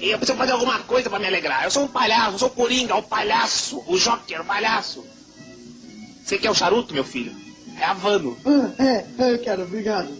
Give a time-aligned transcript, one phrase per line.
[0.00, 1.64] E eu preciso fazer alguma coisa pra me alegrar.
[1.64, 5.04] Eu sou um palhaço, eu sou o Coringa, o palhaço, o Joker, o palhaço.
[6.24, 7.36] Você quer o charuto, meu filho?
[7.78, 8.34] É Havano.
[8.46, 10.08] Ah, é, é, eu quero, obrigado.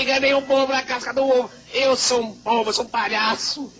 [0.00, 1.50] Enganei um povo na casca do ovo.
[1.72, 3.72] Eu sou um povo, eu sou um palhaço.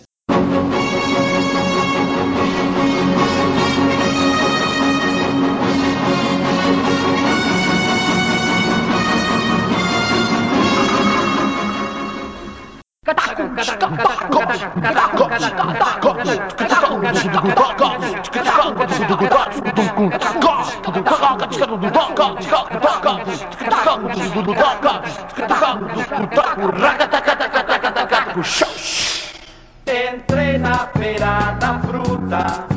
[29.87, 32.67] Entrei na feira da fruta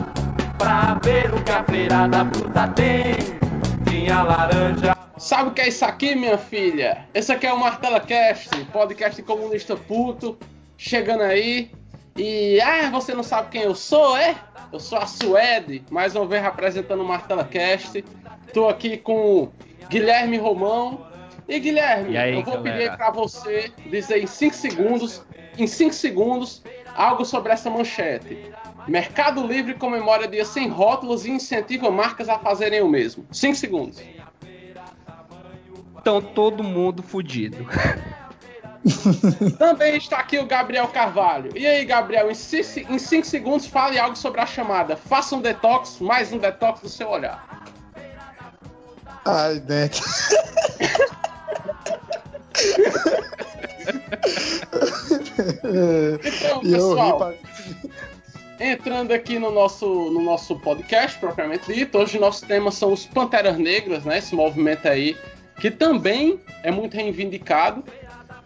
[0.56, 3.16] pra ver o que a feira da fruta tem.
[3.84, 5.02] Tinha laranja.
[5.22, 7.06] Sabe o que é isso aqui, minha filha?
[7.14, 10.36] Esse aqui é o Martela Cast, podcast comunista puto,
[10.76, 11.70] chegando aí.
[12.16, 14.34] E ah, você não sabe quem eu sou, é?
[14.72, 18.05] Eu sou a Suede, mais uma vez representando o Martela Cast.
[18.52, 19.52] Tô aqui com o
[19.88, 21.06] Guilherme Romão.
[21.48, 22.77] E Guilherme, E aí, eu vou galera?
[22.78, 25.22] pedir para você dizer em 5 segundos,
[25.56, 26.64] em 5 segundos,
[26.97, 28.50] algo sobre essa manchete.
[28.88, 33.25] Mercado Livre comemora dia sem rótulos e incentiva marcas a fazerem o mesmo.
[33.30, 34.02] 5 segundos.
[36.03, 37.64] Então todo mundo fudido.
[39.56, 41.56] Também está aqui o Gabriel Carvalho.
[41.56, 44.97] E aí, Gabriel, em 5 segundos fale algo sobre a chamada.
[44.97, 47.64] Faça um detox, mais um detox do seu olhar.
[49.25, 50.03] Ai, dentro.
[56.25, 57.34] Então, pessoal,
[58.61, 63.59] entrando aqui no nosso, no nosso podcast, propriamente dito, hoje nossos temas são os Panteras
[63.59, 64.19] Negras, né?
[64.19, 65.16] Esse movimento aí,
[65.61, 67.84] que também é muito reivindicado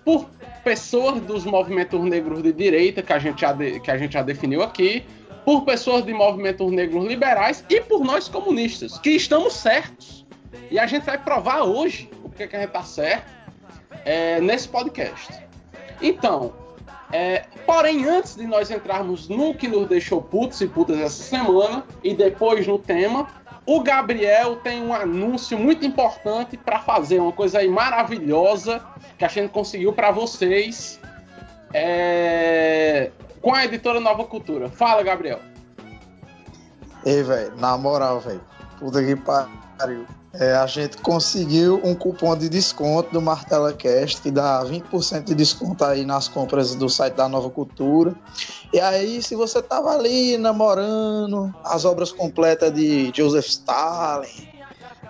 [0.04, 0.28] por
[0.64, 4.22] pessoas dos movimentos negros de direita, que a gente já, de- que a gente já
[4.22, 5.04] definiu aqui,
[5.44, 10.26] por pessoas de movimentos negros liberais e por nós comunistas, que estamos certos.
[10.70, 13.30] E a gente vai provar hoje o que, que a gente tá certo
[14.04, 15.32] é, nesse podcast.
[16.02, 16.52] Então,
[17.12, 21.84] é, porém, antes de nós entrarmos no que nos deixou putos e putas essa semana,
[22.02, 23.28] e depois no tema,
[23.66, 28.80] o Gabriel tem um anúncio muito importante para fazer, uma coisa aí maravilhosa
[29.18, 31.00] que a gente conseguiu para vocês
[31.74, 33.10] é,
[33.42, 34.70] com a editora Nova Cultura.
[34.70, 35.40] Fala, Gabriel.
[37.04, 38.40] Ei, velho, na moral, velho.
[38.78, 40.06] Puta que pariu.
[40.38, 45.34] É, a gente conseguiu um cupom de desconto do Martela Cast que dá 20% de
[45.34, 48.14] desconto aí nas compras do site da Nova Cultura.
[48.72, 54.28] E aí, se você tava ali namorando as obras completas de Joseph Stalin,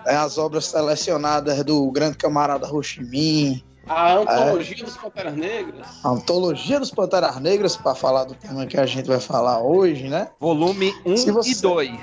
[0.05, 5.87] né, as obras selecionadas do grande camarada Ho Chi Minh, A antologia dos Panteras Negras.
[6.03, 10.07] a antologia dos Panteras Negras, para falar do tema que a gente vai falar hoje,
[10.09, 10.29] né?
[10.39, 11.99] Volume 1 Se você- e 2.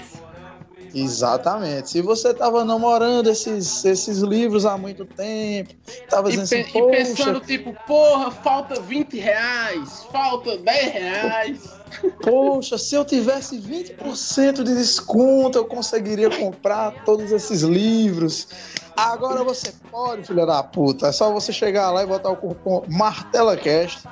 [0.95, 1.91] Exatamente.
[1.91, 5.75] Se você tava namorando esses, esses livros há muito tempo,
[6.09, 11.75] tava E, assim, e pensando, tipo, porra, falta 20 reais, falta 10 reais.
[12.23, 18.49] poxa, se eu tivesse 20% de desconto, eu conseguiria comprar todos esses livros.
[18.97, 21.09] Agora você pode, filha da puta.
[21.09, 24.05] É só você chegar lá e botar o cupom MartelaCast,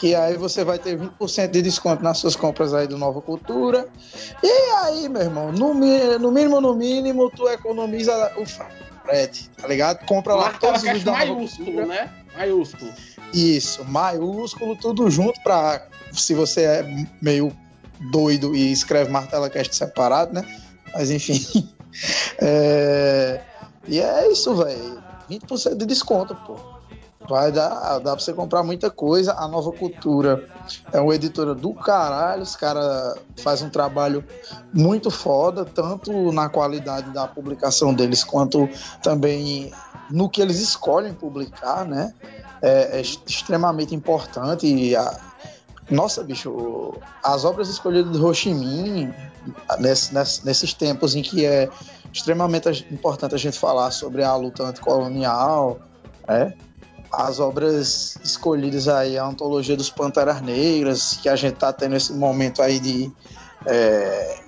[0.00, 3.86] que aí você vai ter 20% de desconto nas suas compras aí do Nova Cultura.
[4.42, 4.48] E
[4.82, 8.46] aí, meu irmão, no, no mínimo, no mínimo, tu economiza o
[9.04, 10.06] frete, tá ligado?
[10.06, 11.86] Compra lá Martela todos os da Nova maiúsculo, Cultura.
[11.86, 12.10] né?
[12.34, 12.92] Maiúsculo.
[13.34, 15.86] Isso, maiúsculo, tudo junto pra.
[16.12, 17.54] Se você é meio
[18.10, 20.42] doido e escreve Martela Cast separado, né?
[20.94, 21.68] Mas enfim.
[22.40, 23.40] É,
[23.88, 25.02] E é isso, velho.
[25.28, 26.79] 20% de desconto, pô.
[27.30, 29.34] Vai dar, dá pra você comprar muita coisa.
[29.34, 30.44] A Nova Cultura
[30.92, 32.42] é uma editora do caralho.
[32.42, 34.24] Os caras fazem um trabalho
[34.74, 38.68] muito foda, tanto na qualidade da publicação deles, quanto
[39.00, 39.72] também
[40.10, 42.12] no que eles escolhem publicar, né?
[42.62, 44.66] é, é extremamente importante.
[44.66, 45.16] E a-
[45.88, 49.14] nossa, bicho, as obras escolhidas do Ho Chi Minh,
[49.78, 51.70] nesse- nesse- nesses tempos em que é
[52.12, 55.78] extremamente importante a gente falar sobre a luta anticolonial,
[56.28, 56.54] né?
[57.12, 62.12] As obras escolhidas aí, a antologia dos Panteras Negras, que a gente tá tendo esse
[62.12, 63.10] momento aí de
[63.66, 64.40] é,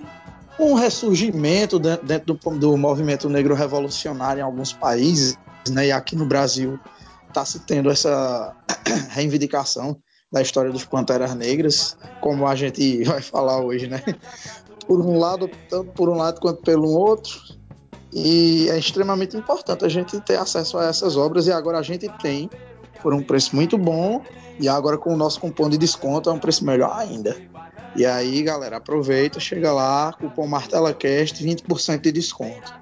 [0.59, 5.37] um ressurgimento dentro do, do movimento negro revolucionário em alguns países,
[5.71, 5.87] né?
[5.89, 6.79] E aqui no Brasil
[7.29, 8.55] está se tendo essa
[9.11, 9.97] reivindicação
[10.31, 14.03] da história dos Panteras Negras, como a gente vai falar hoje, né?
[14.87, 17.41] Por um lado, tanto por um lado quanto pelo outro.
[18.13, 22.09] E é extremamente importante a gente ter acesso a essas obras e agora a gente
[22.21, 22.51] tem
[23.03, 24.23] por um preço muito bom
[24.61, 27.37] e agora com o nosso cupom de desconto é um preço melhor ainda.
[27.97, 32.73] E aí, galera, aproveita, chega lá, cupom MartelaCast, 20% de desconto.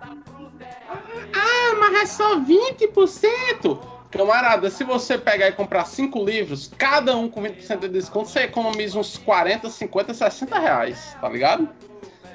[1.33, 3.79] Ah, mas é só 20%?
[4.11, 8.41] Camarada, se você pegar e comprar 5 livros, cada um com 20% de desconto, você
[8.41, 11.69] economiza uns 40, 50, 60 reais, tá ligado?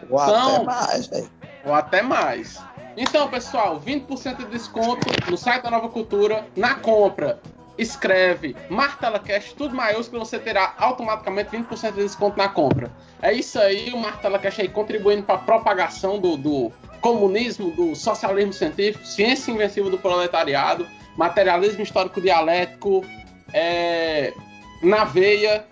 [0.10, 1.30] Ou Então- até mais, velho.
[1.66, 2.58] Ou até mais.
[2.98, 7.40] Então, pessoal, 20% de desconto no site da Nova Cultura, na compra.
[7.78, 12.90] Escreve MartelaCast, tudo maiúsculo, você terá automaticamente 20% de desconto na compra.
[13.22, 16.72] É isso aí, o MartelaCast aí contribuindo para a propagação do, do
[17.02, 20.88] comunismo, do socialismo científico, ciência invencível do proletariado,
[21.18, 23.04] materialismo histórico dialético,
[23.52, 24.34] é,
[24.82, 25.66] na veia.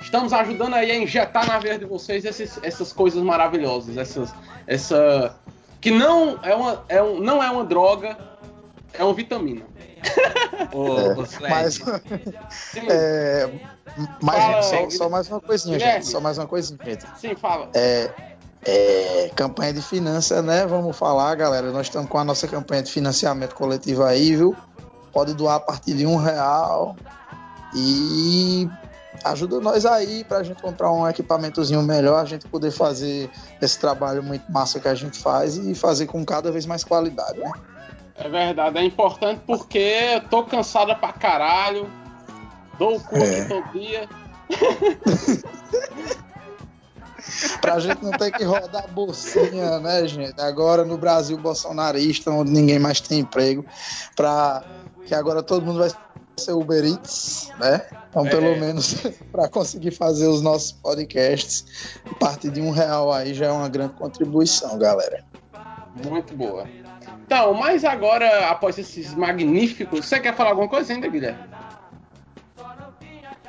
[0.00, 4.32] Estamos ajudando aí a injetar na veia de vocês esses- essas coisas maravilhosas, essas,
[4.64, 5.36] essa
[5.80, 8.16] que não é uma, é um, não é uma droga,
[8.92, 9.62] é uma vitamina.
[10.72, 10.96] Ô,
[11.44, 11.80] É, Mas,
[12.88, 13.50] é,
[14.22, 14.92] mas Fala, só, Guilherme.
[14.92, 16.02] só mais uma coisinha, Guilherme.
[16.02, 16.10] gente.
[16.10, 17.04] Só mais uma coisinha, gente.
[17.18, 17.68] sim, fala.
[17.74, 18.10] É,
[18.64, 20.66] é, campanha de finanças, né?
[20.66, 21.70] Vamos falar, galera.
[21.72, 24.56] Nós estamos com a nossa campanha de financiamento coletivo aí, viu?
[25.12, 26.96] Pode doar a partir de um real.
[27.74, 28.68] E
[29.24, 33.30] ajuda nós aí pra gente comprar um equipamentozinho melhor, a gente poder fazer
[33.60, 37.38] esse trabalho muito massa que a gente faz e fazer com cada vez mais qualidade,
[37.38, 37.52] né?
[38.16, 41.88] É verdade, é importante porque eu tô cansada pra caralho.
[42.78, 43.44] Dou o cu É.
[43.44, 44.08] todo dia.
[47.60, 50.40] Pra gente não ter que rodar a bolsinha, né, gente?
[50.40, 53.64] Agora no Brasil bolsonarista, onde ninguém mais tem emprego,
[54.16, 54.64] pra
[55.04, 55.90] que agora todo mundo vai
[56.38, 57.82] ser Uber Eats, né?
[58.08, 58.30] Então, É.
[58.30, 58.94] pelo menos
[59.32, 61.64] para conseguir fazer os nossos podcasts,
[62.10, 65.24] a partir de um real aí já é uma grande contribuição, galera.
[66.06, 66.66] Muito boa.
[67.26, 70.06] Então, mas agora, após esses magníficos.
[70.06, 71.38] Você quer falar alguma coisa ainda, Guilherme?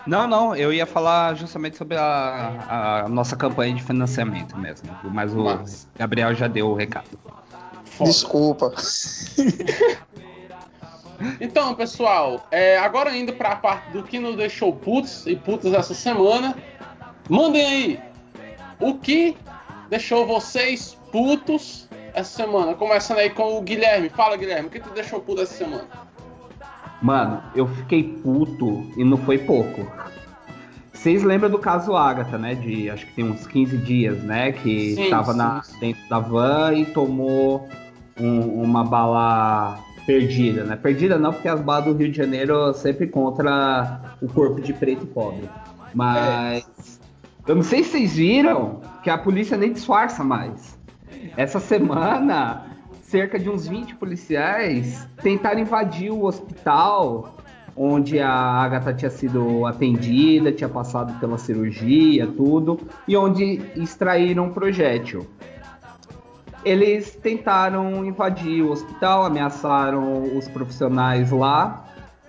[0.08, 4.90] Não, não, eu ia falar justamente sobre a, a nossa campanha de financiamento mesmo.
[5.04, 7.06] Mas o Mas- Gabriel já deu o recado.
[7.86, 8.10] Foda.
[8.10, 8.74] Desculpa.
[11.42, 15.74] Então, pessoal, é, agora indo para a parte do que nos deixou putos e putas
[15.74, 16.56] essa semana,
[17.30, 18.00] mandem aí
[18.80, 19.36] o que
[19.90, 22.74] deixou vocês putos essa semana.
[22.74, 24.10] Começando aí com o Guilherme.
[24.10, 25.88] Fala, Guilherme, o que te deixou puto essa semana?
[27.02, 29.90] Mano, eu fiquei puto e não foi pouco.
[30.94, 32.56] Vocês lembram do caso Agatha, né?
[32.56, 34.52] De acho que tem uns 15 dias, né?
[34.52, 35.80] Que Sim, tava sim, na- sim.
[35.80, 37.70] dentro da van e tomou
[38.20, 40.76] um- uma bala perdida, né?
[40.76, 45.04] Perdida não, porque as balas do Rio de Janeiro sempre contra o corpo de preto
[45.04, 45.48] e pobre.
[45.94, 47.00] Mas
[47.48, 50.76] eu não sei se vocês viram que a polícia nem disfarça mais.
[51.38, 52.66] Essa semana,
[53.04, 57.36] cerca de uns 20 policiais tentaram invadir o hospital
[57.78, 64.50] onde a Agatha tinha sido atendida, tinha passado pela cirurgia, tudo, e onde extraíram um
[64.50, 65.28] projétil.
[66.64, 71.86] Eles tentaram invadir o hospital, ameaçaram os profissionais lá,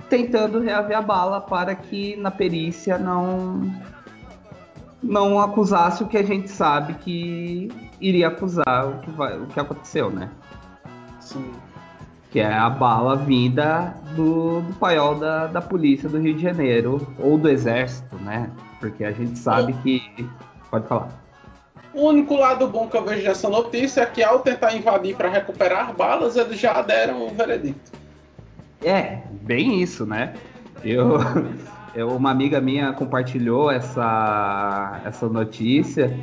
[0.08, 3.70] tentando reaver a bala para que na perícia não
[5.02, 9.58] não acusasse o que a gente sabe que iria acusar o que, vai, o que
[9.58, 10.28] aconteceu, né?
[11.18, 11.52] Sim.
[12.30, 17.06] Que é a bala vinda do, do paiol da, da polícia do Rio de Janeiro,
[17.18, 18.50] ou do exército, né?
[18.78, 20.28] Porque a gente sabe que.
[20.70, 21.19] Pode falar.
[21.92, 25.28] O único lado bom que eu vejo dessa notícia é que ao tentar invadir para
[25.28, 27.92] recuperar balas, eles já deram um veredicto.
[28.82, 30.34] É, bem isso, né?
[30.84, 31.18] Eu,
[31.94, 36.16] eu, uma amiga minha compartilhou essa, essa notícia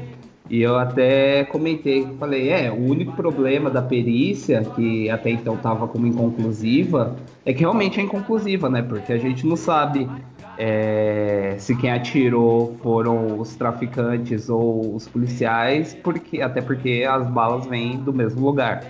[0.50, 5.88] e eu até comentei, falei, é, o único problema da perícia, que até então estava
[5.88, 8.82] como inconclusiva, é que realmente é inconclusiva, né?
[8.82, 10.10] Porque a gente não sabe
[10.58, 17.68] é, se quem atirou foram os traficantes ou os policiais, porque até porque as balas
[17.68, 18.84] vêm do mesmo lugar.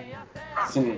[0.69, 0.97] Sim.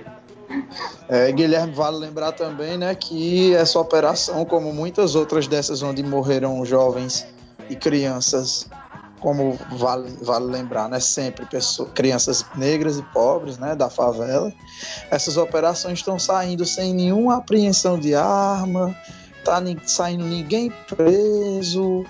[1.08, 6.64] É, Guilherme, vale lembrar também, né, que essa operação, como muitas outras dessas onde morreram
[6.64, 7.26] jovens
[7.68, 8.68] e crianças,
[9.20, 14.52] como vale, vale lembrar, né, sempre pessoas, crianças negras e pobres, né, da favela,
[15.10, 18.94] essas operações estão saindo sem nenhuma apreensão de arma,
[19.44, 22.04] tá saindo ninguém preso,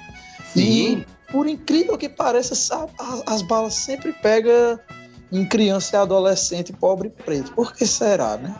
[0.52, 2.54] Sim, e por incrível que pareça,
[3.26, 4.78] as balas sempre pegam
[5.32, 7.52] em criança e adolescente pobre e preto.
[7.52, 8.54] Por que será, né?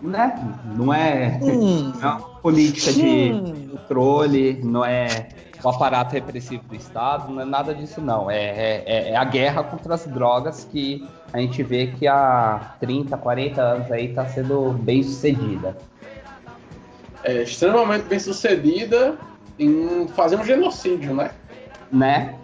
[0.00, 0.38] né?
[0.76, 1.38] Não é.
[1.42, 3.68] Hum, É uma política de hum.
[3.72, 5.28] controle, não é
[5.62, 8.30] o aparato repressivo do Estado, não é nada disso, não.
[8.30, 13.16] É, é- é a guerra contra as drogas que a gente vê que há 30,
[13.16, 15.76] 40 anos aí está sendo bem sucedida.
[17.28, 19.18] É extremamente bem sucedida
[19.58, 21.30] em fazer um genocídio, né?
[21.92, 22.34] Né?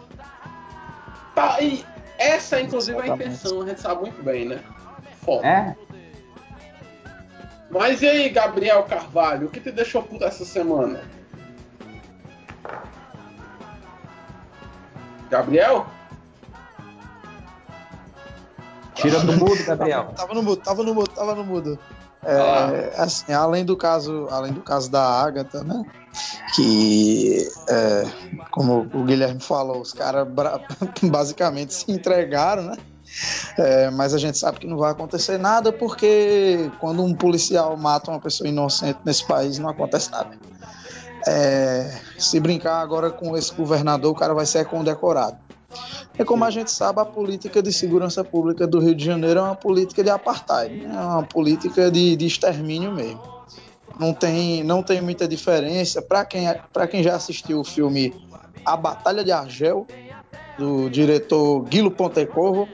[1.35, 1.83] Tá, e
[2.19, 4.61] essa, inclusive, é a intenção, a gente sabe muito bem, né?
[5.25, 5.47] Foda.
[5.47, 5.76] É?
[7.71, 11.00] Mas e aí, Gabriel Carvalho, o que te deixou puto essa semana?
[15.31, 15.87] Gabriel?
[18.95, 20.12] Tira do mudo, Gabriel.
[20.14, 21.79] Tava no mudo, tava no mudo, tava no mudo.
[22.25, 23.02] É, Ah.
[23.02, 25.85] assim, além do caso, além do caso da Agatha, né?
[26.54, 28.04] Que, é,
[28.50, 30.26] como o Guilherme falou, os caras
[31.02, 32.76] basicamente se entregaram, né?
[33.59, 38.11] É, mas a gente sabe que não vai acontecer nada porque quando um policial mata
[38.11, 40.31] uma pessoa inocente nesse país não acontece nada.
[41.26, 45.37] É, se brincar agora com esse governador, o cara vai ser condecorado.
[46.19, 49.43] É como a gente sabe, a política de segurança pública do Rio de Janeiro é
[49.43, 50.95] uma política de apartheid, né?
[50.95, 53.21] é uma política de, de extermínio mesmo.
[53.99, 56.02] Não tem, não tem muita diferença.
[56.02, 58.14] Para quem, pra quem já assistiu o filme
[58.64, 59.87] A Batalha de Argel,
[60.59, 62.69] do diretor Guilo Pontecorvo,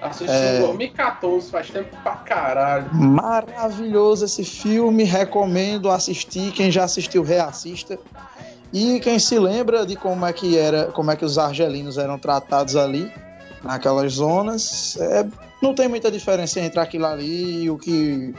[0.00, 0.58] Assisti É.
[0.58, 2.94] em 2014, faz tempo pra caralho.
[2.94, 6.52] Maravilhoso esse filme, recomendo assistir.
[6.52, 7.98] Quem já assistiu, reassista.
[8.72, 12.18] E quem se lembra de como é que era, como é que os argelinos eram
[12.18, 13.10] tratados ali,
[13.62, 15.26] naquelas zonas, é,
[15.62, 18.34] não tem muita diferença entre aquilo ali e o que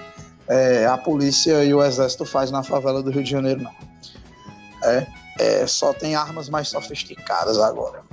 [0.47, 3.71] é, a polícia e o exército faz na favela do Rio de Janeiro, não.
[4.83, 5.07] É,
[5.39, 8.03] é, só tem armas mais sofisticadas agora.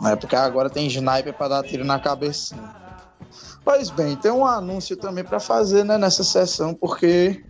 [0.00, 0.16] Né?
[0.16, 2.84] Porque agora tem sniper para dar tiro na cabecinha.
[3.64, 7.42] Pois bem, tem um anúncio também para fazer né, nessa sessão, porque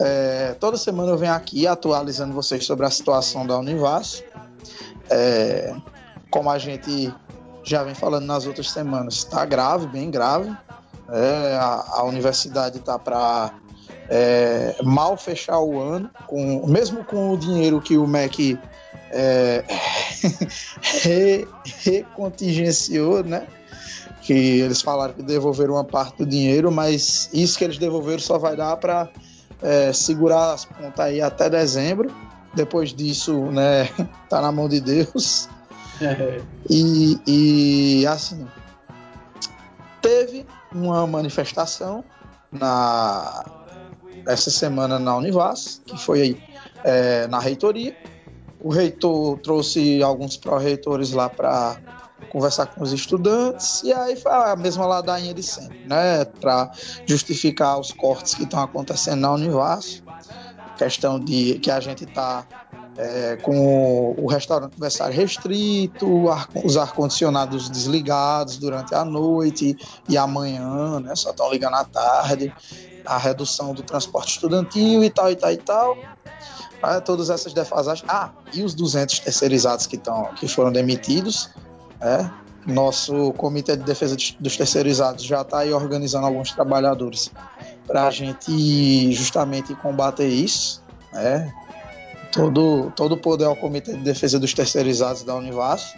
[0.00, 4.24] é, toda semana eu venho aqui atualizando vocês sobre a situação da Univas.
[5.10, 5.74] É,
[6.30, 7.12] como a gente
[7.62, 10.50] já vem falando nas outras semanas, está grave, bem grave.
[11.08, 13.52] É, a, a universidade está para
[14.08, 18.58] é, mal fechar o ano, com, mesmo com o dinheiro que o MEC
[19.10, 19.64] é,
[21.02, 21.46] re-
[21.82, 23.46] recontingenciou, né?
[24.22, 28.38] que eles falaram que devolveram uma parte do dinheiro, mas isso que eles devolveram só
[28.38, 29.08] vai dar para
[29.92, 32.10] segurar as pontas aí até dezembro.
[32.54, 33.88] Depois disso, né,
[34.28, 35.48] tá na mão de Deus.
[36.68, 38.46] E, e assim,
[40.00, 42.04] teve uma manifestação
[42.50, 43.44] na
[44.26, 46.42] essa semana na Univas, que foi aí
[46.84, 47.96] é, na reitoria.
[48.60, 51.78] O reitor trouxe alguns pró-reitores lá para
[52.28, 56.24] conversar com os estudantes e aí a mesma ladainha de sempre, né?
[56.24, 56.70] Para
[57.06, 60.02] justificar os cortes que estão acontecendo na Univas,
[60.76, 62.46] questão de que a gente está
[62.96, 69.76] é, com o restaurante aniversário restrito, ar- os ar-condicionados desligados durante a noite
[70.08, 71.14] e amanhã, né?
[71.14, 72.52] Só estão ligando à tarde,
[73.04, 75.96] a redução do transporte estudantil e tal, e tal, e tal.
[76.82, 78.08] Ah, todas essas defasagens.
[78.08, 81.50] Ah, e os 200 terceirizados que, tão, que foram demitidos.
[82.00, 82.28] É,
[82.66, 87.30] nosso Comitê de Defesa de- dos Terceirizados já está aí organizando alguns trabalhadores
[87.86, 90.82] para a gente justamente combater isso.
[91.12, 91.52] Né?
[92.32, 95.94] Todo, todo poder ao Comitê de Defesa dos Terceirizados da Univas.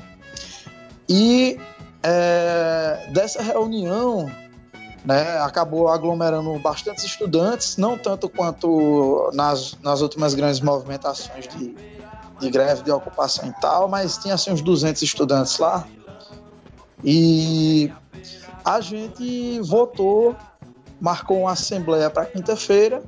[1.08, 1.58] E
[2.02, 4.30] é, dessa reunião
[5.04, 11.74] né, acabou aglomerando bastantes estudantes, não tanto quanto nas, nas últimas grandes movimentações de,
[12.42, 15.86] de greve, de ocupação e tal, mas tinha assim uns 200 estudantes lá.
[17.04, 17.90] E
[18.64, 20.36] a gente votou,
[21.00, 23.02] marcou uma assembleia para quinta-feira.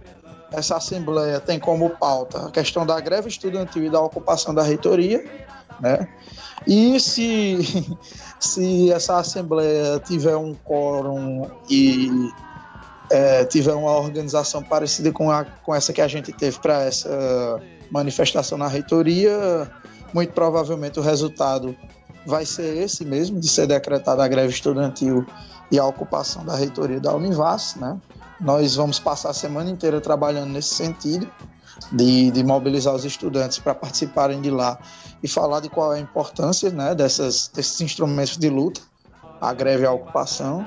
[0.52, 5.24] Essa assembleia tem como pauta a questão da greve estudantil e da ocupação da reitoria,
[5.80, 6.08] né?
[6.66, 7.58] E se,
[8.38, 12.30] se essa assembleia tiver um quórum e
[13.10, 17.60] é, tiver uma organização parecida com, a, com essa que a gente teve para essa
[17.90, 19.70] manifestação na reitoria,
[20.12, 21.76] muito provavelmente o resultado
[22.26, 25.26] vai ser esse mesmo, de ser decretada a greve estudantil
[25.70, 27.98] e a ocupação da reitoria da Univas, né?
[28.40, 31.30] Nós vamos passar a semana inteira trabalhando nesse sentido,
[31.92, 34.78] de, de mobilizar os estudantes para participarem de lá
[35.22, 38.80] e falar de qual é a importância né, dessas, desses instrumentos de luta,
[39.40, 40.66] a greve e a ocupação,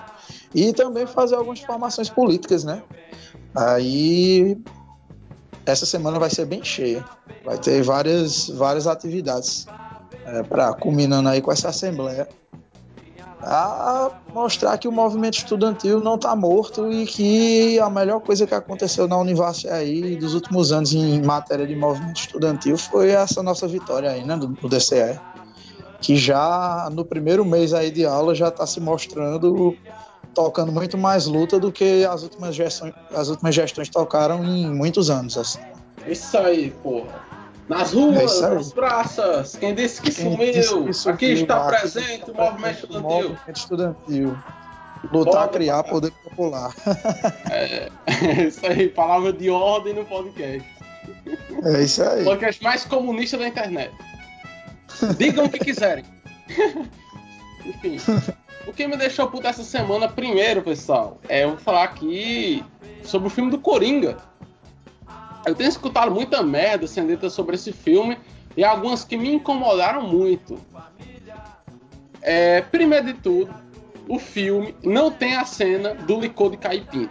[0.53, 2.83] e também fazer algumas formações políticas, né?
[3.55, 4.61] Aí
[5.71, 7.03] essa semana vai ser bem cheia,
[7.43, 9.67] vai ter várias, várias atividades
[10.25, 12.27] é, para culminando aí com essa assembleia.
[13.39, 18.53] A mostrar que o movimento estudantil não está morto e que a melhor coisa que
[18.53, 23.67] aconteceu na Univas aí dos últimos anos em matéria de movimento estudantil foi essa nossa
[23.67, 25.19] vitória aí, né, do, do DCE,
[26.01, 29.77] que já no primeiro mês aí de aula já está se mostrando
[30.37, 35.09] tocando muito mais luta do que as últimas gestões, as últimas gestões tocaram em muitos
[35.09, 35.35] anos.
[35.35, 35.59] Assim.
[36.05, 37.25] Isso aí, porra.
[37.67, 40.53] Nas ruas, é nas praças, quem disse que quem sumiu?
[40.53, 43.01] Disse que sumiu aqui está aqui presente o movimento estudantil.
[43.01, 44.37] Movimento estudantil.
[45.11, 46.71] Lutar, a criar poder popular.
[47.49, 47.89] É,
[48.47, 50.69] isso aí, palavra de ordem no podcast.
[51.63, 52.21] É isso aí.
[52.21, 53.91] O podcast mais comunista da internet.
[55.17, 56.05] Digam o que quiserem.
[57.67, 57.97] Enfim.
[58.65, 62.63] O que me deixou puto essa semana, primeiro, pessoal, é eu vou falar aqui
[63.03, 64.17] sobre o filme do Coringa.
[65.45, 68.17] Eu tenho escutado muita merda sendo dita sobre esse filme
[68.57, 70.59] e algumas que me incomodaram muito.
[72.21, 73.53] É, primeiro de tudo,
[74.09, 77.09] o filme não tem a cena do licor de caipim.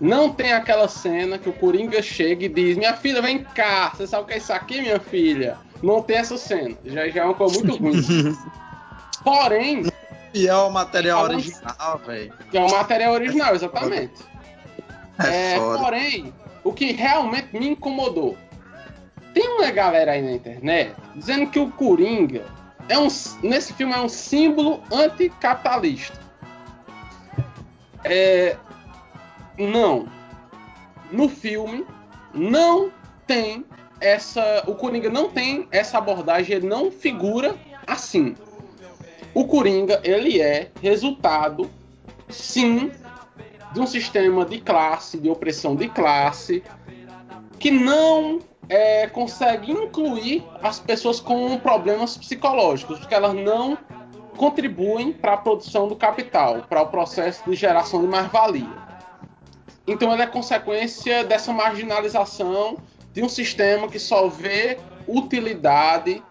[0.00, 4.06] Não tem aquela cena que o Coringa chega e diz: Minha filha, vem cá, você
[4.06, 5.58] sabe o que é isso aqui, minha filha?
[5.82, 6.76] Não tem essa cena.
[6.84, 8.00] Já, já é uma coisa muito ruim.
[9.22, 9.86] Porém.
[10.32, 12.32] E é o material original, velho.
[12.52, 14.24] É o material original, exatamente.
[15.18, 16.32] É, é porém,
[16.64, 18.36] o que realmente me incomodou.
[19.34, 22.44] Tem uma galera aí na internet dizendo que o Coringa
[22.88, 23.08] é um,
[23.42, 26.18] nesse filme é um símbolo anticapitalista.
[28.04, 28.56] É,
[29.58, 30.08] não.
[31.12, 31.86] No filme
[32.32, 32.90] não
[33.26, 33.64] tem
[34.00, 34.64] essa.
[34.66, 37.54] O Coringa não tem essa abordagem, ele não figura
[37.86, 38.34] assim.
[39.34, 41.70] O Coringa, ele é resultado,
[42.28, 42.90] sim,
[43.72, 46.62] de um sistema de classe, de opressão de classe,
[47.58, 53.78] que não é, consegue incluir as pessoas com problemas psicológicos, porque elas não
[54.36, 58.90] contribuem para a produção do capital, para o processo de geração de mais-valia.
[59.86, 62.78] Então ele é consequência dessa marginalização
[63.12, 66.22] de um sistema que só vê utilidade,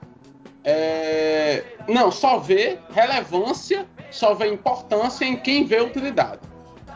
[0.70, 1.64] é...
[1.88, 6.42] não, só vê relevância, só vê importância em quem vê utilidade.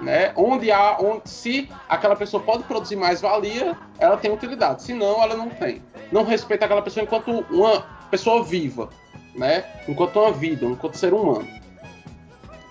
[0.01, 0.33] Né?
[0.35, 4.83] Onde há, onde se aquela pessoa pode produzir mais valia, ela tem utilidade.
[4.83, 5.81] Se não, ela não tem.
[6.11, 8.89] Não respeita aquela pessoa enquanto uma pessoa viva,
[9.33, 9.63] né?
[9.87, 11.47] Enquanto uma vida, enquanto ser humano.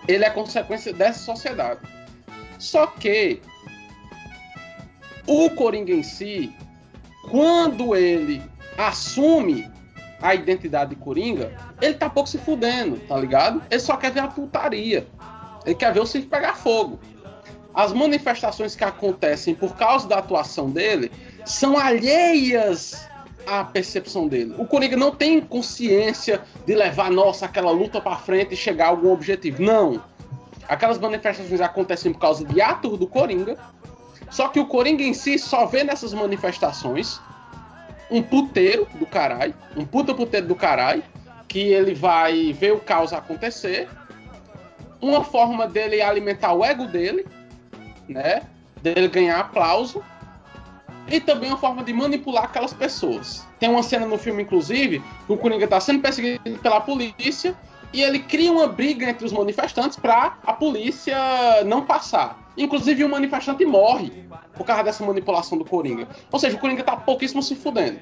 [0.06, 1.80] Ele é consequência dessa sociedade.
[2.58, 3.40] Só que
[5.26, 6.54] o Coringa em si,
[7.30, 8.42] quando ele
[8.76, 9.70] assume
[10.22, 13.62] a identidade de Coringa, ele tá pouco se fudendo, tá ligado?
[13.70, 15.06] Ele só quer ver a putaria.
[15.64, 16.98] Ele quer ver o circo pegar fogo.
[17.74, 21.10] As manifestações que acontecem por causa da atuação dele
[21.44, 23.08] são alheias
[23.46, 24.54] à percepção dele.
[24.58, 28.88] O Coringa não tem consciência de levar, nossa, aquela luta para frente e chegar a
[28.88, 29.62] algum objetivo.
[29.62, 30.02] Não.
[30.68, 33.58] Aquelas manifestações acontecem por causa de atos do Coringa
[34.32, 37.20] só que o Coringa em si só vê nessas manifestações
[38.10, 41.02] um puteiro do caralho, um puta puteiro do caralho,
[41.48, 43.88] que ele vai ver o caos acontecer.
[45.00, 47.26] Uma forma dele alimentar o ego dele,
[48.08, 48.42] né?
[48.80, 50.02] Dele ganhar aplauso.
[51.08, 53.46] E também uma forma de manipular aquelas pessoas.
[53.58, 57.54] Tem uma cena no filme, inclusive, que o Coringa está sendo perseguido pela polícia
[57.92, 61.16] e ele cria uma briga entre os manifestantes para a polícia
[61.66, 62.41] não passar.
[62.56, 64.12] Inclusive, o um manifestante morre
[64.54, 66.08] por causa dessa manipulação do Coringa.
[66.30, 68.00] Ou seja, o Coringa tá pouquíssimo se fudendo.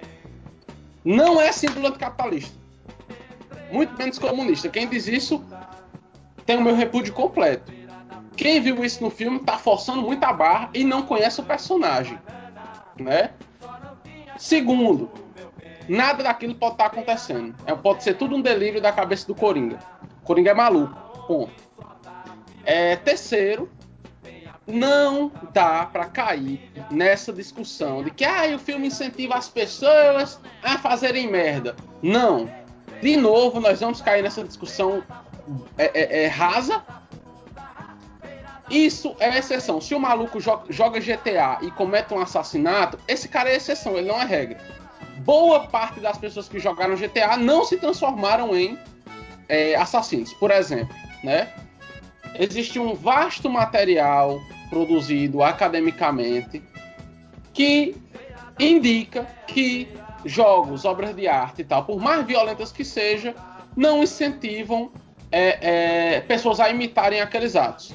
[1.05, 2.59] Não é símbolo anticapitalista.
[3.71, 4.69] Muito menos comunista.
[4.69, 5.45] Quem diz isso
[6.45, 7.73] tem o meu repúdio completo.
[8.37, 12.19] Quem viu isso no filme tá forçando muito a barra e não conhece o personagem.
[12.99, 13.31] Né?
[14.37, 15.11] Segundo,
[15.89, 17.55] nada daquilo pode estar tá acontecendo.
[17.67, 19.79] É, pode ser tudo um delírio da cabeça do Coringa.
[20.23, 20.95] O Coringa é maluco.
[21.27, 21.53] Ponto.
[22.65, 23.71] É, terceiro,
[24.71, 30.79] não dá para cair nessa discussão de que ah, o filme incentiva as pessoas a
[30.79, 31.77] fazerem merda.
[32.03, 32.51] Não.
[33.01, 35.03] De novo, nós vamos cair nessa discussão
[35.77, 36.83] é, é, é rasa.
[38.71, 39.81] Isso é exceção.
[39.81, 44.21] Se o maluco joga GTA e comete um assassinato, esse cara é exceção, ele não
[44.21, 44.59] é regra.
[45.19, 48.79] Boa parte das pessoas que jogaram GTA não se transformaram em
[49.49, 51.53] é, assassinos, por exemplo, né?
[52.39, 56.63] Existe um vasto material produzido academicamente
[57.53, 57.97] que
[58.59, 59.89] indica que
[60.25, 63.35] jogos, obras de arte e tal, por mais violentas que sejam,
[63.77, 64.93] não incentivam
[65.33, 67.93] é, é, pessoas a imitarem aqueles atos.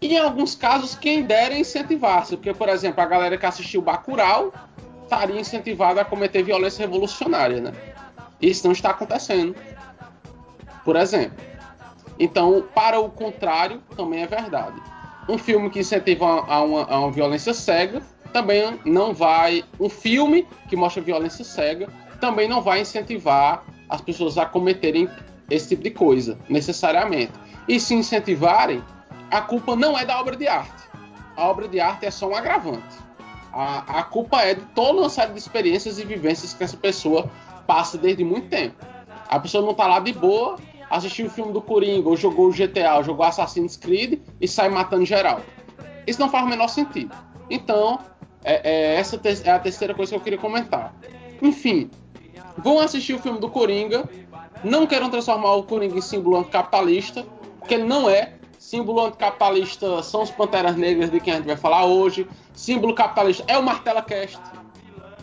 [0.00, 4.52] E em alguns casos, quem dera incentivar-se, porque, por exemplo, a galera que assistiu Bacurau
[5.02, 7.72] estaria incentivada a cometer violência revolucionária, né?
[8.40, 9.56] Isso não está acontecendo.
[10.84, 11.42] Por exemplo.
[12.18, 14.93] Então, para o contrário, também é verdade
[15.28, 19.64] um filme que incentiva a uma, a uma violência cega também não vai.
[19.78, 21.88] Um filme que mostra violência cega
[22.20, 25.08] também não vai incentivar as pessoas a cometerem
[25.50, 27.32] esse tipo de coisa, necessariamente.
[27.68, 28.82] E se incentivarem,
[29.30, 30.84] a culpa não é da obra de arte.
[31.36, 33.04] A obra de arte é só um agravante.
[33.52, 37.30] A, a culpa é de toda uma série de experiências e vivências que essa pessoa
[37.66, 38.76] passa desde muito tempo.
[39.28, 40.58] A pessoa não tá lá de boa,
[40.90, 44.68] assistiu o filme do Coringa, ou jogou o GTA, ou jogou Assassin's Creed e sai
[44.68, 45.40] matando geral.
[46.06, 47.14] Isso não faz o menor sentido.
[47.50, 47.98] Então,
[48.42, 50.94] é, é, essa é a terceira coisa que eu queria comentar.
[51.40, 51.90] Enfim,
[52.58, 54.08] vão assistir o filme do Coringa,
[54.62, 57.24] não queiram transformar o Coringa em símbolo anticapitalista,
[57.58, 58.34] porque ele não é.
[58.58, 62.26] Símbolo anticapitalista são os Panteras Negras de quem a gente vai falar hoje.
[62.54, 64.38] Símbolo capitalista é o Martela Cast.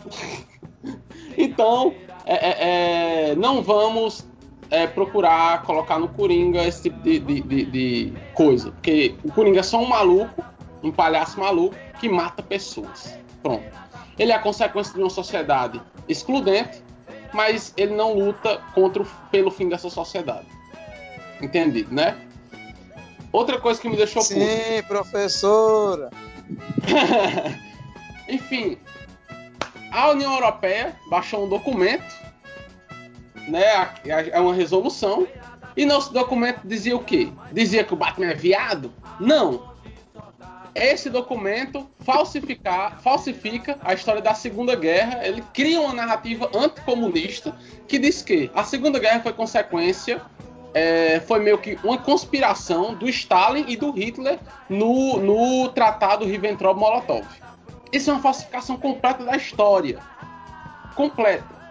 [1.36, 1.94] então,
[2.24, 4.24] é, é, é, não vamos
[4.72, 8.72] é, procurar colocar no Coringa esse tipo de, de, de, de, coisa.
[8.72, 10.42] Porque o Coringa é só um maluco,
[10.82, 13.14] um palhaço maluco, que mata pessoas.
[13.42, 13.62] Pronto.
[14.18, 16.82] Ele é a consequência de uma sociedade excludente,
[17.34, 20.46] mas ele não luta contra o, pelo fim dessa sociedade.
[21.40, 22.16] Entendido, né?
[23.30, 24.40] Outra coisa que me deixou Sim,
[24.76, 24.88] puto.
[24.88, 26.10] professora.
[28.28, 28.78] Enfim,
[29.90, 32.14] a União Europeia baixou um documento,
[33.48, 33.94] né?
[34.30, 35.26] É uma resolução.
[35.76, 37.32] E nosso documento dizia o quê?
[37.52, 38.92] Dizia que o Batman é viado?
[39.18, 39.72] Não.
[40.74, 45.26] Esse documento falsificar, falsifica a história da Segunda Guerra.
[45.26, 50.22] Ele cria uma narrativa anticomunista que diz que a Segunda Guerra foi consequência
[50.74, 57.26] é, foi meio que uma conspiração do Stalin e do Hitler no, no tratado Ribbentrop-Molotov.
[57.92, 59.98] Isso é uma falsificação completa da história.
[60.94, 61.61] Completa.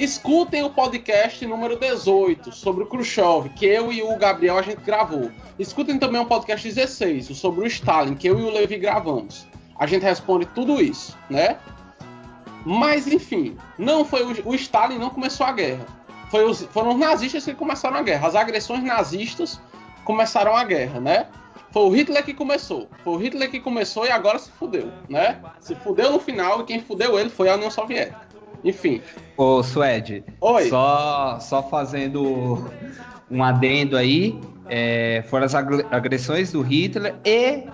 [0.00, 4.80] Escutem o podcast número 18 sobre o Khrushchev, que eu e o Gabriel a gente
[4.80, 5.30] gravou.
[5.58, 9.46] Escutem também o podcast 16 sobre o Stalin, que eu e o Levi gravamos.
[9.78, 11.58] A gente responde tudo isso, né?
[12.64, 15.86] Mas enfim, não foi o, o Stalin não começou a guerra
[16.38, 18.28] os, foram os nazistas que começaram a guerra.
[18.28, 19.60] As agressões nazistas
[20.04, 21.26] começaram a guerra, né?
[21.72, 22.88] Foi o Hitler que começou.
[23.04, 25.40] Foi o Hitler que começou e agora se fudeu, né?
[25.60, 28.29] Se fudeu no final e quem fudeu ele foi a União Soviética.
[28.64, 29.00] Enfim.
[29.36, 30.24] Ô, Suede.
[30.40, 30.68] Oi.
[30.68, 32.70] Só, só fazendo
[33.30, 34.38] um adendo aí.
[34.68, 37.64] É, foram as agressões do Hitler e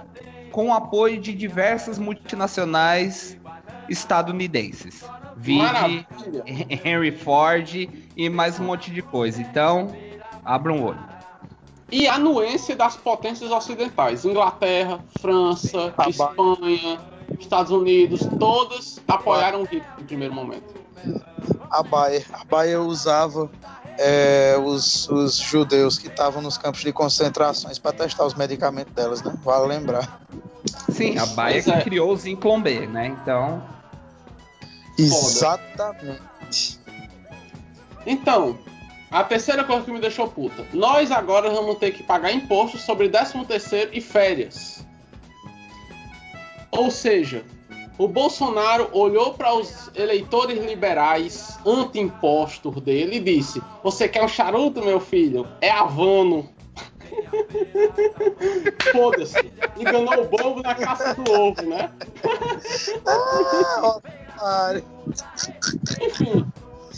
[0.50, 3.36] com o apoio de diversas multinacionais
[3.88, 5.04] estadunidenses.
[5.36, 6.06] Vide
[6.82, 9.42] Henry Ford e mais um monte de coisa.
[9.42, 9.94] Então,
[10.42, 11.16] abra um olho.
[11.92, 16.98] E a anuência das potências ocidentais: Inglaterra, França, Espanha,
[17.38, 20.74] Estados Unidos, todas apoiaram o Hitler no primeiro momento.
[21.70, 23.50] A Bayer, a Bayer usava
[23.98, 29.22] é, os, os, judeus que estavam nos campos de concentrações para testar os medicamentos delas,
[29.22, 29.34] né?
[29.42, 30.20] Vale lembrar.
[30.90, 31.80] Sim, a Bayer que é.
[31.82, 33.06] criou o Zinklon B, né?
[33.06, 33.62] Então.
[34.98, 36.80] Exatamente.
[38.06, 38.58] Então,
[39.10, 40.64] a terceira coisa que me deixou puta.
[40.72, 44.84] Nós agora vamos ter que pagar imposto sobre 13 terceiro e férias.
[46.70, 47.44] Ou seja,
[47.98, 54.84] o Bolsonaro olhou para os eleitores liberais anti-impostos dele e disse: Você quer um charuto,
[54.84, 55.48] meu filho?
[55.60, 56.48] É Havano.
[58.92, 59.52] Foda-se.
[59.78, 61.90] Enganou o bobo na caça do ovo, né?
[64.38, 64.74] ah,
[66.02, 66.46] Enfim,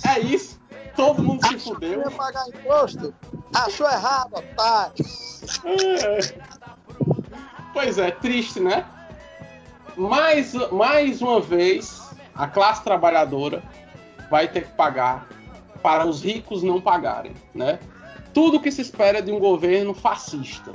[0.06, 0.58] é isso.
[0.96, 2.00] Todo mundo se fudeu.
[2.00, 3.14] Ia pagar imposto?
[3.54, 4.94] Achou errado, otário.
[5.64, 6.18] É.
[7.72, 8.84] Pois é, triste, né?
[9.98, 13.62] Mais, mais uma vez, a classe trabalhadora
[14.30, 15.26] vai ter que pagar
[15.82, 17.80] para os ricos não pagarem, né?
[18.32, 20.72] Tudo que se espera de um governo fascista.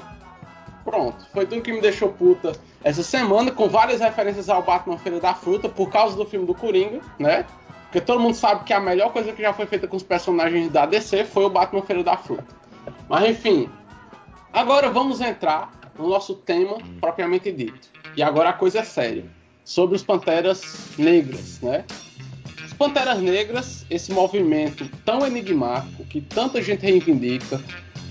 [0.84, 2.52] Pronto, foi tudo que me deixou puta
[2.84, 6.54] essa semana, com várias referências ao Batman Feira da Fruta, por causa do filme do
[6.54, 7.46] Coringa, né?
[7.84, 10.70] Porque todo mundo sabe que a melhor coisa que já foi feita com os personagens
[10.70, 12.48] da DC foi o Batman Feira da Fruta.
[13.08, 13.70] Mas enfim,
[14.52, 17.88] agora vamos entrar no nosso tema propriamente dito.
[18.16, 19.26] E agora a coisa é séria.
[19.66, 20.62] Sobre os Panteras
[20.98, 21.86] Negras, né?
[22.66, 27.62] Os Panteras Negras, esse movimento tão enigmático, que tanta gente reivindica,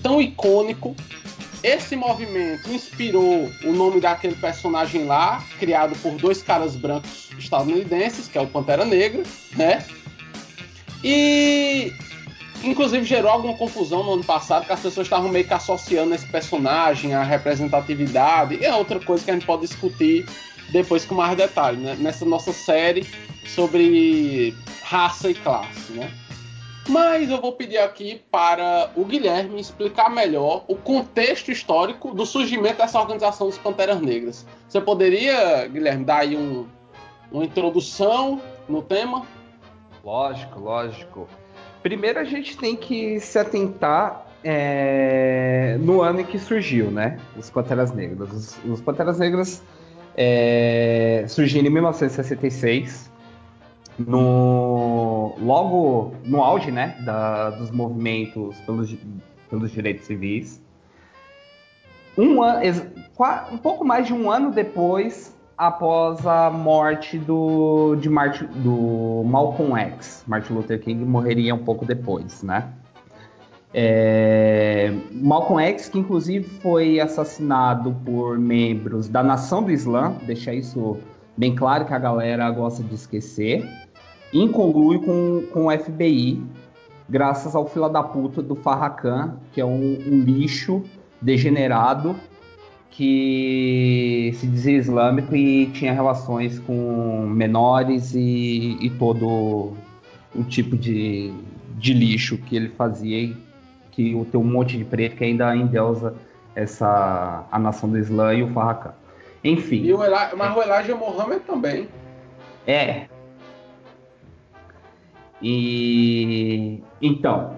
[0.01, 0.95] tão icônico,
[1.63, 8.37] esse movimento inspirou o nome daquele personagem lá, criado por dois caras brancos estadunidenses, que
[8.37, 9.23] é o Pantera Negra,
[9.55, 9.85] né?
[11.03, 11.93] E
[12.63, 16.27] inclusive gerou alguma confusão no ano passado, que as pessoas estavam meio que associando esse
[16.27, 20.25] personagem à representatividade, e é outra coisa que a gente pode discutir
[20.71, 21.95] depois com mais detalhe, né?
[21.99, 23.05] nessa nossa série
[23.45, 26.11] sobre raça e classe, né?
[26.89, 32.79] Mas eu vou pedir aqui para o Guilherme explicar melhor o contexto histórico do surgimento
[32.79, 34.45] dessa organização dos Panteras Negras.
[34.67, 36.67] Você poderia, Guilherme, dar aí um,
[37.31, 39.25] uma introdução no tema?
[40.03, 41.29] Lógico, lógico.
[41.83, 47.19] Primeiro a gente tem que se atentar é, no ano em que surgiu, né?
[47.37, 48.31] Os Panteras Negras.
[48.31, 49.61] Os, os Panteras Negras
[50.15, 53.11] é, surgiram em 1966,
[53.99, 58.95] no, logo no auge né, da, dos movimentos pelos,
[59.49, 60.63] pelos direitos civis.
[62.17, 62.39] Um,
[63.51, 69.77] um pouco mais de um ano depois, após a morte do, de Martin, do Malcolm
[69.77, 70.23] X.
[70.27, 72.69] Martin Luther King morreria um pouco depois, né?
[73.73, 80.97] É, Malcolm X, que inclusive foi assassinado por membros da Nação do Islã, deixa isso
[81.35, 83.67] bem claro que a galera gosta de esquecer,
[84.31, 86.43] incolui com, com o FBI,
[87.09, 90.83] graças ao fila da puta do Farrakhan, que é um, um lixo
[91.19, 92.15] degenerado
[92.93, 99.73] que se dizia islâmico e tinha relações com menores e, e todo
[100.35, 101.33] o tipo de,
[101.75, 103.35] de lixo que ele fazia
[103.91, 106.15] que tem um monte de preto que ainda endeusa
[106.55, 108.93] essa a nação do Islã e o Farrakhan.
[109.43, 109.83] Enfim.
[109.83, 111.87] E o Elijah, mas o Elijah Mohammed também.
[112.67, 113.07] É.
[115.41, 117.57] E então,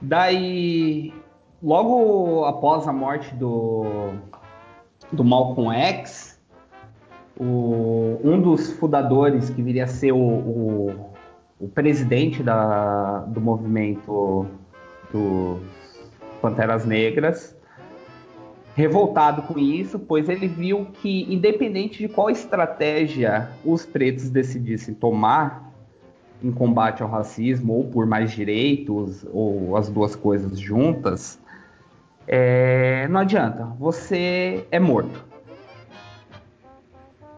[0.00, 1.12] daí
[1.62, 4.12] logo após a morte do
[5.14, 6.38] do Malcolm X,
[7.38, 11.10] o, um dos fundadores que viria a ser o, o,
[11.60, 14.46] o presidente da, do movimento
[15.12, 15.60] dos
[16.40, 17.56] Panteras Negras,
[18.74, 25.72] revoltado com isso, pois ele viu que, independente de qual estratégia os pretos decidissem tomar
[26.42, 31.38] em combate ao racismo, ou por mais direitos, ou as duas coisas juntas,
[32.26, 35.24] é, não adianta, você é morto.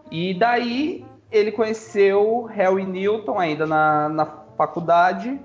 [0.09, 4.25] E daí ele conheceu Harry Newton ainda na, na
[4.57, 5.39] faculdade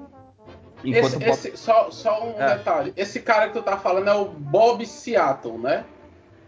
[0.85, 1.29] esse, Bob...
[1.29, 2.57] esse, só, só um é.
[2.57, 2.93] detalhe.
[2.97, 5.85] Esse cara que tu tá falando é o Bob Seattle, né?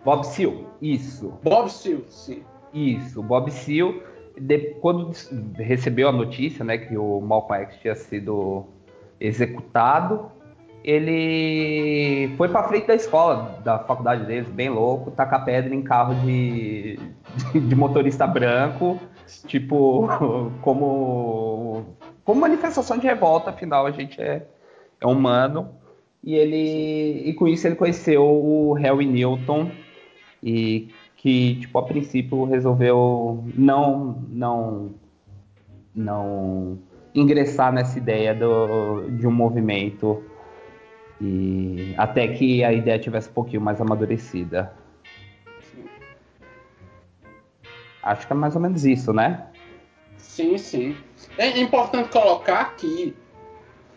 [0.04, 1.38] Bob Seal, isso.
[1.42, 2.42] Bob Seal, sim.
[2.72, 3.94] Isso, Bob Seal.
[4.36, 5.12] De, quando
[5.54, 8.66] recebeu a notícia, né, que o Malcolm X tinha sido
[9.20, 10.30] executado,
[10.84, 16.14] ele foi para frente da escola, da faculdade deles, bem louco, tacar pedra em carro
[16.16, 16.98] de,
[17.54, 19.00] de motorista branco,
[19.46, 20.06] tipo,
[20.60, 21.86] como
[22.22, 24.46] como manifestação de revolta, afinal a gente é,
[25.00, 25.70] é humano.
[26.22, 29.70] E ele e com isso ele conheceu o Harry Newton
[30.42, 34.94] e que tipo a princípio resolveu não não
[35.94, 36.78] não
[37.14, 40.22] ingressar nessa ideia do, de um movimento
[41.20, 44.72] e até que a ideia tivesse um pouquinho mais amadurecida.
[48.02, 49.46] Acho que é mais ou menos isso, né?
[50.18, 50.96] Sim, sim.
[51.38, 53.16] É importante colocar que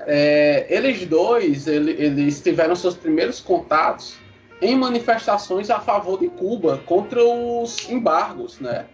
[0.02, 4.18] é, eles dois ele, eles tiveram seus primeiros contatos
[4.62, 8.86] em manifestações a favor de Cuba contra os embargos, né?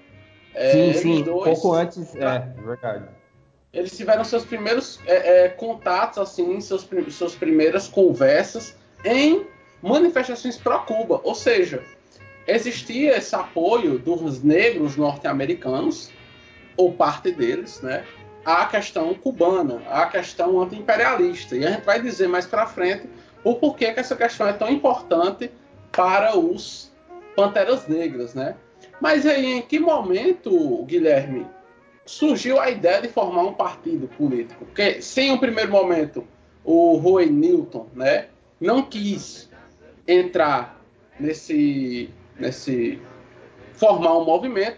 [0.55, 1.23] É, sim, sim.
[1.23, 2.35] Dois, pouco antes, tá?
[2.35, 3.05] é, verdade.
[3.73, 9.47] Eles tiveram seus primeiros é, é, contatos, assim, seus, suas primeiras conversas em
[9.81, 11.19] manifestações pró-Cuba.
[11.23, 11.83] Ou seja,
[12.47, 16.11] existia esse apoio dos negros norte-americanos,
[16.77, 18.05] ou parte deles, né?
[18.45, 21.55] a questão cubana, a questão anti-imperialista.
[21.55, 23.09] E a gente vai dizer mais para frente
[23.43, 25.51] o porquê que essa questão é tão importante
[25.91, 26.91] para os
[27.35, 28.55] Panteras Negras, né?
[29.01, 31.47] Mas aí, em que momento, Guilherme,
[32.05, 34.65] surgiu a ideia de formar um partido político?
[34.65, 36.25] Porque, sem um primeiro momento,
[36.63, 38.27] o Roy Newton, né,
[38.59, 39.49] não quis
[40.07, 40.81] entrar
[41.19, 42.99] nesse, nesse
[43.73, 44.77] formar um movimento.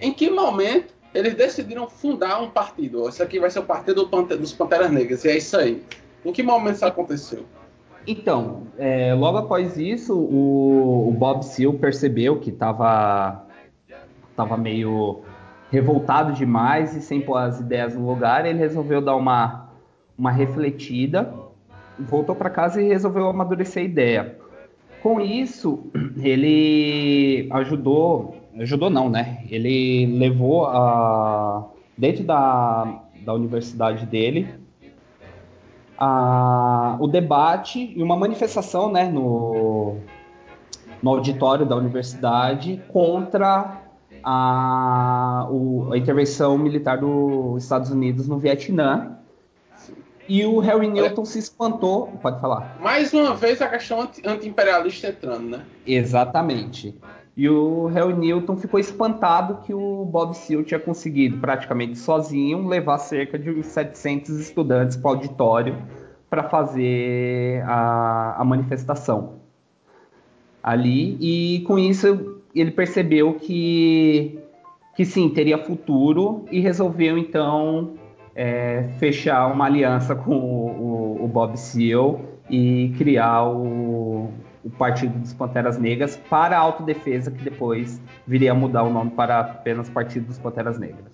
[0.00, 3.08] Em que momento eles decidiram fundar um partido.
[3.08, 5.82] Esse aqui vai ser o partido do dos Panteras Negras, e é isso aí.
[6.24, 7.44] Em que momento isso aconteceu?
[8.06, 13.46] Então, é, logo após isso, o, o Bob Seal percebeu que estava
[14.36, 15.22] tava meio
[15.74, 19.68] revoltado demais e sem pôr as ideias no lugar, ele resolveu dar uma,
[20.16, 21.34] uma refletida,
[21.98, 24.38] voltou para casa e resolveu amadurecer a ideia.
[25.02, 25.90] Com isso,
[26.22, 29.42] ele ajudou ajudou não, né?
[29.50, 31.66] Ele levou a
[31.98, 34.48] dentro da, da universidade dele
[35.98, 39.96] a, o debate e uma manifestação, né, no,
[41.02, 43.83] no auditório da universidade contra
[44.24, 49.18] a, o, a intervenção militar dos Estados Unidos no Vietnã.
[50.26, 52.06] E o Harry Newton se espantou.
[52.22, 52.78] Pode falar.
[52.80, 55.64] Mais uma vez a questão anti-imperialista entrando, né?
[55.86, 56.98] Exatamente.
[57.36, 62.98] E o Harry Newton ficou espantado que o Bob Seale tinha conseguido, praticamente sozinho, levar
[62.98, 65.76] cerca de 700 estudantes para o auditório
[66.30, 69.44] para fazer a, a manifestação
[70.64, 74.38] ali e com isso ele percebeu que
[74.96, 77.94] que sim teria futuro e resolveu então
[78.34, 84.30] é, fechar uma aliança com o, o, Bob Seale e criar o,
[84.64, 89.10] o Partido dos Panteras Negras para a autodefesa, que depois viria a mudar o nome
[89.10, 91.12] para apenas Partido dos Panteras Negras.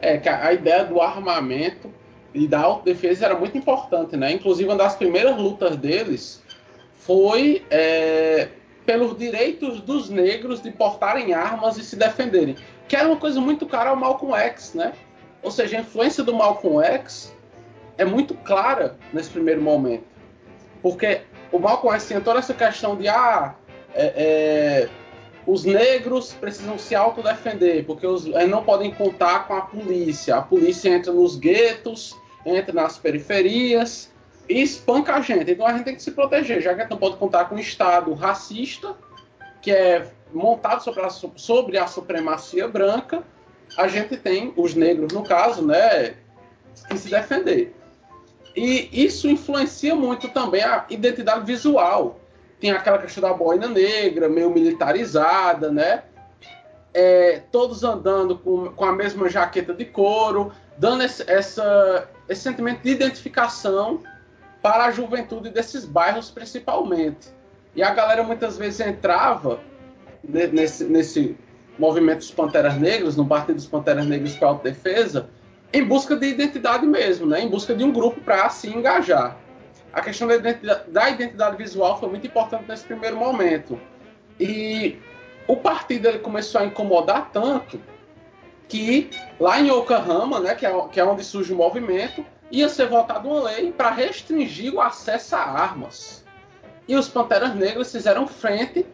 [0.00, 1.90] É, a ideia do armamento
[2.32, 4.32] e da autodefesa era muito importante, né?
[4.32, 6.42] Inclusive, uma das primeiras lutas deles
[6.92, 8.48] foi é,
[8.84, 12.56] pelos direitos dos negros de portarem armas e se defenderem,
[12.88, 14.92] que era uma coisa muito cara ao Malcolm X, né?
[15.42, 17.34] Ou seja, a influência do Malcolm X
[17.96, 20.04] é muito clara nesse primeiro momento,
[20.82, 21.20] porque
[21.52, 23.54] o Malcolm X tinha toda essa questão de ah,
[23.94, 24.88] é, é,
[25.46, 30.36] os negros precisam se autodefender, porque os, não podem contar com a polícia.
[30.36, 32.14] A polícia entra nos guetos,
[32.44, 34.10] entra nas periferias
[34.50, 35.52] e espanca a gente.
[35.52, 37.54] Então a gente tem que se proteger, já que a gente não pode contar com
[37.54, 38.96] um Estado racista,
[39.62, 43.22] que é montado sobre a, sobre a supremacia branca,
[43.78, 46.16] a gente tem, os negros no caso, né,
[46.88, 47.72] que se defender.
[48.56, 52.18] E isso influencia muito também a identidade visual.
[52.58, 56.02] Tem aquela questão da boina negra, meio militarizada, né?
[56.92, 62.82] É, todos andando com, com, a mesma jaqueta de couro, dando esse, essa, esse sentimento
[62.82, 64.02] de identificação
[64.62, 67.28] para a juventude desses bairros, principalmente.
[67.74, 69.60] E a galera muitas vezes entrava
[70.22, 71.36] nesse, nesse
[71.78, 75.30] movimento dos Panteras Negras, no Partido dos Panteras Negras para a Autodefesa,
[75.72, 77.40] em busca de identidade mesmo, né?
[77.40, 79.36] em busca de um grupo para se engajar.
[79.92, 83.80] A questão da identidade, da identidade, visual foi muito importante nesse primeiro momento.
[84.38, 84.98] E
[85.46, 87.80] o partido ele começou a incomodar tanto
[88.68, 92.88] que lá em Oklahoma, né, que, é, que é onde surge o movimento, ia ser
[92.88, 96.24] votada uma lei para restringir o acesso a armas.
[96.88, 98.84] E os Panteras Negras fizeram frente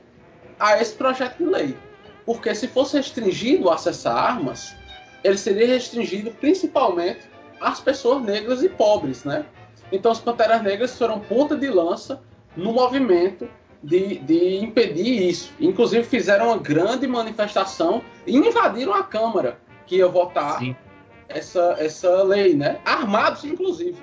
[0.59, 1.77] a esse projeto de lei.
[2.25, 4.75] Porque se fosse restringido o acesso a armas,
[5.23, 7.21] ele seria restringido principalmente
[7.61, 9.47] às pessoas negras e pobres, né?
[9.91, 12.21] Então, os Panteras Negras foram ponta de lança
[12.57, 13.49] no movimento
[13.83, 15.53] de, de impedir isso.
[15.61, 20.61] Inclusive, fizeram uma grande manifestação e invadiram a Câmara que ia votar
[21.29, 22.79] essa, essa lei, né?
[22.85, 23.97] Armados, inclusive.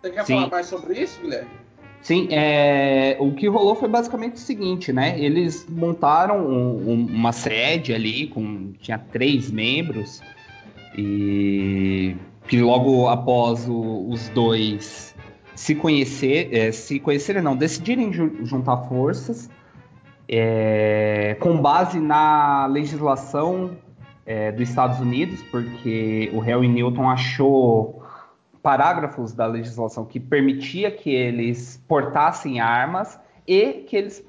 [0.00, 0.34] Você quer Sim.
[0.34, 1.50] falar mais sobre isso, Guilherme?
[2.02, 5.18] Sim, é, o que rolou foi basicamente o seguinte, né?
[5.18, 10.20] Eles montaram um, um, uma sede ali, com tinha três membros,
[10.98, 12.14] e
[12.46, 15.14] que logo após o, os dois
[15.54, 19.48] se conhecer, é, se conhecerem não, decidirem juntar forças
[20.28, 23.76] é, com base na legislação
[24.26, 28.02] é, dos Estados Unidos, porque o Harry Newton achou
[28.62, 34.26] parágrafos da legislação que permitia que eles portassem armas e que eles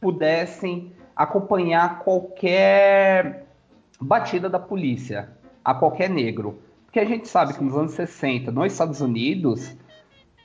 [0.00, 3.46] pudessem acompanhar qualquer
[4.00, 5.28] batida da polícia
[5.64, 6.58] a qualquer negro.
[6.86, 9.76] Porque a gente sabe que nos anos 60, nos Estados Unidos,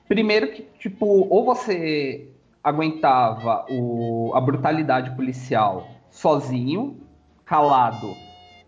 [0.07, 2.27] primeiro que, tipo, ou você
[2.63, 6.97] aguentava o, a brutalidade policial sozinho,
[7.45, 8.15] calado,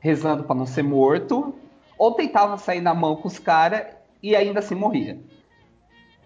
[0.02, 1.56] rezando para não ser morto,
[1.98, 3.86] ou tentava sair na mão com os caras
[4.22, 5.20] e ainda assim morria.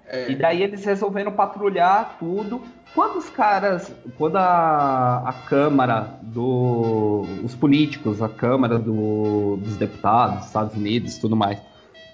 [0.07, 0.31] É.
[0.31, 2.61] E daí eles resolveram patrulhar tudo.
[2.93, 7.25] Quando os caras, quando a, a Câmara do.
[7.43, 11.59] os políticos, a Câmara do, dos deputados dos Estados Unidos tudo mais,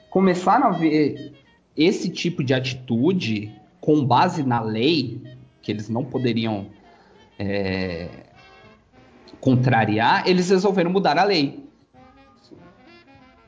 [0.10, 1.34] começaram a ver
[1.78, 5.22] esse tipo de atitude com base na lei,
[5.62, 6.68] que eles não poderiam
[7.38, 8.08] é,
[9.42, 11.66] contrariar, eles resolveram mudar a lei.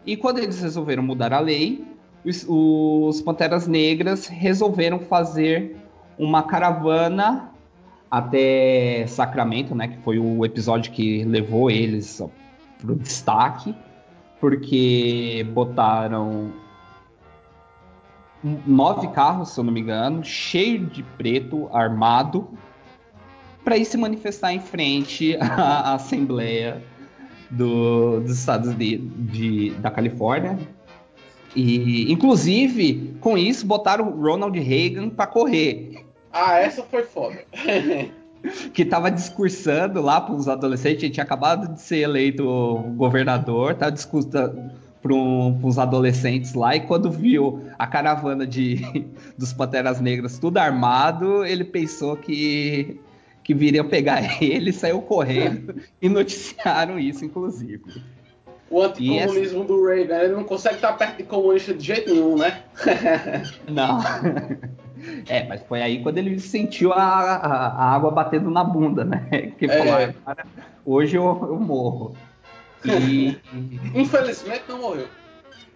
[0.05, 1.85] E quando eles resolveram mudar a lei,
[2.25, 5.77] os, os Panteras Negras resolveram fazer
[6.17, 7.51] uma caravana
[8.11, 9.87] até Sacramento, né?
[9.87, 12.21] Que foi o episódio que levou eles
[12.81, 13.73] para o destaque,
[14.39, 16.51] porque botaram
[18.67, 22.49] nove carros, se eu não me engano, cheio de preto, armado,
[23.63, 26.81] para ir se manifestar em frente à Assembleia
[27.49, 30.57] do, dos Estados de, de, da Califórnia,
[31.55, 36.03] e, inclusive, com isso, botaram o Ronald Reagan para correr.
[36.31, 37.37] Ah, essa foi foda.
[38.73, 42.45] que tava discursando lá para os adolescentes, ele tinha acabado de ser eleito
[42.95, 49.05] governador, tava discursando para os adolescentes lá, e quando viu a caravana de,
[49.37, 52.99] dos Panteras Negras tudo armado, ele pensou que,
[53.43, 58.01] que viriam pegar ele, saiu correndo e noticiaram isso, inclusive
[58.73, 59.67] o anticomunismo yes.
[59.67, 60.17] do Reagan.
[60.17, 62.63] Ele não consegue estar perto de comunista de jeito nenhum, né?
[63.69, 63.99] não.
[65.29, 69.27] É, mas foi aí quando ele sentiu a, a, a água batendo na bunda, né?
[69.59, 69.77] Que É.
[69.77, 69.93] falou,
[70.25, 70.47] "Ah, cara,
[70.83, 72.15] hoje eu, eu morro.
[72.83, 73.37] E
[73.93, 75.07] Infelizmente não morreu.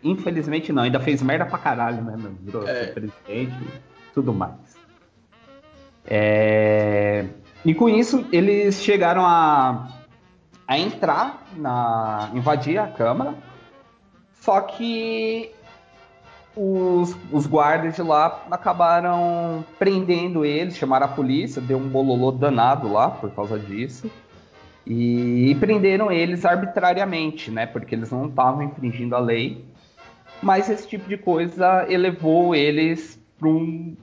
[0.03, 2.15] infelizmente não, ainda fez merda pra caralho, né?
[2.17, 2.31] meu?
[2.41, 2.87] Virou É.
[2.87, 4.55] presidente e tudo mais.
[6.05, 7.25] É,
[7.65, 9.89] E com isso, eles chegaram a,
[10.67, 12.29] a entrar na.
[12.33, 13.35] invadir a Câmara.
[14.39, 15.51] Só que
[16.55, 22.91] os, os guardas de lá acabaram prendendo eles, chamaram a polícia, deu um bololô danado
[22.91, 24.09] lá por causa disso.
[24.89, 27.65] E, prenderam eles arbitrariamente, né?
[27.65, 29.65] Porque eles não estavam infringindo a lei.
[30.41, 33.95] Mas esse tipo de coisa elevou eles para um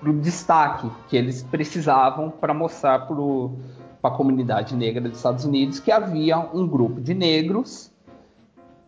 [0.00, 5.92] pro destaque que eles precisavam para mostrar para a comunidade negra dos Estados Unidos que
[5.92, 7.92] havia um grupo de negros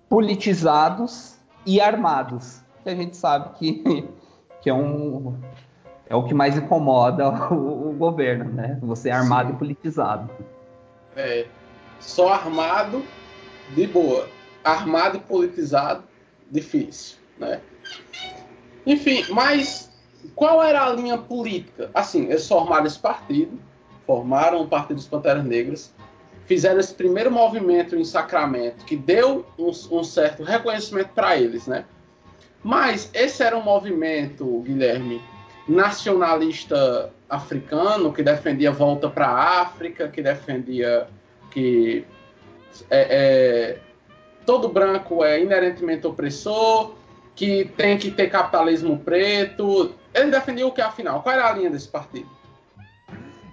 [0.09, 4.09] politizados e armados, que a gente sabe que,
[4.61, 5.39] que é, um,
[6.07, 8.79] é o que mais incomoda o, o governo, né?
[8.83, 9.55] Você é armado Sim.
[9.55, 10.31] e politizado.
[11.15, 11.47] É,
[12.01, 13.05] só armado,
[13.75, 14.29] de boa.
[14.65, 16.05] Armado e politizado,
[16.51, 17.61] difícil, né?
[18.87, 19.92] Enfim, mas
[20.35, 21.91] qual era a linha política?
[21.95, 23.59] Assim, eles formaram esse partido,
[24.07, 25.95] formaram o Partido dos Panteras Negras,
[26.47, 31.85] fizeram esse primeiro movimento em Sacramento, que deu um, um certo reconhecimento para eles, né?
[32.63, 35.21] Mas esse era um movimento, Guilherme,
[35.69, 41.09] nacionalista africano, que defendia volta para a África, que defendia
[41.51, 42.05] que
[42.91, 43.79] é, é,
[44.47, 46.95] todo branco é inerentemente opressor,
[47.35, 49.95] que tem que ter capitalismo preto.
[50.15, 51.23] Ele defendia o que, afinal?
[51.23, 52.29] Qual era a linha desse partido?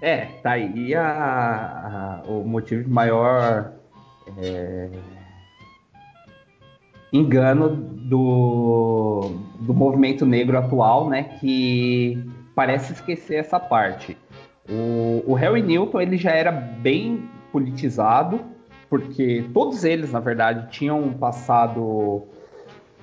[0.01, 3.73] É, tá aí a- a- o motivo de maior
[4.37, 4.89] é,
[7.11, 11.23] engano do, do movimento negro atual, né?
[11.39, 12.23] Que
[12.55, 14.17] parece esquecer essa parte.
[14.69, 18.41] O, o Harry Newton ele já era bem politizado,
[18.89, 22.27] porque todos eles, na verdade, tinham passado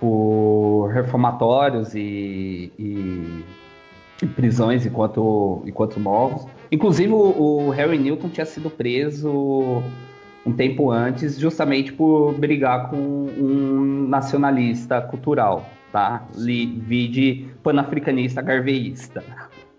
[0.01, 3.45] por reformatórios e, e-
[4.23, 6.47] e prisões enquanto, enquanto novos.
[6.73, 9.83] Inclusive, o, o Harry Newton tinha sido preso
[10.45, 16.25] um tempo antes, justamente por brigar com um nacionalista cultural, tá?
[16.35, 19.23] Vide panafricanista garveísta.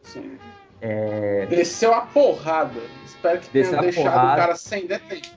[0.04, 0.32] Sim.
[0.82, 2.80] É, Desceu a porrada.
[3.06, 4.34] Espero que tenha Desceu a deixado porrada.
[4.34, 5.37] o cara sem detento.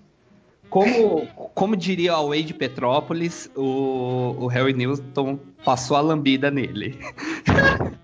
[0.70, 6.96] Como, como diria o Wade Petrópolis, o, o Harry Newton passou a lambida nele.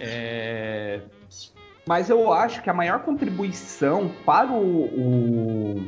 [0.00, 1.00] É,
[1.86, 5.84] Mas eu acho que a maior contribuição para o, o,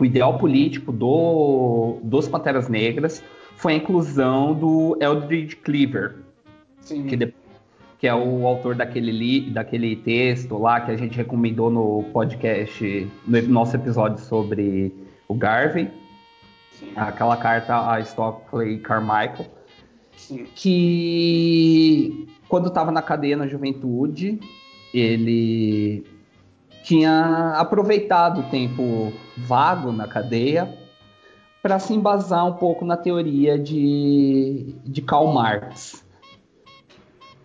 [0.00, 3.22] o ideal político do, dos Panteras Negras
[3.56, 6.16] foi a inclusão do Eldridge Cleaver,
[6.80, 7.06] Sim.
[7.06, 7.32] que, de-
[7.98, 13.10] que é o autor daquele, li, daquele texto lá que a gente recomendou no podcast,
[13.26, 14.92] no nosso episódio sobre
[15.26, 15.90] o Garvey,
[16.72, 16.92] Sim.
[16.94, 19.46] aquela carta a Stockley Carmichael,
[20.16, 20.46] Sim.
[20.54, 24.38] que quando estava na cadeia na juventude,
[24.92, 26.04] ele
[26.82, 30.72] tinha aproveitado o tempo vago na cadeia
[31.60, 36.05] para se embasar um pouco na teoria de, de Karl Marx.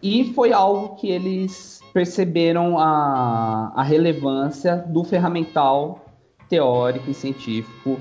[0.01, 6.05] E foi algo que eles perceberam a, a relevância do ferramental
[6.49, 7.99] teórico e científico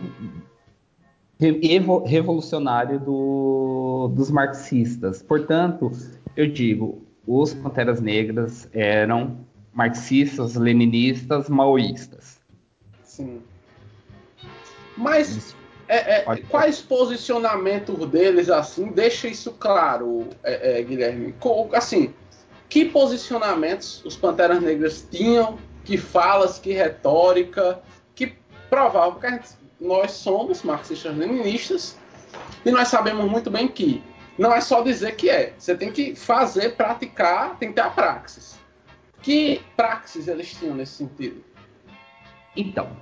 [1.39, 5.23] re- evo- revolucionário do- dos marxistas.
[5.23, 5.91] Portanto,
[6.37, 9.39] eu digo, os Panteras Negras eram
[9.73, 12.41] marxistas, leninistas, maoístas.
[13.05, 13.41] Sim.
[14.97, 15.55] Mas
[15.97, 18.87] é, é, quais posicionamentos deles assim?
[18.93, 21.35] Deixa isso claro, é, é, Guilherme.
[21.73, 22.15] Assim,
[22.69, 25.59] que posicionamentos os Panteras Negras tinham?
[25.85, 27.81] Que falas, que retórica,
[28.15, 28.35] que
[28.69, 31.97] provavam porque gente- nós somos marxistas-leninistas
[32.65, 34.03] e nós sabemos muito bem que
[34.39, 35.55] não é só dizer que é.
[35.59, 38.59] Você tem que fazer, praticar, tem que ter a praxis.
[39.23, 41.43] Que praxis eles tinham nesse sentido?
[42.57, 42.97] Então,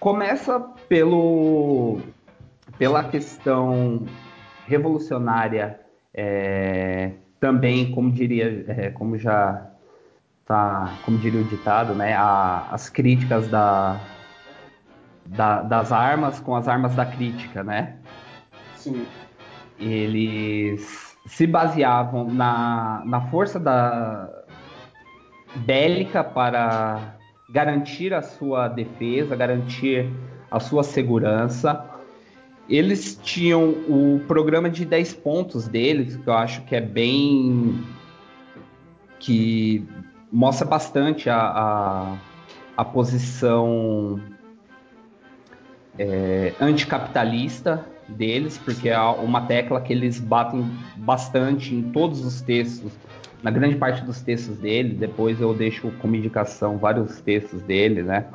[0.00, 2.00] começa pelo,
[2.82, 4.04] pela questão
[4.66, 5.78] revolucionária,
[6.12, 9.70] é, também, como diria, é, como já
[10.44, 14.00] tá, como diria o ditado, né, a- as críticas da,
[15.26, 17.98] da- das armas com as armas da crítica, né?
[18.74, 19.06] Sim.
[19.78, 24.28] eles se baseavam na, na força da
[25.54, 27.14] bélica para
[27.48, 30.10] garantir a sua defesa, garantir
[30.50, 31.91] a sua segurança.
[32.68, 37.84] Eles tinham o programa de 10 pontos deles, que eu acho que é bem
[39.18, 39.86] que
[40.30, 42.16] mostra bastante a, a,
[42.76, 44.20] a posição
[45.98, 50.64] é, anticapitalista deles, porque é uma tecla que eles batem
[50.96, 52.92] bastante em todos os textos,
[53.42, 54.94] na grande parte dos textos dele.
[54.94, 58.26] Depois eu deixo como indicação vários textos dele, né?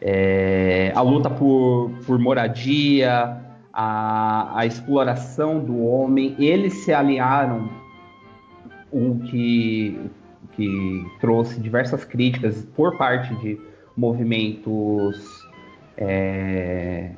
[0.00, 3.43] É, a luta por, por moradia,
[3.74, 7.68] a, a, exploração do homem, eles se aliaram,
[8.92, 9.98] o que,
[10.52, 13.60] que trouxe diversas críticas por parte de
[13.96, 15.44] movimentos
[15.96, 17.10] é,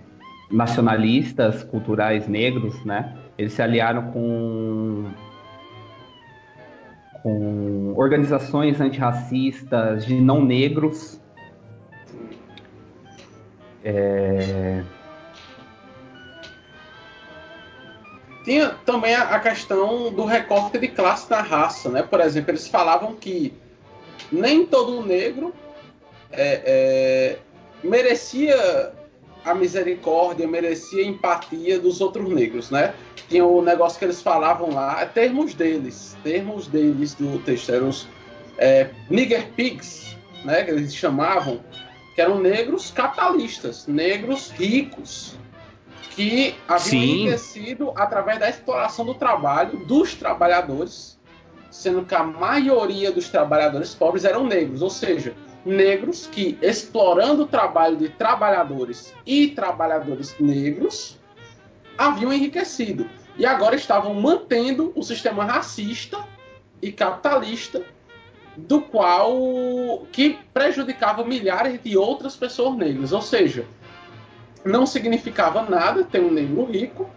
[0.50, 3.14] nacionalistas culturais negros, né?
[3.36, 5.11] Eles se aliaram com,
[7.22, 11.20] com organizações antirracistas de não negros.
[13.84, 14.82] É...
[18.47, 22.05] Tinha também a questão do recorte de classe na raça, né?
[22.05, 23.53] Por exemplo, eles falavam que
[24.30, 25.53] nem todo negro
[26.30, 27.38] é, é,
[27.82, 28.92] merecia
[29.44, 32.94] a misericórdia, merecia a empatia dos outros negros, né?
[33.28, 37.88] Tinha o negócio que eles falavam lá, é termos deles, termos deles do texto, eram
[37.88, 38.07] os
[38.59, 40.62] é, nigger pigs, né?
[40.62, 41.64] Que eles chamavam,
[42.14, 45.36] que eram negros capitalistas, negros ricos,
[46.11, 51.18] que haviam enriquecido através da exploração do trabalho dos trabalhadores,
[51.70, 55.34] sendo que a maioria dos trabalhadores pobres eram negros, ou seja,
[55.64, 61.18] negros que, explorando o trabalho de trabalhadores e trabalhadores negros,
[61.99, 63.09] haviam enriquecido.
[63.36, 66.24] E agora estavam mantendo o sistema racista
[66.80, 67.82] e capitalista
[68.57, 73.12] do qual que prejudicava milhares de outras pessoas negras.
[73.12, 73.66] Ou seja,
[74.67, 77.09] não significava nada ter um negro rico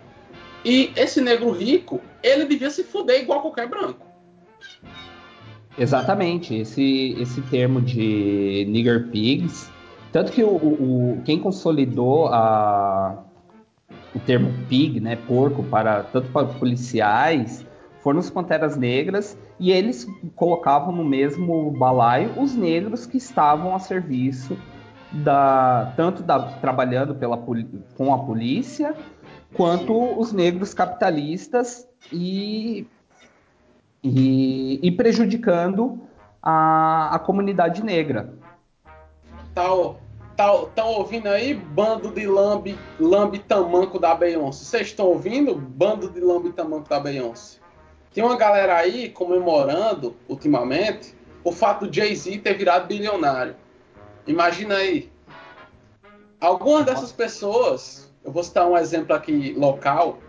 [0.64, 4.06] e esse negro rico ele devia se fuder igual qualquer branco.
[5.78, 9.72] Exatamente, esse, esse termo de nigger pigs,
[10.12, 13.24] tanto que o, o, quem consolidou a,
[14.14, 17.66] o termo pig, né, porco, para tanto para policiais,
[18.02, 23.80] foram os Panteras Negras, e eles colocavam no mesmo balaio os negros que estavam a
[23.80, 24.58] serviço
[25.12, 28.95] da tanto da, trabalhando pela, com a polícia,
[29.53, 32.88] quanto os negros capitalistas e
[34.03, 36.01] e, e prejudicando
[36.41, 38.34] a, a comunidade negra.
[39.53, 39.99] Tal,
[40.36, 44.64] tal, estão ouvindo aí bando de lambe, lambe tamanco da Beyoncé?
[44.64, 47.60] Vocês estão ouvindo bando de lambe tamanco da Beyoncé?
[48.14, 53.55] Tem uma galera aí comemorando ultimamente o fato do Jay-Z ter virado bilionário.
[54.28, 55.11] Imagina aí.
[56.39, 60.20] Algumas dessas pessoas, eu vou citar um exemplo aqui local,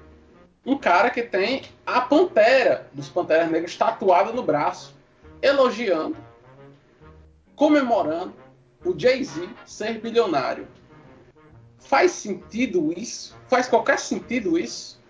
[0.65, 4.95] um cara que tem a pantera dos Panteras Negras tatuada no braço,
[5.41, 6.17] elogiando,
[7.55, 8.35] comemorando
[8.85, 10.67] o Jay-Z ser bilionário.
[11.79, 13.37] Faz sentido isso?
[13.49, 15.01] Faz qualquer sentido isso?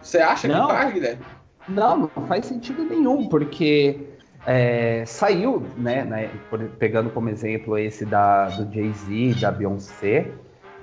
[0.00, 1.24] Você acha não, que faz, Guilherme?
[1.68, 4.11] Não, não faz sentido nenhum, porque
[4.46, 6.30] é, saiu, né, né,
[6.78, 10.32] pegando como exemplo esse da, do Jay-Z, da Beyoncé,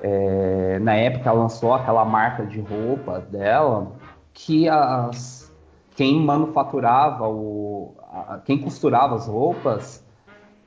[0.01, 3.91] é, na época lançou aquela marca de roupa dela
[4.33, 5.53] que as,
[5.95, 10.05] quem manufaturava o, a, quem costurava as roupas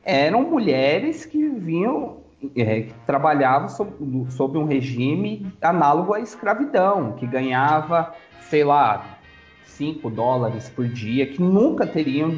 [0.05, 2.19] eram mulheres que vinham
[2.57, 3.93] é, que trabalhavam sob,
[4.31, 8.13] sob um regime análogo à escravidão, que ganhava,
[8.51, 9.19] sei lá,
[9.65, 12.35] 5 dólares por dia, que nunca teriam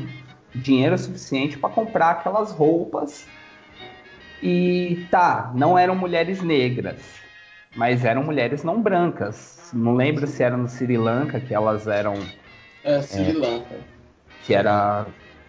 [0.54, 3.26] dinheiro suficiente para comprar aquelas roupas
[4.42, 7.00] e tá, não eram mulheres negras,
[7.74, 9.70] mas eram mulheres não brancas.
[9.72, 12.14] Não lembro se era no Sri Lanka que elas eram.
[12.84, 13.76] É, Sri é, Lanka.
[14.44, 15.06] Que era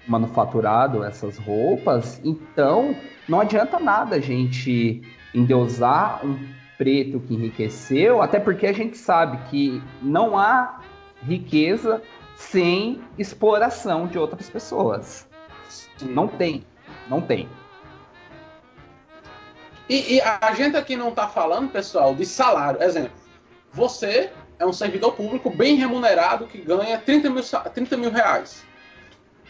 [0.08, 2.22] manufaturado essas roupas.
[2.24, 2.96] Então,
[3.28, 5.02] não adianta nada a gente
[5.34, 6.38] endeusar um
[6.78, 10.80] preto que enriqueceu, até porque a gente sabe que não há
[11.22, 12.02] riqueza
[12.36, 15.28] sem exploração de outras pessoas.
[16.02, 16.66] Não tem,
[17.08, 17.50] não tem.
[19.88, 22.82] E, e a gente aqui não está falando, pessoal, de salário.
[22.82, 23.12] Exemplo,
[23.72, 28.64] você é um servidor público bem remunerado que ganha 30 mil, 30 mil reais.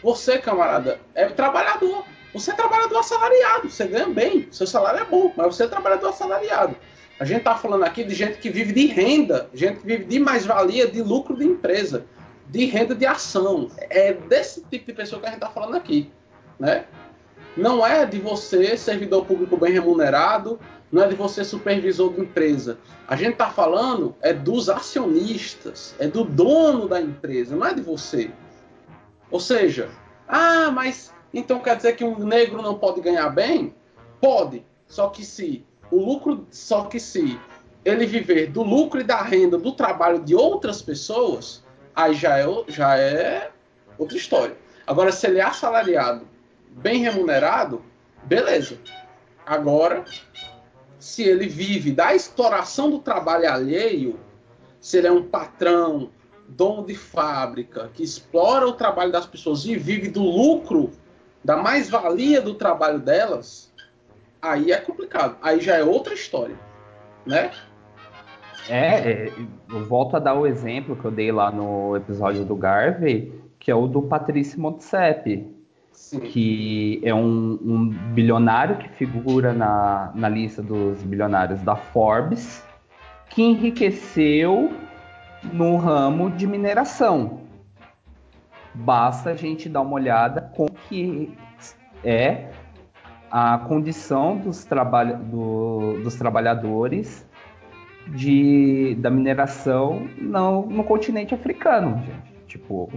[0.02, 2.04] Você, camarada, é trabalhador.
[2.34, 3.70] Você é trabalhador assalariado.
[3.70, 4.46] Você ganha bem.
[4.50, 6.76] Seu salário é bom, mas você é trabalhador assalariado.
[7.18, 10.18] A gente está falando aqui de gente que vive de renda, gente que vive de
[10.18, 12.04] mais-valia, de lucro de empresa,
[12.48, 13.68] de renda de ação.
[13.78, 16.10] É desse tipo de pessoa que a gente está falando aqui.
[16.58, 16.86] Né?
[17.56, 20.60] não é de você, servidor público bem remunerado,
[20.92, 22.78] não é de você, supervisor de empresa.
[23.08, 27.80] A gente está falando é dos acionistas, é do dono da empresa, não é de
[27.80, 28.30] você.
[29.30, 29.88] Ou seja,
[30.28, 33.74] ah, mas então quer dizer que um negro não pode ganhar bem?
[34.20, 37.40] Pode, só que se o lucro, só que se
[37.84, 41.64] ele viver do lucro e da renda do trabalho de outras pessoas,
[41.96, 43.50] aí já é, já é
[43.98, 44.56] outra história.
[44.86, 46.28] Agora, se ele é assalariado,
[46.70, 47.82] bem remunerado,
[48.24, 48.78] beleza.
[49.44, 50.04] Agora,
[50.98, 54.20] se ele vive da exploração do trabalho alheio,
[54.80, 56.10] se ele é um patrão,
[56.48, 60.92] dono de fábrica, que explora o trabalho das pessoas e vive do lucro,
[61.42, 63.72] da mais-valia do trabalho delas,
[64.40, 65.36] aí é complicado.
[65.42, 66.58] Aí já é outra história,
[67.24, 67.52] né?
[68.68, 69.32] É, é,
[69.70, 73.70] eu volto a dar o exemplo que eu dei lá no episódio do Garvey, que
[73.70, 75.46] é o do Patrício Montsepe,
[76.32, 82.64] que é um, um, bilionário que figura na, na lista dos bilionários da Forbes,
[83.30, 84.72] que enriqueceu
[85.42, 87.40] no ramo de mineração.
[88.74, 91.32] Basta a gente dar uma olhada com que
[92.04, 92.50] é
[93.30, 97.25] a condição dos, trabalha do, dos trabalhadores
[98.08, 102.36] de, da mineração no, no continente africano, gente.
[102.46, 102.90] Tipo,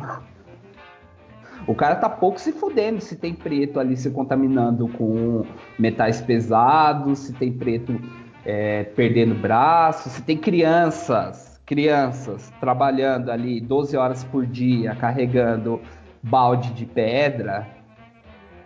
[1.66, 5.46] o cara tá pouco se fudendo se tem preto ali se contaminando com
[5.78, 8.00] metais pesados, se tem preto
[8.46, 15.82] é, perdendo braço, se tem crianças, crianças trabalhando ali 12 horas por dia carregando
[16.22, 17.68] balde de pedra,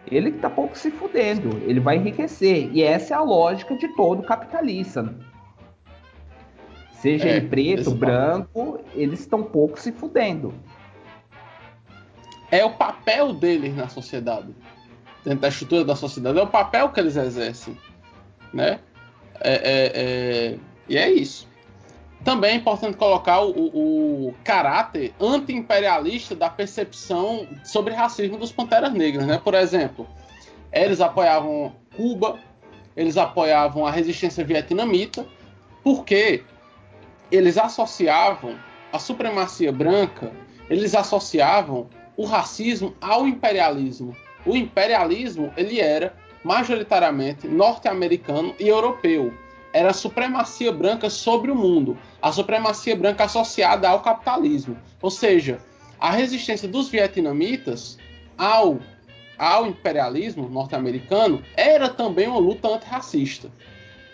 [0.09, 2.69] ele tá pouco se fudendo, ele vai enriquecer.
[2.73, 5.13] E essa é a lógica de todo capitalista.
[7.03, 10.53] Seja é, ele preto, branco, eles estão pouco se fudendo
[12.53, 14.53] é o papel deles na sociedade,
[15.25, 17.75] dentro da estrutura da sociedade, é o papel que eles exercem,
[18.53, 18.79] né?
[19.39, 20.57] É, é, é...
[20.87, 21.47] e é isso.
[22.23, 29.25] Também é importante colocar o, o caráter anti-imperialista da percepção sobre racismo dos Panteras Negras,
[29.25, 29.41] né?
[29.43, 30.07] Por exemplo,
[30.71, 32.37] eles apoiavam Cuba,
[32.95, 35.25] eles apoiavam a resistência vietnamita,
[35.83, 36.43] porque
[37.35, 38.59] eles associavam
[38.91, 40.31] a supremacia branca,
[40.69, 44.15] eles associavam o racismo ao imperialismo.
[44.45, 49.33] O imperialismo ele era majoritariamente norte-americano e europeu.
[49.73, 54.77] Era a supremacia branca sobre o mundo, a supremacia branca associada ao capitalismo.
[55.01, 55.59] Ou seja,
[55.99, 57.97] a resistência dos vietnamitas
[58.37, 58.77] ao,
[59.39, 63.49] ao imperialismo norte-americano era também uma luta antirracista.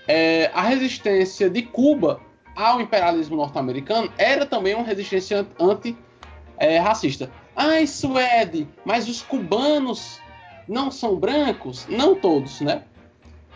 [0.07, 2.21] É, a resistência de Cuba
[2.59, 7.25] ao imperialismo norte-americano era também uma resistência anti-racista.
[7.25, 10.19] É, Ai, Suede, mas os cubanos
[10.67, 11.85] não são brancos?
[11.87, 12.83] Não todos, né?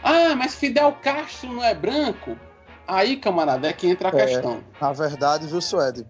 [0.01, 2.37] Ah, mas Fidel Castro não é branco?
[2.87, 4.61] Aí, camarada, é que entra a é, questão.
[4.79, 6.05] Na verdade, viu, Suede?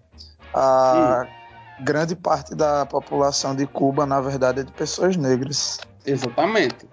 [0.52, 1.84] A hum.
[1.84, 5.80] grande parte da população de Cuba, na verdade, é de pessoas negras.
[6.06, 6.88] Exatamente.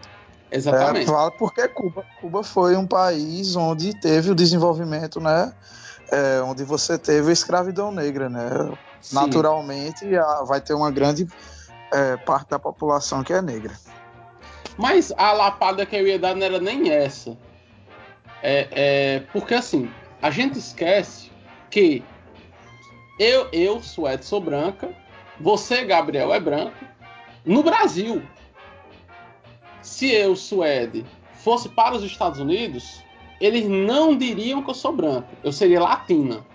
[0.51, 1.09] Exatamente.
[1.11, 5.53] É, porque Cuba, Cuba foi um país onde teve o desenvolvimento, né?
[6.11, 8.49] É, onde você teve a escravidão negra, né?
[9.01, 9.15] Sim.
[9.15, 10.05] naturalmente
[10.45, 11.27] vai ter uma grande
[11.91, 13.73] é, parte da população que é negra.
[14.77, 17.37] Mas a lapada que eu ia dar não era nem essa.
[18.41, 19.91] É, é, porque assim,
[20.21, 21.31] a gente esquece
[21.69, 22.03] que
[23.19, 24.89] eu, eu Suede, sou branca,
[25.39, 26.85] você, Gabriel, é branco.
[27.45, 28.23] No Brasil,
[29.81, 31.05] se eu, Suede,
[31.35, 33.03] fosse para os Estados Unidos,
[33.41, 36.45] eles não diriam que eu sou branca, eu seria latina.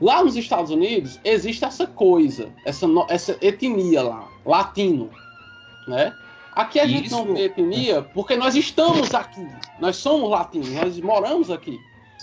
[0.00, 5.10] Lá nos Estados Unidos existe essa coisa, essa, essa etnia lá, latino,
[5.86, 6.12] né?
[6.52, 6.94] Aqui a Isso.
[6.94, 9.46] gente não tem etnia porque nós estamos aqui,
[9.78, 11.78] nós somos latinos, nós moramos aqui.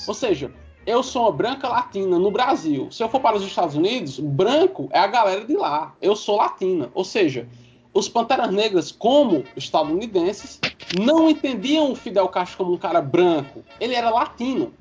[0.07, 0.51] Ou seja,
[0.86, 2.88] eu sou uma branca latina no Brasil.
[2.91, 5.93] Se eu for para os Estados Unidos, branco é a galera de lá.
[6.01, 6.89] Eu sou latina.
[6.93, 7.47] Ou seja,
[7.93, 10.59] os Panteras Negras, como estadunidenses,
[10.95, 13.63] não entendiam o Fidel Castro como um cara branco.
[13.79, 14.73] Ele era latino.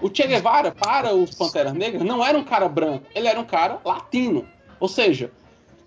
[0.00, 3.44] O Che Guevara, para os Panteras Negras, não era um cara branco, ele era um
[3.44, 4.46] cara latino.
[4.78, 5.30] Ou seja,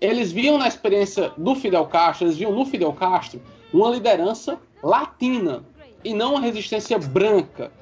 [0.00, 3.42] eles viam na experiência do Fidel Castro, eles viam no Fidel Castro
[3.72, 5.64] uma liderança latina
[6.04, 7.72] e não uma resistência branca.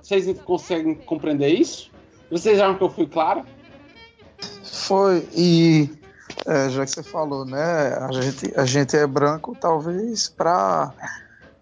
[0.00, 1.90] Vocês conseguem compreender isso?
[2.30, 3.44] Vocês acham que eu fui claro?
[4.62, 5.90] Foi, e
[6.46, 7.58] é, já que você falou, né?
[7.94, 10.92] A gente, a gente é branco, talvez para.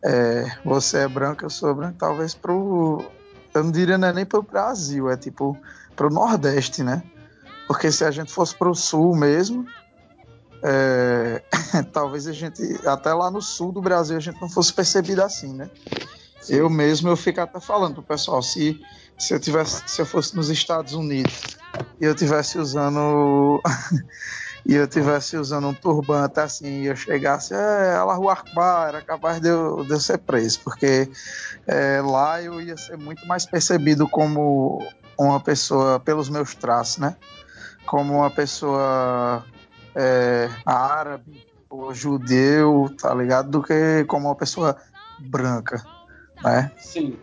[0.05, 3.03] É, você é branco, eu sou branco, talvez para eu
[3.55, 5.57] não diria não é nem para o Brasil, é tipo
[5.97, 7.03] para o Nordeste, né?
[7.67, 9.67] Porque se a gente fosse para o Sul mesmo,
[10.63, 11.43] é,
[11.93, 15.53] talvez a gente, até lá no sul do Brasil, a gente não fosse percebido assim,
[15.53, 15.71] né?
[16.41, 16.55] Sim.
[16.55, 18.81] Eu mesmo, eu fico até falando pro pessoal, se,
[19.19, 21.57] se eu tivesse, se eu fosse nos Estados Unidos
[22.01, 23.63] e eu tivesse usando
[24.67, 29.41] e eu tivesse usando um turbante assim, e eu chegasse, é, Allahu Akbar, era capaz
[29.41, 31.11] de eu, de eu ser preso, porque
[31.67, 34.87] é, lá eu ia ser muito mais percebido como
[35.19, 37.15] uma pessoa, pelos meus traços, né?
[37.85, 39.45] Como uma pessoa
[39.95, 43.51] é, árabe ou judeu, tá ligado?
[43.51, 44.77] Do que como uma pessoa
[45.19, 45.87] branca,
[46.43, 46.73] né?
[46.79, 47.19] Sim.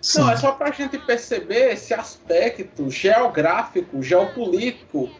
[0.00, 0.20] Sim.
[0.20, 5.10] Não, é só para a gente perceber esse aspecto geográfico, geopolítico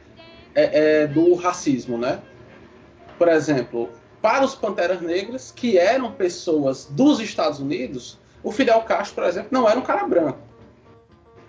[0.55, 2.21] é, é, do racismo, né?
[3.19, 3.91] Por exemplo,
[4.21, 9.49] para os Panteras Negras, que eram pessoas dos Estados Unidos, o Fidel Castro, por exemplo,
[9.51, 10.39] não era um cara branco.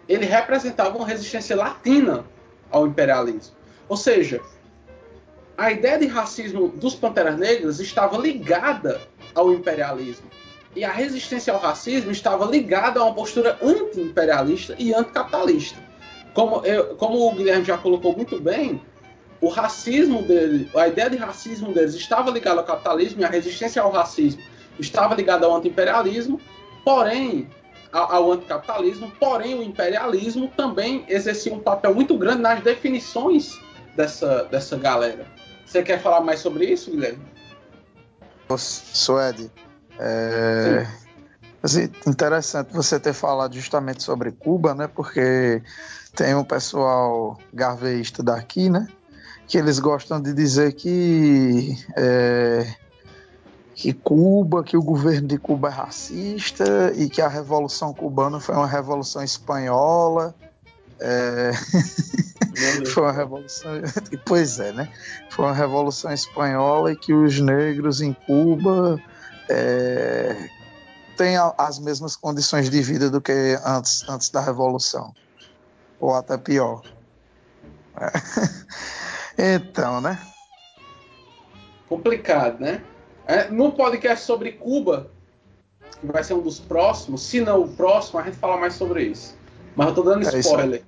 [0.07, 2.25] Ele representava uma resistência latina
[2.69, 3.55] ao imperialismo.
[3.87, 4.41] Ou seja,
[5.57, 9.01] a ideia de racismo dos Panteras Negras estava ligada
[9.33, 10.29] ao imperialismo.
[10.75, 15.79] E a resistência ao racismo estava ligada a uma postura anti-imperialista e anticapitalista.
[16.33, 18.81] Como, eu, como o Guilherme já colocou muito bem,
[19.41, 23.81] o racismo dele, a ideia de racismo deles estava ligada ao capitalismo e a resistência
[23.81, 24.41] ao racismo
[24.79, 26.39] estava ligada ao anti-imperialismo,
[26.83, 27.49] porém,
[27.91, 33.59] ao anticapitalismo, porém o imperialismo também exercia um papel muito grande nas definições
[33.95, 35.25] dessa, dessa galera.
[35.65, 37.21] Você quer falar mais sobre isso, Guilherme?
[38.57, 39.51] Suede,
[39.99, 40.85] é
[41.65, 44.87] assim, interessante você ter falado justamente sobre Cuba, né?
[44.87, 45.61] Porque
[46.15, 48.87] tem um pessoal garveísta daqui, né?
[49.47, 52.75] Que eles gostam de dizer que é,
[53.75, 58.55] que Cuba, que o governo de Cuba é racista e que a revolução cubana foi
[58.55, 60.33] uma revolução espanhola.
[60.99, 61.51] É...
[62.87, 63.71] foi uma revolução.
[64.25, 64.89] Pois é, né?
[65.29, 68.99] Foi uma revolução espanhola e que os negros em Cuba
[69.49, 70.49] é,
[71.17, 75.13] têm as mesmas condições de vida do que antes, antes da revolução,
[75.99, 76.81] ou até pior.
[77.97, 78.11] É.
[79.37, 80.19] Então, né?
[81.87, 82.81] Complicado, né?
[83.27, 85.11] É, no podcast sobre Cuba,
[85.99, 89.03] que vai ser um dos próximos, se não o próximo, a gente fala mais sobre
[89.03, 89.37] isso.
[89.75, 90.83] Mas eu tô dando é spoiler.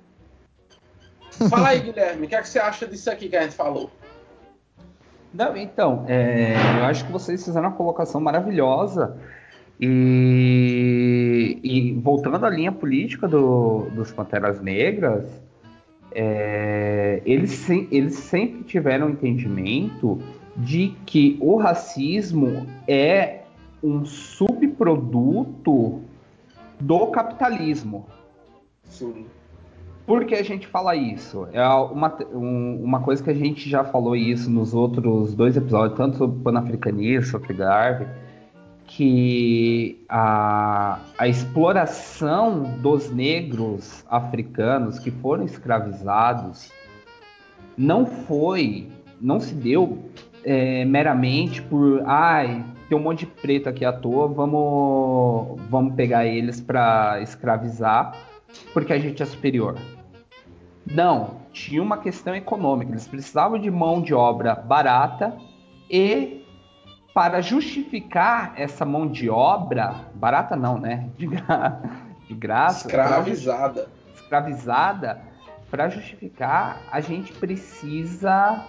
[1.48, 3.90] Fala aí, Guilherme, o que, é que você acha disso aqui que a gente falou?
[5.32, 9.16] Não, então, é, eu acho que vocês fizeram uma colocação maravilhosa.
[9.80, 15.24] E, e voltando à linha política do, dos Panteras Negras,
[16.20, 20.18] é, eles, eles sempre tiveram entendimento
[20.56, 23.42] de que o racismo é
[23.80, 26.00] um subproduto
[26.80, 28.04] do capitalismo.
[28.82, 29.26] Sim.
[30.04, 31.46] Por que a gente fala isso?
[31.52, 35.96] É uma, um, uma coisa que a gente já falou isso nos outros dois episódios,
[35.96, 38.08] tanto sobre panafricanismo, sobre Garvey,
[38.98, 46.72] que a, a exploração dos negros africanos que foram escravizados
[47.76, 48.88] não foi,
[49.20, 50.10] não se deu
[50.44, 56.26] é, meramente por, ai, tem um monte de preto aqui à toa, vamos, vamos pegar
[56.26, 58.16] eles para escravizar
[58.74, 59.76] porque a gente é superior.
[60.84, 62.90] Não, tinha uma questão econômica.
[62.90, 65.36] Eles precisavam de mão de obra barata
[65.88, 66.37] e
[67.18, 71.10] para justificar essa mão de obra barata não, né?
[71.18, 71.82] De, gra...
[72.28, 73.82] de graça, escravizada.
[73.82, 74.14] Pra...
[74.14, 75.22] escravizada,
[75.68, 78.64] para justificar, a gente precisa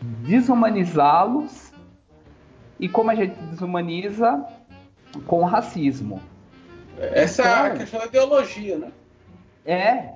[0.00, 1.72] desumanizá-los.
[2.80, 4.44] E como a gente desumaniza
[5.24, 6.20] com o racismo.
[6.98, 8.90] Essa então, é a então, questão da ideologia, né?
[9.64, 10.08] É,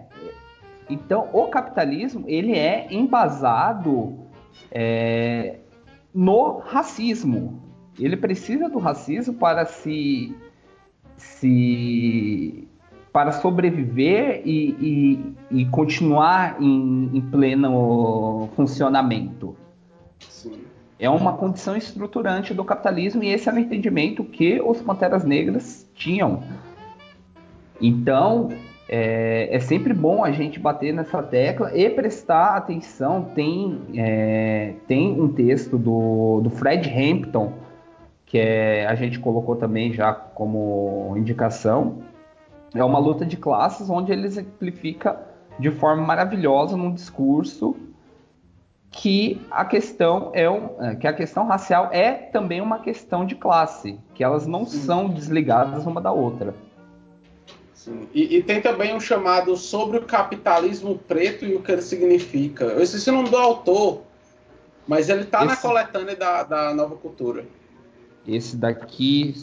[0.89, 4.19] então, o capitalismo ele é embasado
[4.73, 5.61] é,
[6.15, 7.63] no racismo.
[7.99, 10.35] Ele precisa do racismo para se,
[11.17, 12.69] se
[13.13, 19.57] para sobreviver e, e, e continuar em, em, pleno funcionamento.
[20.21, 20.63] Sim.
[20.99, 25.89] É uma condição estruturante do capitalismo e esse era o entendimento que os Panteras Negras
[25.95, 26.43] tinham.
[27.81, 28.51] Então,
[28.93, 33.23] é, é, sempre bom a gente bater nessa tecla e prestar atenção.
[33.37, 37.53] Tem, é, tem um texto do, do Fred Hampton,
[38.27, 41.99] que é, a gente colocou também já como indicação.
[42.75, 45.21] É uma luta de classes onde ele exemplifica
[45.57, 47.77] de forma maravilhosa num discurso
[48.91, 53.37] que a questão é um, é, que a questão racial é também uma questão de
[53.37, 56.53] classe, que elas não são desligadas uma da outra.
[57.81, 58.07] Sim.
[58.13, 62.67] E, e, tem também um chamado sobre o capitalismo preto e o que ele significa.
[62.67, 64.03] Eu esqueci o nome do autor,
[64.87, 67.47] mas ele está na coletânea da, da Nova Cultura.
[68.29, 69.35] Esse daqui,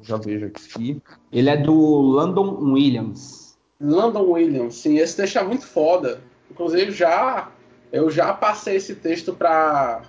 [0.00, 1.02] já vejo aqui.
[1.30, 3.58] Ele é do Landon Williams.
[3.78, 4.96] Landon Williams, sim.
[4.96, 6.22] Esse deixa muito foda.
[6.50, 7.50] Inclusive, já
[7.92, 10.00] eu já passei esse texto para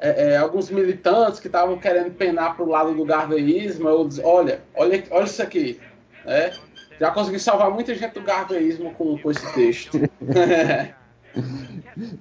[0.00, 3.88] é, é, alguns militantes que estavam querendo penar para o lado do garveísmo.
[3.88, 5.78] Eu disse, olha, olha, olha isso aqui.
[6.26, 6.52] Né?
[7.00, 9.98] Já consegui salvar muita gente do garveísmo com, com esse texto.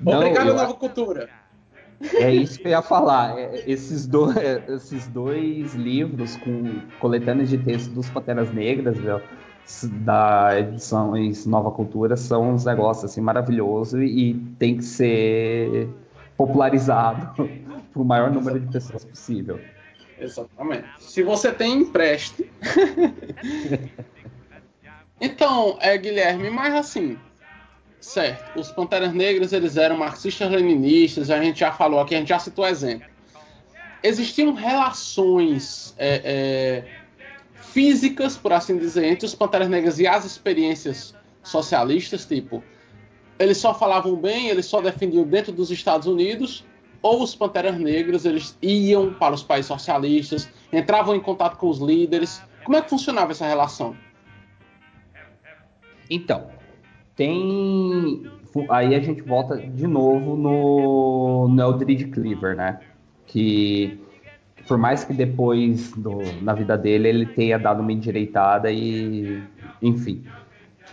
[0.01, 1.29] Não, Obrigado, eu- Nova Cultura.
[2.13, 3.39] É isso que eu ia falar.
[3.39, 4.27] É, Esses, do-
[4.67, 8.97] esses dois livros com coletâneas de texto dos Panteras Negras,
[9.65, 15.87] s- da edições Nova Cultura, são uns negócios assim maravilhosos e tem que ser
[16.35, 17.33] popularizado
[17.93, 19.59] para o maior número de pessoas possível.
[20.19, 20.87] Exatamente.
[20.99, 22.49] Se você tem, empreste.
[25.19, 27.19] então, é, Guilherme, mas assim,
[27.99, 32.39] certo, os Panteras Negras eles eram marxistas-leninistas, a gente já falou aqui, a gente já
[32.39, 33.07] citou exemplo.
[34.01, 36.83] Existiam relações é, é,
[37.61, 41.13] físicas, por assim dizer, entre os Panteras Negras e as experiências
[41.43, 42.63] socialistas, tipo,
[43.37, 46.63] eles só falavam bem, eles só defendiam dentro dos Estados Unidos,
[47.01, 51.79] ou os Panteras Negras eles iam para os países socialistas, entravam em contato com os
[51.79, 52.41] líderes.
[52.63, 53.95] Como é que funcionava essa relação?
[56.09, 56.47] Então,
[57.15, 58.23] tem.
[58.69, 62.79] Aí a gente volta de novo no, no Eldridge Cleaver, né?
[63.25, 63.99] Que
[64.67, 69.43] por mais que depois do- na vida dele ele tenha dado uma endireitada e.
[69.81, 70.23] Enfim.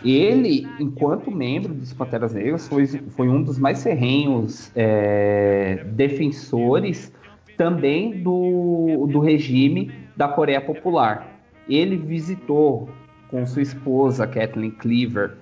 [0.03, 7.11] Ele, enquanto membro dos Panteras Negras, foi, foi um dos mais ferrenhos é, defensores
[7.57, 11.27] também do, do regime da Coreia Popular.
[11.69, 12.89] Ele visitou
[13.29, 15.37] com sua esposa, Kathleen Cleaver.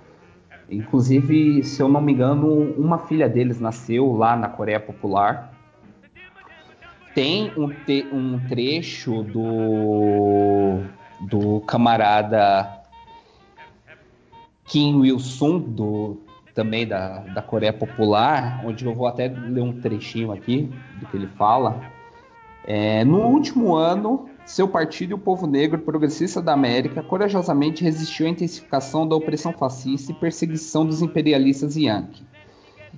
[0.69, 5.51] Inclusive, se eu não me engano, uma filha deles nasceu lá na Coreia Popular.
[7.15, 10.79] Tem um, te- um trecho do,
[11.27, 12.80] do camarada
[14.71, 16.21] Kim Il-sung, do,
[16.55, 21.17] também da, da Coreia Popular, onde eu vou até ler um trechinho aqui do que
[21.17, 21.81] ele fala.
[22.65, 28.27] É, no último ano, seu partido e o povo negro progressista da América corajosamente resistiu
[28.27, 32.23] à intensificação da opressão fascista e perseguição dos imperialistas Yankee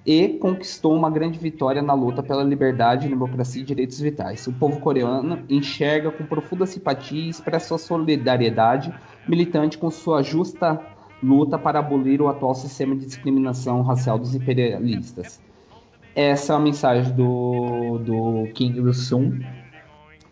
[0.06, 4.46] e conquistou uma grande vitória na luta pela liberdade, democracia e direitos vitais.
[4.46, 8.94] O povo coreano enxerga com profunda simpatia e expressa sua solidariedade
[9.28, 10.93] militante com sua justa
[11.24, 15.42] luta para abolir o atual sistema de discriminação racial dos imperialistas.
[16.16, 19.44] Essa é a mensagem do, do Kim Il-sung,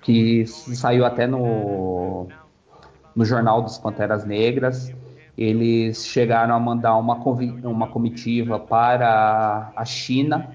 [0.01, 2.27] que saiu até no,
[3.15, 4.93] no Jornal dos Panteras Negras.
[5.37, 10.51] Eles chegaram a mandar uma, uma comitiva para a China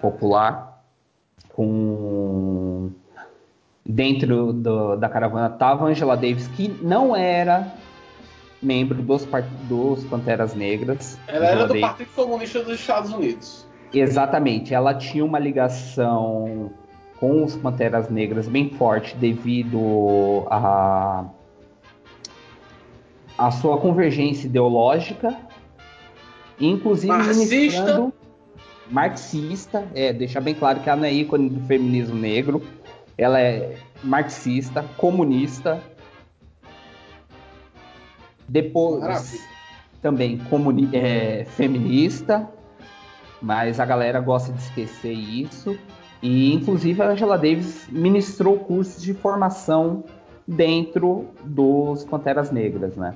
[0.00, 0.82] popular,
[1.54, 2.90] com
[3.84, 7.66] dentro do- da caravana estava Angela Davis, que não era
[8.62, 9.26] membro dos,
[9.68, 11.18] dos Panteras Negras.
[11.26, 13.66] Ela era do Partido Comunista dos Estados Unidos.
[13.92, 16.70] Exatamente, ela tinha uma ligação
[17.18, 21.24] com os Panteras Negras bem forte devido a
[23.36, 25.36] a sua convergência ideológica,
[26.60, 28.12] inclusive Marxista.
[28.90, 32.62] marxista, é, deixar bem claro que ela não é ícone do feminismo negro,
[33.16, 35.82] ela é marxista, comunista,
[38.52, 39.42] depois Maravilha.
[40.02, 42.46] também comuni é, feminista,
[43.40, 45.78] mas a galera gosta de esquecer isso.
[46.20, 50.04] E inclusive a Angela Davis ministrou cursos de formação
[50.46, 53.14] dentro dos Panteras Negras, né?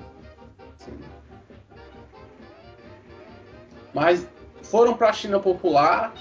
[3.93, 4.27] Mas
[4.63, 6.15] foram para a China Popular.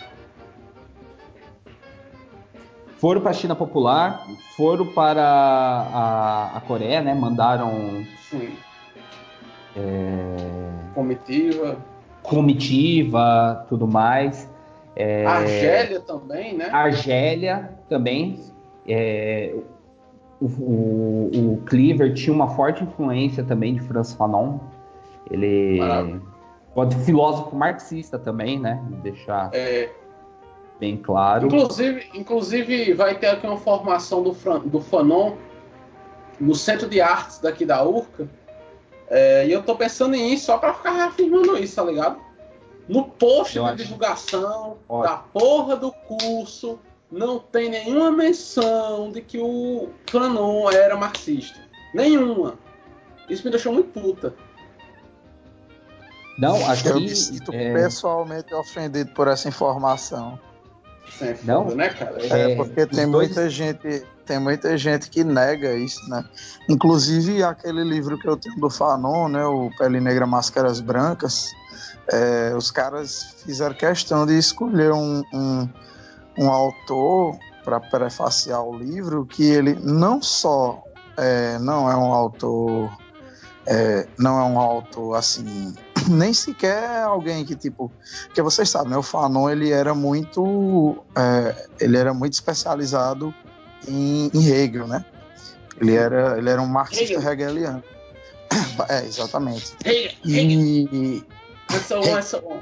[2.97, 7.13] Foram para a China Popular, foram para a, a Coreia, né?
[7.13, 8.64] Mandaram Sim.
[9.75, 10.35] É,
[10.93, 11.77] Comitiva.
[12.23, 14.49] comitiva, tudo mais.
[14.95, 16.69] É, Argélia também, né?
[16.71, 18.39] Argélia também.
[18.87, 19.53] é,
[20.39, 24.59] o, o, o Cleaver tinha uma forte influência também de Franz Fanon.
[25.29, 25.79] Ele
[26.73, 28.81] pode filósofo marxista também, né?
[29.01, 29.89] Deixar É,
[30.79, 31.47] bem claro.
[31.47, 35.33] inclusive, inclusive, vai ter aqui uma formação do, Fran- do Fanon
[36.39, 38.27] no Centro de Artes daqui da URCA.
[39.09, 42.19] É, e eu tô pensando em ir só para ficar reafirmando isso, tá ligado?
[42.87, 43.77] No post Eu de acho.
[43.83, 45.03] divulgação Ótimo.
[45.03, 46.79] da porra do curso,
[47.11, 51.59] não tem nenhuma menção de que o Fanon era marxista.
[51.93, 52.57] Nenhuma.
[53.29, 54.33] Isso me deixou muito puta.
[56.37, 60.37] Não, Eu aqui me sinto é, pessoalmente ofendido por essa informação.
[61.21, 61.63] É Não?
[61.73, 62.17] né, cara?
[62.21, 66.23] É, É, porque tem dois- muita gente, tem muita gente que nega isso, né?
[66.67, 71.51] Inclusive aquele livro que eu tenho do Fanon, né, o Pele Negra Máscaras Brancas,
[72.11, 75.69] é, os caras fizeram questão de escolher um, um,
[76.37, 80.83] um autor para prefaciar o livro que ele não só
[81.17, 82.95] é, não é um autor
[83.65, 85.73] é, não é um autor assim
[86.07, 87.91] nem sequer alguém que tipo
[88.27, 93.33] porque vocês sabem né, o Fanon ele era muito é, ele era muito especializado
[93.87, 95.05] em, em Hegel né?
[95.79, 97.31] Ele era ele era um marxista Hegel.
[97.31, 97.83] hegeliano.
[98.89, 99.73] É exatamente.
[99.83, 101.23] Hey, e
[102.17, 102.61] essa um.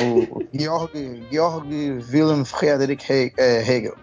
[0.00, 1.68] o Georg, Georg
[2.10, 3.96] Wilhelm Friedrich é, Hegel.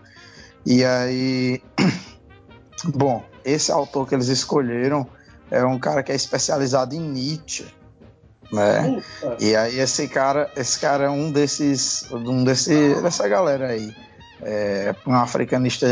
[0.65, 1.61] E aí,
[2.85, 5.07] bom, esse autor que eles escolheram
[5.51, 7.65] é um cara que é especializado em Nietzsche,
[8.51, 9.03] né?
[9.39, 13.93] E aí esse cara, esse cara é um desses, um desse, dessa galera aí,
[14.45, 15.87] é um africanista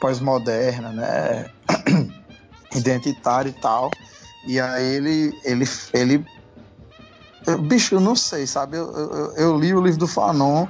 [0.00, 1.46] pós-moderna, né?
[2.74, 3.90] Identitário e tal.
[4.44, 6.24] E aí ele, ele, ele,
[7.62, 8.76] bicho, eu não sei, sabe?
[8.76, 10.66] Eu, eu, eu li o livro do Fanon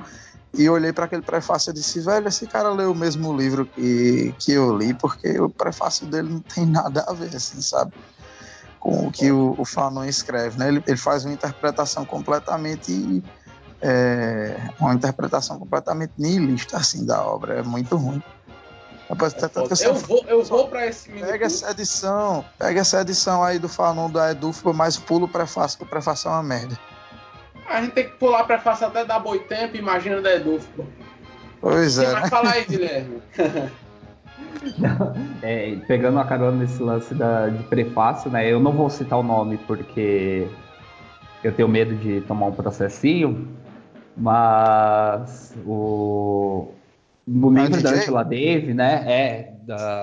[0.52, 4.34] e olhei para aquele prefácio e disse, velho, esse cara leu o mesmo livro que,
[4.40, 7.92] que eu li, porque o prefácio dele não tem nada a ver, assim, sabe?
[8.78, 10.68] Com o que o, o Fanon escreve, né?
[10.68, 13.22] Ele, ele faz uma interpretação completamente
[13.82, 17.60] é, uma interpretação completamente nihilista, assim, da obra.
[17.60, 18.22] É muito ruim.
[19.08, 21.28] Rapaz, tá tanto que Eu só- vou, eu vou pra esse minuto.
[21.30, 25.78] Pega essa edição, pega essa edição aí do Fanon da Edufo, mas pula o prefácio,
[25.78, 26.78] que o prefácio é uma merda.
[27.68, 30.68] A gente tem que pular pra face até dar boi tempo, imagina da Edulfo.
[30.76, 30.84] pô.
[31.60, 32.28] Pois Quem é, vai né?
[32.28, 33.22] falar aí, Guilherme?
[35.42, 38.50] É, pegando a carona nesse lance da, de prefácio, né?
[38.50, 40.48] Eu não vou citar o nome porque
[41.42, 43.48] eu tenho medo de tomar um processinho,
[44.20, 46.68] mas o
[47.26, 47.90] Ah, livro da?
[47.90, 49.04] Angela Dave, né?
[49.06, 50.02] É da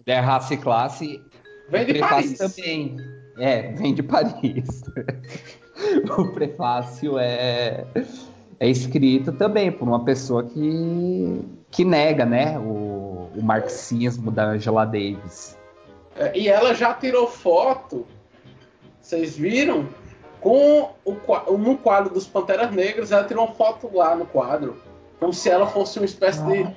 [0.00, 1.20] Mulher Raça e Classe.
[1.68, 2.54] Vem o de prefácio Paris.
[2.56, 2.96] também.
[3.38, 4.82] É, vem de Paris.
[6.18, 7.84] o prefácio é
[8.58, 14.86] é escrito também por uma pessoa que, que nega, né, o, o marxismo da Angela
[14.86, 15.58] Davis.
[16.16, 18.06] É, E ela já tirou foto,
[19.00, 19.86] vocês viram?
[20.46, 24.80] Com o, no quadro dos Panteras Negras, ela tirou uma foto lá no quadro,
[25.18, 26.72] como se ela fosse uma espécie de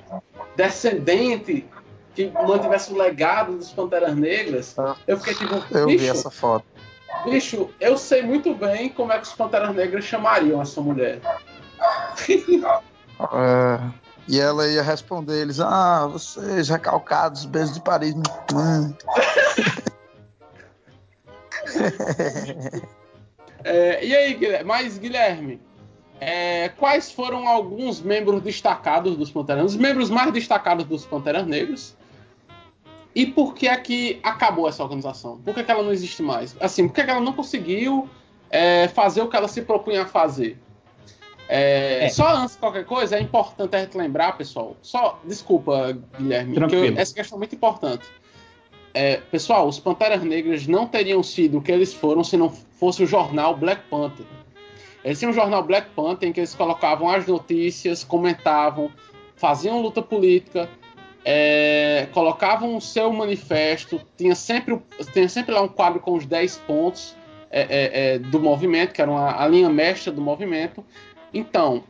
[0.56, 1.64] descendente
[2.12, 4.74] que mantivesse o legado dos Panteras Negras.
[5.06, 6.64] Eu fiquei tipo, Eu vi bicho, essa foto.
[7.24, 11.20] bicho, eu sei muito bem como é que os Panteras Negras chamariam essa mulher.
[12.28, 13.78] É,
[14.26, 18.16] e ela ia responder eles, ah, vocês recalcados, beijos de Paris.
[23.64, 24.64] É, e aí, Guilherme?
[24.64, 25.60] Mas, Guilherme,
[26.20, 29.74] é, quais foram alguns membros destacados dos Panteras Negras?
[29.74, 31.96] Os membros mais destacados dos Panteras Negras?
[33.14, 35.38] E por que é que acabou essa organização?
[35.38, 36.56] Por que, é que ela não existe mais?
[36.60, 38.08] Assim, por que, é que ela não conseguiu
[38.50, 40.58] é, fazer o que ela se propunha a fazer?
[41.48, 42.08] É, É.
[42.10, 44.76] Só antes de qualquer coisa, é importante a gente lembrar, pessoal.
[44.80, 46.56] Só, desculpa, Guilherme,
[46.96, 48.06] essa questão é muito importante.
[48.92, 53.02] É, pessoal, os Panteras Negras não teriam sido o que eles foram se não fosse
[53.02, 54.26] o jornal Black Panther.
[55.04, 58.90] Eles tinham um jornal Black Panther em que eles colocavam as notícias, comentavam,
[59.36, 60.68] faziam luta política,
[61.24, 64.78] é, colocavam o seu manifesto, tinha sempre,
[65.12, 67.14] tinha sempre lá um quadro com os 10 pontos
[67.50, 67.68] é, é,
[68.14, 70.84] é, do movimento, que era uma, a linha mestra do movimento.
[71.32, 71.84] Então,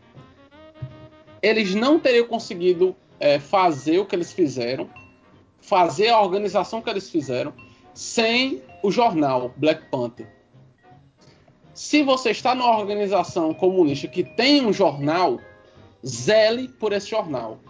[1.43, 4.89] eles não teriam conseguido é, fazer o que eles fizeram,
[5.71, 7.53] fazer a organização que eles fizeram,
[7.95, 10.27] sem o jornal Black Panther.
[11.73, 15.39] Se você está numa organização comunista que tem um jornal,
[16.05, 17.61] zele por esse jornal.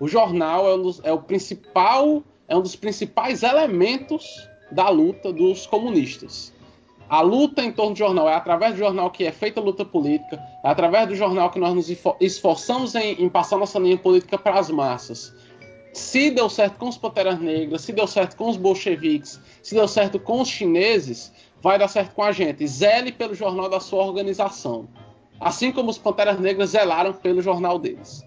[0.00, 4.24] O jornal é, um dos- é o principal, é um dos principais elementos
[4.70, 6.54] da luta dos comunistas.
[7.06, 9.84] A luta em torno do jornal é através do jornal que é feita a luta
[9.84, 13.98] política, é através do jornal que nós nos esfor- esforçamos em, em passar nossa linha
[13.98, 15.34] política para as massas.
[15.92, 19.86] Se deu certo com os Panteras Negras, se deu certo com os bolcheviques, se deu
[19.86, 22.66] certo com os chineses, vai dar certo com a gente.
[22.66, 24.88] Zele pelo jornal da sua organização.
[25.38, 28.24] Assim como os Panteras Negras zelaram pelo jornal deles.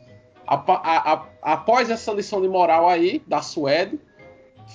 [1.41, 3.99] Após essa lição de moral aí, da Suede,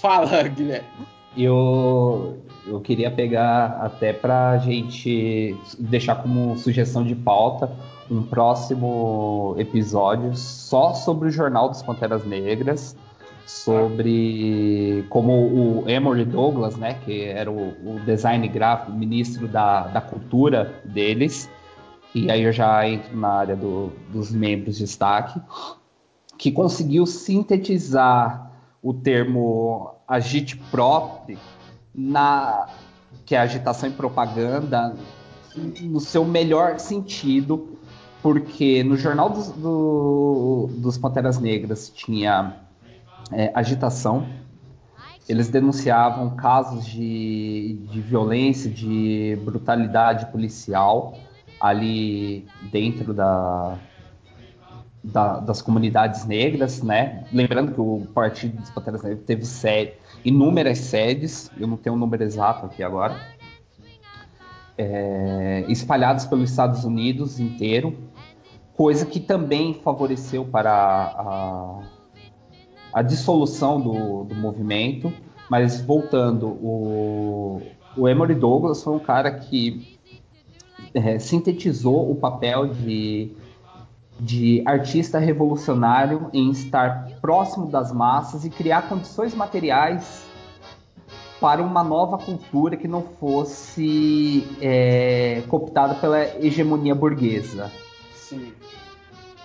[0.00, 1.06] fala, Guilherme.
[1.36, 7.70] Eu, eu queria pegar até para a gente deixar como sugestão de pauta
[8.10, 12.96] um próximo episódio só sobre o Jornal dos Panteras Negras,
[13.46, 20.00] sobre como o Emory Douglas, né, que era o, o design gráfico, ministro da, da
[20.00, 21.48] cultura deles,
[22.14, 25.40] e aí eu já entro na área do, dos membros de destaque,
[26.36, 28.50] que conseguiu sintetizar
[28.82, 31.38] o termo agite próprio
[31.94, 32.68] na
[33.26, 34.96] que é agitação e propaganda
[35.80, 37.78] no seu melhor sentido,
[38.22, 42.56] porque no jornal dos, do, dos Panteras Negras tinha
[43.32, 44.26] é, agitação,
[45.28, 51.16] eles denunciavam casos de, de violência, de brutalidade policial
[51.60, 53.78] ali dentro da,
[55.02, 57.24] da, das comunidades negras, né?
[57.32, 59.92] Lembrando que o Partido dos Panteras Negras teve sede,
[60.24, 63.20] inúmeras sedes, eu não tenho o um número exato aqui agora,
[64.76, 67.96] é, espalhados pelos Estados Unidos inteiro,
[68.74, 71.80] coisa que também favoreceu para a,
[72.94, 75.12] a dissolução do, do movimento.
[75.50, 77.60] Mas voltando, o,
[77.96, 79.98] o Emory Douglas foi um cara que
[80.94, 83.32] é, sintetizou o papel de,
[84.18, 90.24] de artista revolucionário em estar próximo das massas e criar condições materiais
[91.40, 97.72] para uma nova cultura que não fosse é, cooptada pela hegemonia burguesa.
[98.14, 98.52] Sim.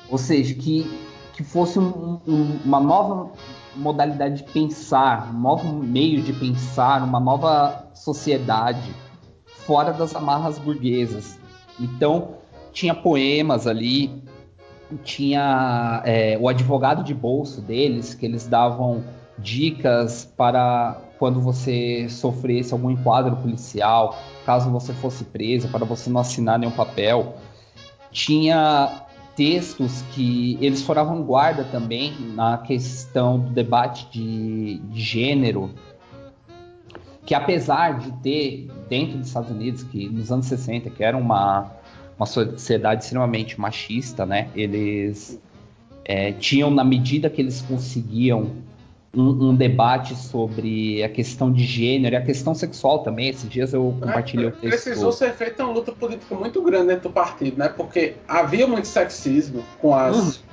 [0.09, 0.85] Ou seja, que,
[1.33, 3.31] que fosse um, um, uma nova
[3.75, 8.93] modalidade de pensar, um novo meio de pensar, uma nova sociedade
[9.45, 11.39] fora das amarras burguesas.
[11.79, 12.35] Então,
[12.71, 14.23] tinha poemas ali,
[15.03, 19.03] tinha é, o advogado de bolso deles, que eles davam
[19.37, 26.21] dicas para quando você sofresse algum enquadro policial, caso você fosse preso, para você não
[26.21, 27.35] assinar nenhum papel.
[28.11, 29.05] Tinha
[29.35, 35.71] textos que eles foram à vanguarda também na questão do debate de, de gênero,
[37.25, 41.71] que apesar de ter dentro dos Estados Unidos, que nos anos 60, que era uma,
[42.17, 44.49] uma sociedade extremamente machista, né?
[44.55, 45.39] Eles
[46.03, 48.51] é, tinham, na medida que eles conseguiam
[49.13, 53.29] um, um, debate sobre a questão de gênero e a questão sexual também.
[53.29, 54.83] Esses dias eu compartilhei é, o texto.
[54.83, 57.69] Precisou ser feita uma luta política muito grande dentro do partido, né?
[57.69, 60.43] Porque havia muito sexismo com as, uhum.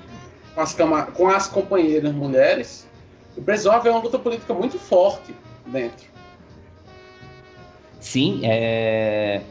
[0.55, 0.75] com as,
[1.13, 2.87] com as companheiras mulheres
[3.37, 5.35] e precisou haver uma luta política muito forte
[5.67, 6.07] dentro.
[8.01, 9.43] Sim, é...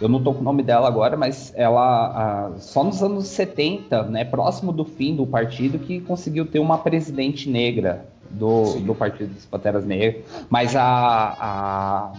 [0.00, 4.24] eu não estou com o nome dela agora, mas ela só nos anos 70, né,
[4.24, 9.44] próximo do fim do partido, que conseguiu ter uma presidente negra do, do Partido dos
[9.44, 12.12] Panteras Negras, mas a,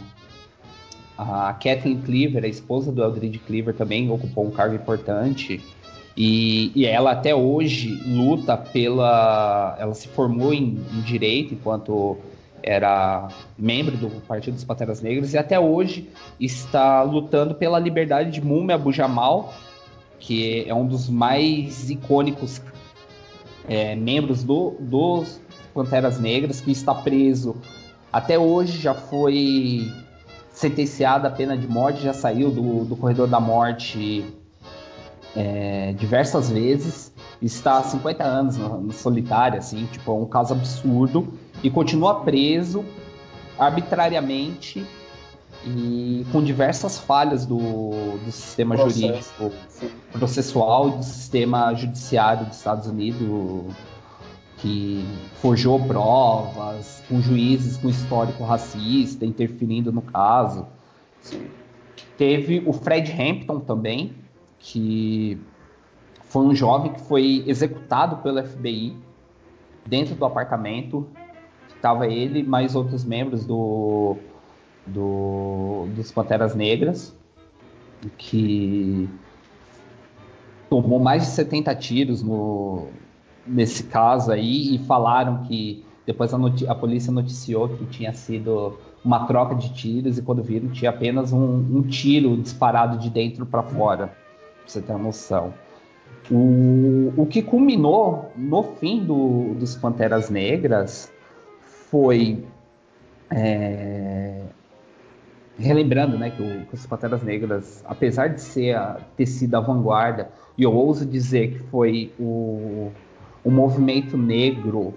[1.18, 5.62] a, a Kathleen Cleaver, a esposa do Eldridge Cleaver, também ocupou um cargo importante.
[6.16, 9.78] E, e, ela até hoje luta pela.
[9.80, 12.18] Ela se formou em, em, direito enquanto
[12.64, 16.10] era membro do Partido dos Panteras Negras e até hoje
[16.40, 19.54] está lutando pela liberdade de Mumia Abu Jamal,
[20.20, 22.62] que é um dos mais icônicos
[23.68, 25.40] é, membros do, dos
[25.74, 27.56] Panteras Negras, que está preso.
[28.12, 29.92] Até hoje, já foi
[30.52, 34.26] sentenciado a pena de morte, já saiu do, do corredor da morte
[35.36, 40.54] é, diversas vezes, está há 50 anos no, no solitário, assim, tipo, é um caso
[40.54, 41.34] absurdo,
[41.64, 42.84] e continua preso
[43.58, 44.86] arbitrariamente
[45.66, 49.34] e com diversas falhas do, do sistema Processo.
[49.38, 49.52] jurídico
[50.12, 53.74] processual e do sistema judiciário dos Estados Unidos
[54.58, 55.04] que
[55.42, 60.68] forjou provas, com juízes com histórico racista interferindo no caso.
[62.16, 64.14] Teve o Fred Hampton também,
[64.60, 65.40] que
[66.26, 68.96] foi um jovem que foi executado pelo FBI
[69.86, 71.08] dentro do apartamento.
[71.82, 74.16] Estava ele mais outros membros do,
[74.86, 77.12] do dos Panteras Negras,
[78.20, 79.10] que
[80.70, 82.86] tomou mais de 70 tiros no,
[83.48, 86.38] nesse caso aí e falaram que depois a,
[86.68, 91.34] a, polícia noticiou que tinha sido uma troca de tiros e quando viram tinha apenas
[91.34, 94.16] um, um tiro disparado de dentro para fora, pra
[94.68, 95.52] você ter noção.
[96.30, 101.11] O, o que culminou no fim do, dos Panteras Negras
[101.92, 102.46] foi
[103.30, 104.42] é,
[105.60, 109.60] relembrando né, que, o, que, os Panteras Negras, apesar de ser a, ter sido a
[109.60, 112.92] vanguarda, e eu ouso dizer que foi o,
[113.44, 114.94] o movimento negro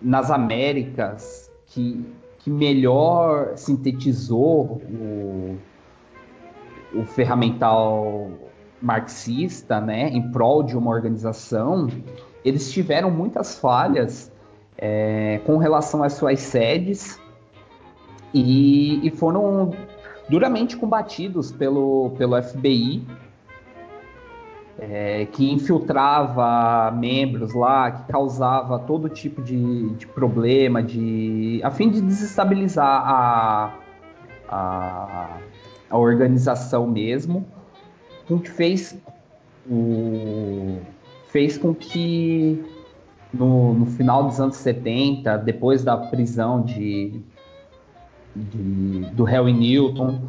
[0.00, 2.02] nas Américas que,
[2.38, 5.58] que melhor sintetizou o,
[6.94, 8.30] o ferramental
[8.80, 11.88] marxista, né, em prol de uma organização,
[12.42, 14.32] eles tiveram muitas falhas
[14.78, 17.20] é, com relação às suas sedes
[18.32, 19.72] e, e, foram
[20.28, 23.06] duramente combatidos pelo, pelo FBI
[24.78, 31.90] é, que infiltrava membros lá, que causava todo tipo de, de problema, de, a fim
[31.90, 33.74] de desestabilizar a,
[34.48, 35.36] a,
[35.88, 37.46] a organização mesmo,
[38.28, 38.98] o que fez,
[39.70, 40.78] o,
[41.28, 42.64] fez com que
[43.38, 47.20] no, no, final dos anos 70, depois da prisão de,
[48.34, 50.20] de do Harry Newton,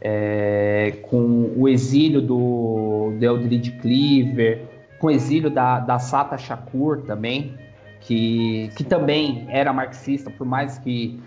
[0.00, 4.62] é, com o exílio do, do Eldridge Cleaver,
[4.98, 7.54] com o exílio da, da Sata Shakur também,
[8.00, 11.20] que, que também era marxista, por mais que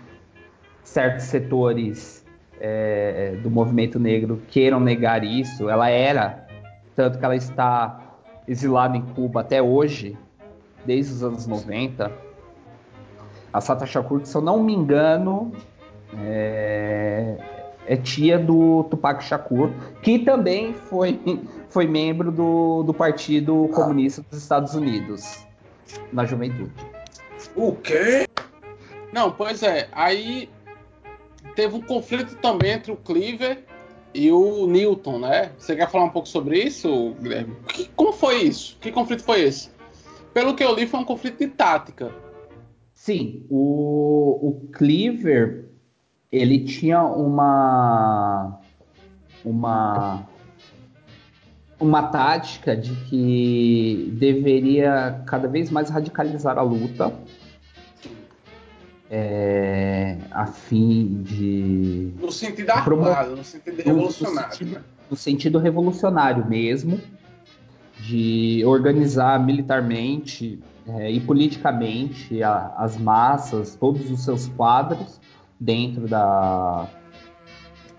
[0.82, 2.24] certos setores
[2.60, 6.46] é, do movimento negro queiram negar isso, ela era,
[6.94, 8.00] tanto que ela está
[8.46, 10.16] exilada em Cuba até hoje,
[10.86, 12.10] desde os anos 90.
[13.52, 15.52] A Sata Shakur, se eu não me engano,
[16.18, 17.36] é,
[17.86, 19.70] é tia do Tupac Shakur,
[20.02, 21.18] que também foi,
[21.68, 25.46] foi membro do, do Partido Comunista dos Estados Unidos,
[26.12, 26.72] na juventude.
[27.54, 28.28] O quê?
[29.12, 29.88] Não, pois é.
[29.92, 30.50] Aí
[31.54, 33.64] teve um conflito também entre o Cleaver
[34.12, 35.52] e o Newton, né?
[35.58, 37.56] Você quer falar um pouco sobre isso, Guilherme?
[37.68, 38.76] Que, como foi isso?
[38.80, 39.70] Que conflito foi esse?
[40.36, 42.12] Pelo que eu li, foi um conflito de tática.
[42.92, 45.64] Sim, o, o Cleaver
[46.30, 48.60] ele tinha uma
[49.42, 50.28] uma
[51.80, 57.10] uma tática de que deveria cada vez mais radicalizar a luta
[59.10, 64.84] é, a fim de no sentido armado, no sentido revolucionário, no sentido, né?
[65.08, 67.00] no sentido revolucionário mesmo,
[68.06, 75.20] de organizar militarmente é, e politicamente a, as massas, todos os seus quadros
[75.58, 76.88] dentro da,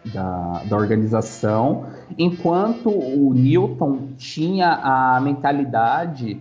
[0.05, 6.39] da, da, organização, enquanto o Newton tinha a mentalidade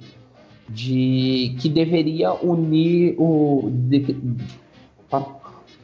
[0.69, 3.69] de que deveria unir o.
[3.71, 4.17] De,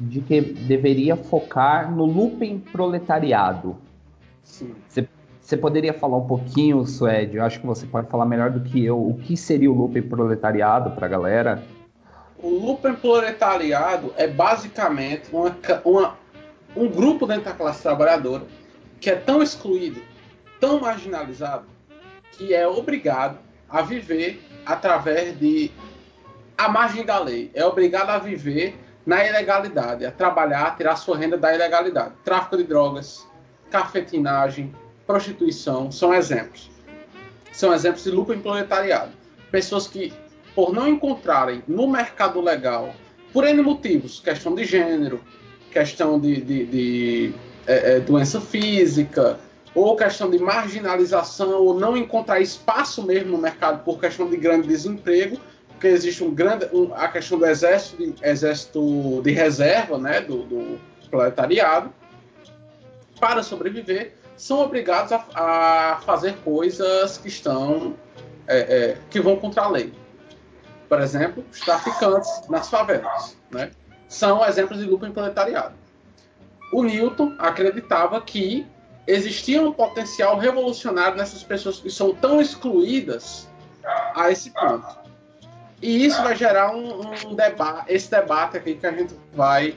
[0.00, 3.76] de que deveria focar no looping proletariado.
[4.42, 5.06] Você
[5.56, 7.36] poderia falar um pouquinho, Suede?
[7.36, 8.98] Eu acho que você pode falar melhor do que eu.
[8.98, 11.62] O que seria o looping proletariado para a galera?
[12.42, 16.18] o Lupen Proletariado é basicamente uma, uma,
[16.76, 18.44] um grupo dentro da classe trabalhadora
[19.00, 20.02] que é tão excluído,
[20.60, 21.64] tão marginalizado,
[22.32, 23.38] que é obrigado
[23.68, 25.70] a viver através de
[26.58, 27.50] a margem da lei.
[27.54, 32.14] É obrigado a viver na ilegalidade, a trabalhar, a tirar sua renda da ilegalidade.
[32.24, 33.26] Tráfico de drogas,
[33.70, 34.72] cafetinagem,
[35.12, 36.70] prostituição são exemplos.
[37.52, 39.12] São exemplos de lupa em proletariado.
[39.50, 40.10] Pessoas que
[40.54, 42.94] por não encontrarem no mercado legal,
[43.30, 45.20] por N motivos, questão de gênero,
[45.70, 47.34] questão de, de, de
[47.66, 49.38] é, é, doença física,
[49.74, 54.66] ou questão de marginalização, ou não encontrar espaço mesmo no mercado por questão de grande
[54.66, 60.22] desemprego, porque existe um grande, um, a questão do exército de, exército de reserva, né,
[60.22, 60.80] do, do
[61.10, 61.92] proletariado,
[63.20, 67.94] para sobreviver, são obrigados a, a fazer coisas que estão
[68.46, 69.92] é, é que vão contra a lei
[70.92, 73.70] por exemplo, os traficantes nas favelas, né?
[74.10, 75.74] São exemplos de em proletariado.
[76.70, 78.66] O Newton acreditava que
[79.06, 83.48] existia um potencial revolucionário nessas pessoas que são tão excluídas
[84.14, 84.86] a esse ponto.
[85.80, 89.74] E isso vai gerar um, um debate, esse debate aqui que a gente vai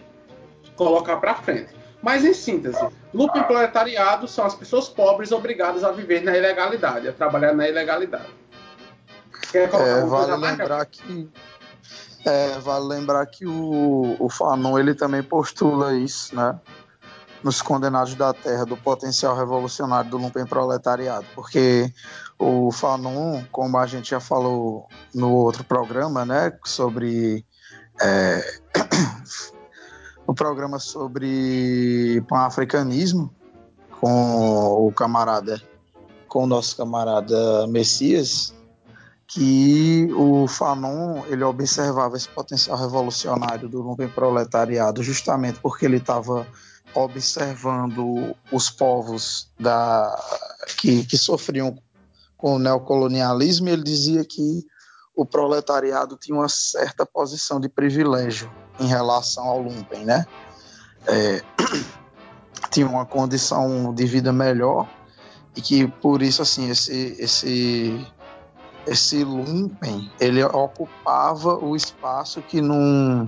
[0.76, 1.74] colocar para frente.
[2.02, 2.86] Mas em síntese,
[3.16, 7.68] lupa em proletariado são as pessoas pobres obrigadas a viver na ilegalidade, a trabalhar na
[7.68, 8.30] ilegalidade.
[9.54, 9.68] É,
[10.06, 11.32] vale lembrar que
[12.26, 16.60] é, vale lembrar que o, o Fanon ele também postula isso, né?
[17.44, 21.94] Nos Condenados da Terra, do potencial revolucionário do lumpen proletariado, porque
[22.40, 27.46] o Fanon, como a gente já falou no outro programa, né, sobre
[28.02, 28.60] é,
[30.28, 33.34] o programa sobre pan-africanismo
[34.00, 35.62] com o camarada,
[36.28, 38.54] com o nosso camarada Messias,
[39.28, 46.46] que o Fanon ele observava esse potencial revolucionário do lumpen proletariado justamente porque ele estava
[46.94, 50.16] observando os povos da,
[50.78, 51.78] que, que sofriam
[52.38, 54.66] com o neocolonialismo e ele dizia que
[55.16, 60.26] o proletariado tinha uma certa posição de privilégio em relação ao lumpen, né?
[61.08, 61.42] É,
[62.72, 64.88] tinha uma condição de vida melhor
[65.56, 68.06] e que por isso assim esse esse
[68.86, 73.28] esse lumpen ele ocupava o espaço que num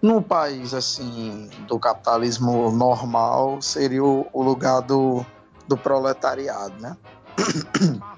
[0.00, 5.24] num país assim do capitalismo normal seria o, o lugar do,
[5.66, 6.96] do proletariado, né?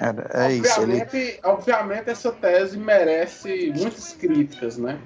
[0.00, 0.80] É, é isso.
[0.80, 1.00] Ele...
[1.02, 4.98] Obviamente, obviamente essa tese merece muitas críticas, né?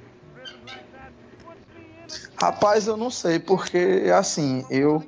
[2.39, 5.03] Rapaz, eu não sei, porque assim, eu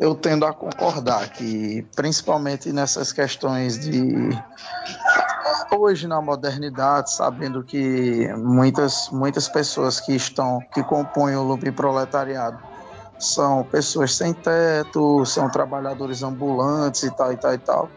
[0.00, 4.30] eu tendo a concordar que, principalmente nessas questões de
[5.70, 12.58] hoje na modernidade, sabendo que muitas muitas pessoas que estão que compõem o loop proletariado
[13.18, 17.90] são pessoas sem teto, são trabalhadores ambulantes e tal e tal e tal.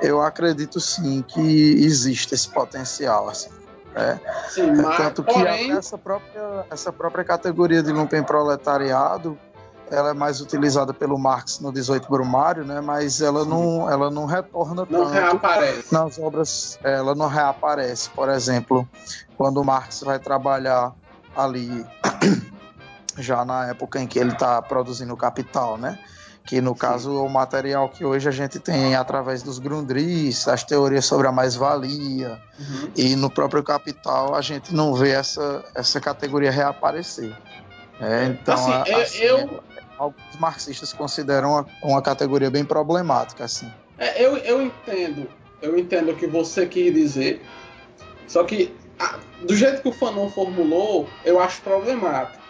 [0.00, 3.50] Eu acredito sim que existe esse potencial assim.
[3.94, 4.18] É,
[4.48, 9.36] Sim, mas, Tanto que porém, essa própria, essa própria categoria de lumpen proletariado
[9.90, 12.80] ela é mais utilizada pelo Marx no 18 Brumário, né?
[12.80, 15.92] Mas ela não, ela não retorna não tanto reaparece.
[15.92, 16.78] nas obras.
[16.82, 18.88] Ela não reaparece, por exemplo,
[19.36, 20.94] quando o Marx vai trabalhar
[21.36, 21.84] ali
[23.18, 25.98] já na época em que ele está produzindo o Capital, né?
[26.50, 31.04] Que no caso o material que hoje a gente tem através dos Grundris, as teorias
[31.04, 32.90] sobre a mais-valia, Uhum.
[32.96, 37.32] e no próprio Capital a gente não vê essa, essa categoria reaparecer.
[38.00, 39.62] É, então, Assim, a- assim, eu-
[39.96, 43.70] alguns marxistas consideram uma, uma categoria bem problemática, assim.
[43.96, 45.28] É, eu, eu entendo,
[45.62, 47.46] eu entendo o que você quis dizer.
[48.26, 52.42] Só que a- do jeito que o Fanon formulou, eu acho problemático.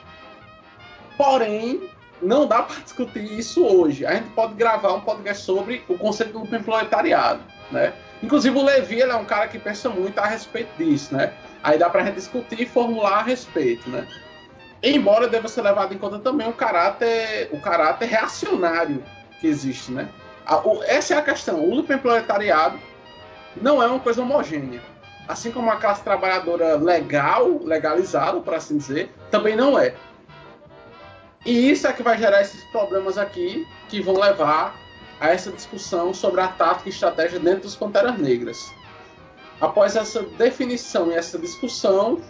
[1.19, 1.83] Porém,
[2.23, 4.05] não dá para discutir isso hoje.
[4.07, 7.41] A gente pode gravar um podcast sobre o conceito do proletariado,
[7.71, 7.93] né?
[8.23, 11.33] Inclusive o Levi é um cara que pensa muito a respeito disso, né?
[11.63, 14.07] Aí dá pra gente discutir e formular a respeito, né?
[14.83, 19.03] Embora deva ser levado em conta também o caráter, o caráter reacionário
[19.41, 20.09] que existe, né?
[20.47, 21.63] A- o- essa é a questão.
[21.71, 22.79] O proletariado
[23.61, 24.81] não é uma coisa homogênea.
[25.29, 29.95] Assim como a classe trabalhadora legal, legalizada, por assim dizer, também não é.
[31.45, 34.79] E isso é que vai gerar esses problemas aqui que vão levar
[35.19, 38.73] a essa discussão sobre a tática e estratégia dentro dos Panteras Negras.
[39.61, 42.21] Após essa definição e essa discussão,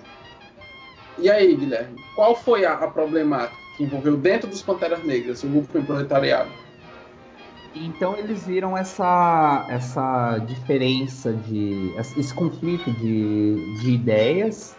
[1.18, 5.46] e aí, Guilherme, qual foi a, a problemática que envolveu dentro dos Panteras Negras o
[5.46, 6.50] lucro e o proletariado?
[7.74, 11.94] Então eles viram essa, essa diferença de.
[12.16, 14.76] esse conflito de, de ideias,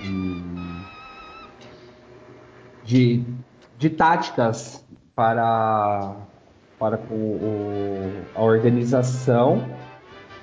[0.00, 0.42] de,
[2.88, 3.22] de,
[3.78, 4.82] de táticas
[5.14, 6.16] para,
[6.78, 9.62] para o, o- a organização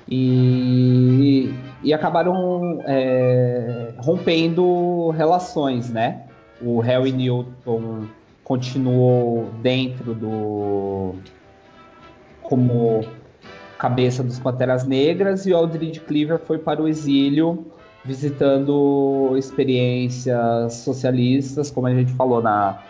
[0.07, 1.51] e,
[1.83, 6.21] e acabaram é, rompendo relações, né?
[6.61, 8.05] O Harry Newton
[8.43, 11.15] continuou dentro do
[12.43, 13.03] como
[13.79, 17.65] cabeça dos Panteras Negras e o Aldridge Cleaver foi para o exílio
[18.05, 22.81] visitando experiências socialistas, como a gente falou na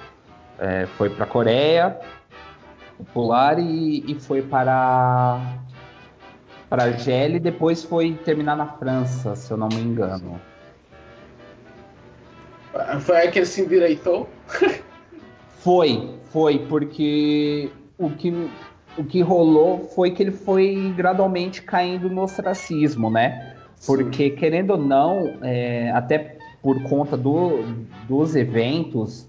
[0.60, 1.98] é, foi para a Coreia
[2.98, 5.40] Popular e, e foi para
[6.70, 10.40] para Argélia e depois foi terminar na França, se eu não me engano.
[13.02, 14.28] Foi aí que ele se endireitou?
[15.60, 18.50] Foi, foi, porque o que,
[18.98, 23.55] o que rolou foi que ele foi gradualmente caindo no ostracismo, né?
[23.86, 27.64] Porque, querendo ou não, é, até por conta do,
[28.08, 29.28] dos eventos,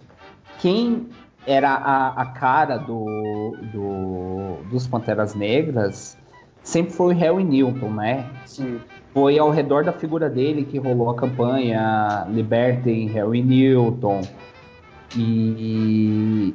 [0.61, 1.07] quem
[1.47, 6.17] era a, a cara do, do- dos Panteras Negras
[6.63, 8.27] sempre foi o Harry Newton, né?
[8.47, 8.81] Sim.
[9.13, 14.23] foi ao redor da figura dele que rolou a campanha Libertem Harry Newton.
[15.17, 16.55] E,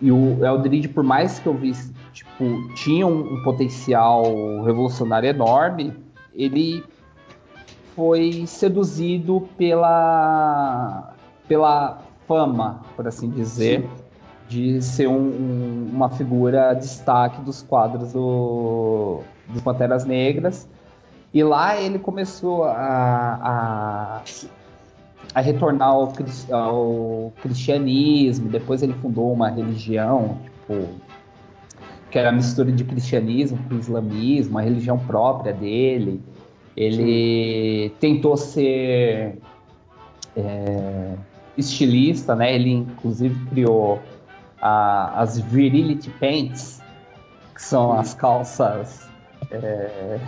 [0.00, 2.44] e o Eldridge, por mais que eu visse, tipo,
[2.74, 4.22] tinha um, um potencial
[4.64, 5.92] revolucionário enorme,
[6.34, 6.84] ele
[7.94, 11.14] foi seduzido pela,
[11.48, 13.88] pela fama, por assim dizer,
[14.48, 20.68] de ser um- um- uma figura destaque dos quadros do, dos Panteras Negras.
[21.32, 22.72] E lá ele começou a,
[23.42, 24.20] a,
[25.34, 26.12] a retornar ao,
[26.50, 28.48] ao cristianismo.
[28.48, 30.88] Depois ele fundou uma religião, tipo,
[32.10, 36.20] que era a mistura de cristianismo com islamismo, a religião própria dele.
[36.76, 39.38] Ele tentou ser
[40.36, 41.14] é,
[41.56, 42.54] estilista, né?
[42.54, 44.00] Ele inclusive criou
[44.60, 46.80] a- as virility pants,
[47.54, 49.08] que são as calças
[49.50, 50.20] é,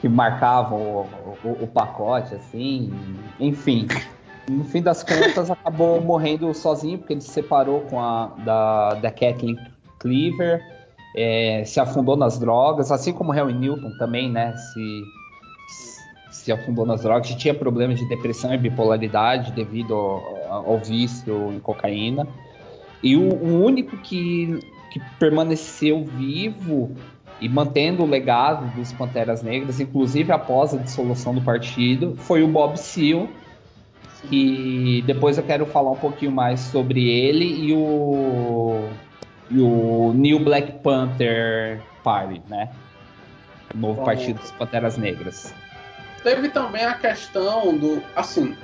[0.00, 1.08] que marcavam o,
[1.44, 2.92] o- o pacote, assim,
[3.38, 3.86] enfim.
[4.48, 9.10] No fim das contas, acabou morrendo sozinho, porque ele se separou com a, da, da
[9.10, 9.56] Kathleen
[9.98, 10.60] Cleaver,
[11.16, 14.54] é, se afundou nas drogas, assim como Harry Newton também, né?
[14.56, 15.02] Se,
[16.40, 21.60] se afundou nas drogas, tinha problemas de depressão e bipolaridade devido ao, ao vício em
[21.60, 22.26] cocaína.
[23.02, 24.58] E o, o único que,
[24.90, 26.96] que permaneceu vivo
[27.40, 32.48] e mantendo o legado dos Panteras Negras, inclusive após a dissolução do partido, foi o
[32.48, 33.28] Bob Seale,
[34.28, 38.88] que depois eu quero falar um pouquinho mais sobre ele e o,
[39.50, 42.70] e o New Black Panther Party, né?
[43.74, 44.04] O novo Bom.
[44.04, 45.54] partido dos Panteras Negras.
[46.22, 48.02] Teve também a questão do.
[48.14, 48.56] Assim.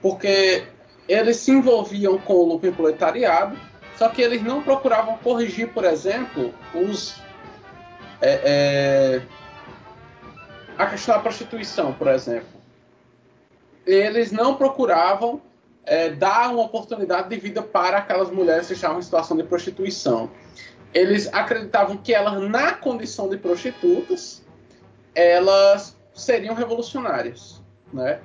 [0.00, 0.66] Porque
[1.08, 3.58] eles se envolviam com o lucro proletariado,
[3.96, 7.20] só que eles não procuravam corrigir, por exemplo, os.
[8.20, 9.22] é, é,
[10.76, 12.48] a questão da prostituição, por exemplo.
[13.86, 15.42] Eles não procuravam
[15.84, 20.30] é, dar uma oportunidade de vida para aquelas mulheres que estavam em situação de prostituição.
[20.92, 24.42] Eles acreditavam que elas, na condição de prostitutas,
[25.14, 27.62] elas seriam revolucionárias,
[27.92, 28.20] né?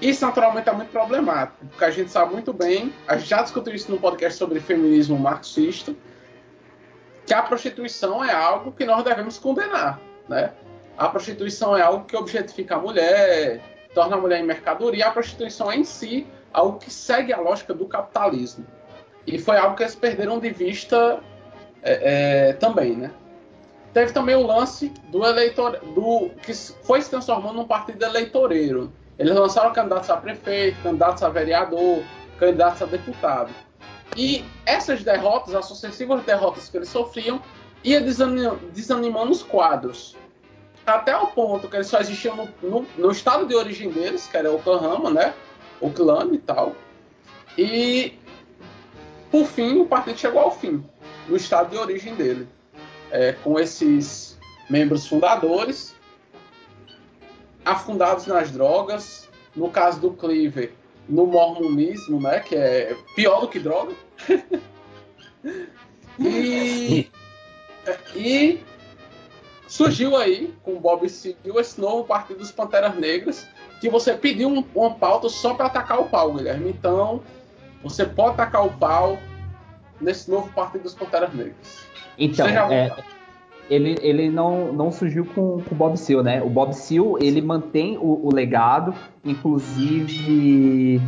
[0.00, 3.74] Isso naturalmente é muito problemático, porque a gente sabe muito bem, a gente já discutiu
[3.74, 5.94] isso no podcast sobre feminismo marxista,
[7.24, 10.52] que a prostituição é algo que nós devemos condenar, né?
[10.96, 13.60] A prostituição é algo que objetifica a mulher,
[13.94, 17.72] torna a mulher em mercadoria, a prostituição é em si algo que segue a lógica
[17.72, 18.66] do capitalismo.
[19.26, 21.20] E foi algo que eles perderam de vista
[21.82, 23.10] é, é, também, né?
[23.94, 26.52] Teve também o lance do eleitor, do que
[26.82, 28.92] foi se transformando num partido eleitoreiro.
[29.18, 32.02] Eles lançaram candidatos a prefeito, candidatos a vereador,
[32.38, 33.54] candidatos a deputado.
[34.16, 37.40] E essas derrotas, as sucessivas derrotas que eles sofriam,
[37.84, 40.16] ia desanim- desanimando os quadros.
[40.84, 44.36] Até o ponto que eles só existiam no, no- no estado de origem deles, que
[44.36, 45.32] era Oklahoma, né?
[45.80, 46.74] Oakland e tal.
[47.56, 48.18] E,
[49.30, 50.84] por fim, o partido chegou ao fim,
[51.28, 52.48] no estado de origem dele.
[53.10, 55.94] É, com esses membros fundadores,
[57.64, 60.72] afundados nas drogas, no caso do Cleaver,
[61.08, 63.94] no mormonismo, né, que é pior do que droga.
[66.18, 67.10] e,
[68.14, 68.60] e
[69.66, 73.46] surgiu aí, com Bob Seale, esse novo Partido dos Panteras Negras,
[73.80, 76.70] que você pediu um, uma pauta só para atacar o pau, Guilherme.
[76.70, 77.22] Então,
[77.82, 79.18] você pode atacar o pau
[80.00, 81.83] nesse novo Partido dos Panteras Negras.
[82.18, 82.92] Então, é,
[83.70, 86.42] ele, ele não, não surgiu com, com o Bob Seale, né?
[86.42, 91.00] O Bob Seale, ele mantém o, o legado, inclusive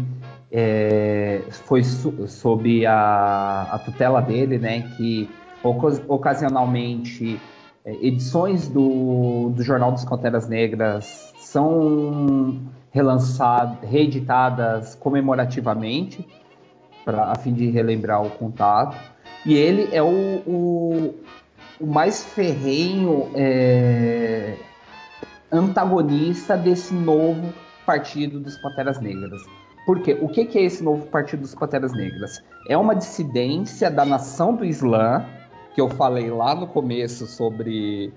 [0.50, 4.82] é, foi so- sob a, a tutela dele, né?
[4.96, 5.28] Que
[5.62, 7.40] ocas- ocasionalmente
[7.84, 12.58] é, edições do, do Jornal dos Panteras Negras são
[12.90, 16.26] relançadas, reeditadas comemorativamente,
[17.04, 18.96] pra, a fim de relembrar o contato.
[19.46, 21.14] E ele é o, o,
[21.80, 24.56] o mais ferrenho é,
[25.52, 27.54] antagonista desse novo
[27.86, 29.40] partido dos Panteras Negras.
[29.86, 30.18] Por quê?
[30.20, 32.42] O que, que é esse novo partido dos Panteras Negras?
[32.68, 35.24] É uma dissidência da nação do Islã,
[35.76, 38.12] que eu falei lá no começo sobre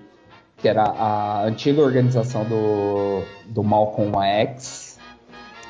[0.58, 5.00] que era a antiga organização do, do Malcolm X,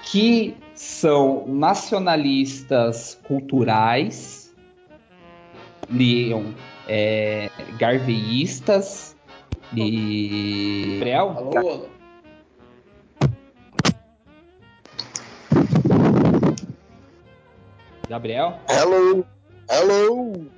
[0.03, 4.38] que são nacionalistas culturais,
[5.89, 6.53] liam
[6.87, 9.15] é, garveístas
[9.75, 10.95] e.
[10.99, 11.29] Gabriel?
[11.29, 11.85] Alô, alô.
[18.07, 18.59] Gabriel?
[18.67, 19.25] Hello!
[19.69, 20.49] Hello!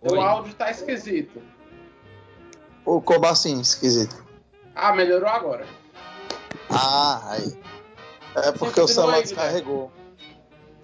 [0.00, 1.42] O áudio tá esquisito.
[2.84, 4.24] Ô, como assim, esquisito?
[4.74, 5.66] Ah, melhorou agora.
[6.70, 7.58] Ah, aí.
[8.36, 9.92] É porque Continua o celular aí, descarregou.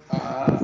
[0.09, 0.60] Ah.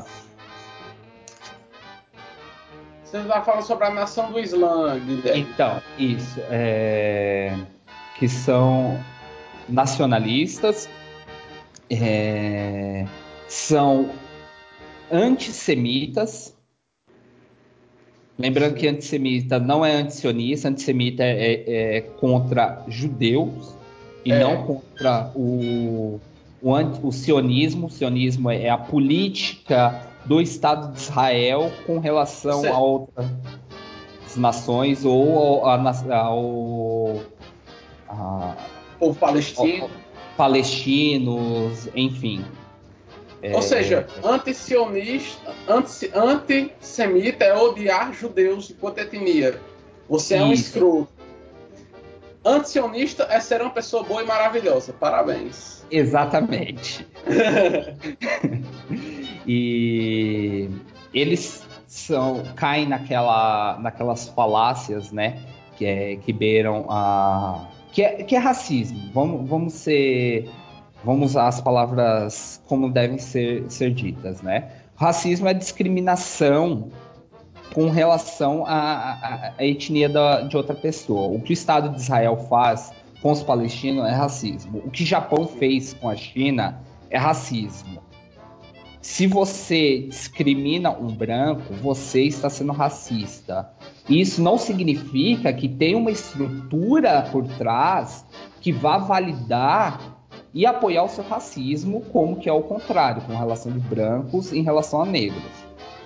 [3.09, 5.41] Você está falando sobre a nação do Islã, Guilherme.
[5.41, 6.39] Então, isso.
[6.49, 7.55] é,
[8.15, 8.99] que são
[9.69, 10.89] nacionalistas,
[11.89, 13.05] é,
[13.47, 14.09] são
[15.09, 16.53] antissemitas.
[18.37, 23.73] Lembrando que antissemita não é antisionista, antissemita é, é- é contra judeus
[24.25, 24.39] e É.
[24.39, 26.19] não contra o,
[26.61, 27.87] o, anti- o sionismo.
[27.87, 32.75] O sionismo é a política do Estado de Israel com relação Certo.
[32.75, 33.27] a outras
[34.35, 35.65] nações ou ao,
[36.11, 37.21] ao-
[38.09, 38.55] a-
[38.99, 39.89] Povo palestino.
[40.35, 42.43] palestinos, enfim.
[43.53, 49.59] Ou seja, antisionista, anti- antissemita é odiar judeus enquanto etnia.
[50.09, 50.63] Você é um Isso.
[50.77, 51.07] escroto.
[52.43, 54.93] Antisionista é ser uma pessoa boa e maravilhosa.
[54.93, 55.85] Parabéns.
[55.91, 57.05] Exatamente.
[59.47, 60.69] e
[61.13, 65.41] eles são caem naquela, naquelas falácias, né,
[65.77, 69.09] que, é, que beiram a que é, que é racismo.
[69.13, 70.49] Vamos, vamos ser
[71.03, 74.71] vamos usar as palavras como devem ser, ser ditas, né?
[74.95, 76.89] Racismo é discriminação
[77.73, 81.35] com relação à, à, etnia da, de outra pessoa.
[81.35, 82.91] O que o Estado de Israel faz
[83.21, 84.81] com os palestinos é racismo.
[84.85, 88.01] O que o Japão fez com a China é racismo.
[89.01, 93.69] Se você discrimina um branco, você está sendo racista.
[94.09, 98.25] Isso não significa que tem uma estrutura por trás
[98.59, 100.17] que vá validar
[100.53, 104.63] e apoiar o seu racismo, como que é o contrário, com relação de brancos em
[104.63, 105.43] relação a negros.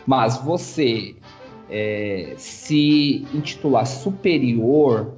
[0.05, 1.15] Mas você
[1.69, 5.13] é, se intitular superior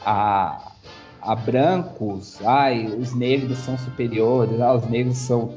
[0.00, 0.72] a,
[1.20, 5.54] a brancos, ai, os negros são superiores, ah, os negros são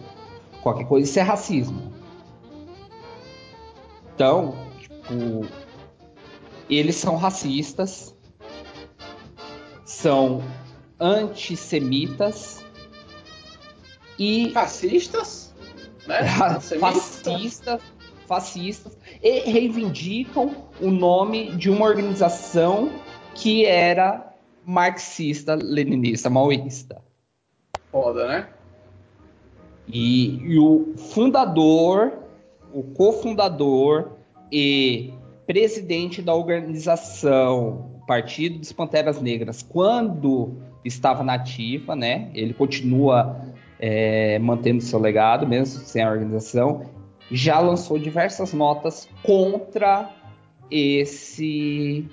[0.62, 1.92] qualquer coisa, isso é racismo.
[4.16, 5.48] Então, tipo,
[6.70, 8.16] eles são racistas,
[9.84, 10.44] são
[11.00, 12.64] antissemitas
[14.18, 15.54] e fascistas,
[16.08, 16.24] né?
[16.80, 17.82] fascistas,
[18.28, 22.92] fascistas e reivindicam o nome de uma organização
[23.34, 24.34] que era
[24.66, 27.02] marxista, leninista, maoísta.
[27.92, 28.48] Foda, né?
[29.92, 32.14] E, e o fundador,
[32.74, 34.12] o cofundador
[34.52, 35.14] e
[35.46, 42.30] presidente da organização Partido dos Panteras Negras, quando estava nativa, né?
[42.34, 43.42] Ele continua
[43.80, 46.84] é, mantendo seu legado, mesmo sem a organização,
[47.32, 50.10] já lançou diversas notas contra
[50.70, 52.06] esse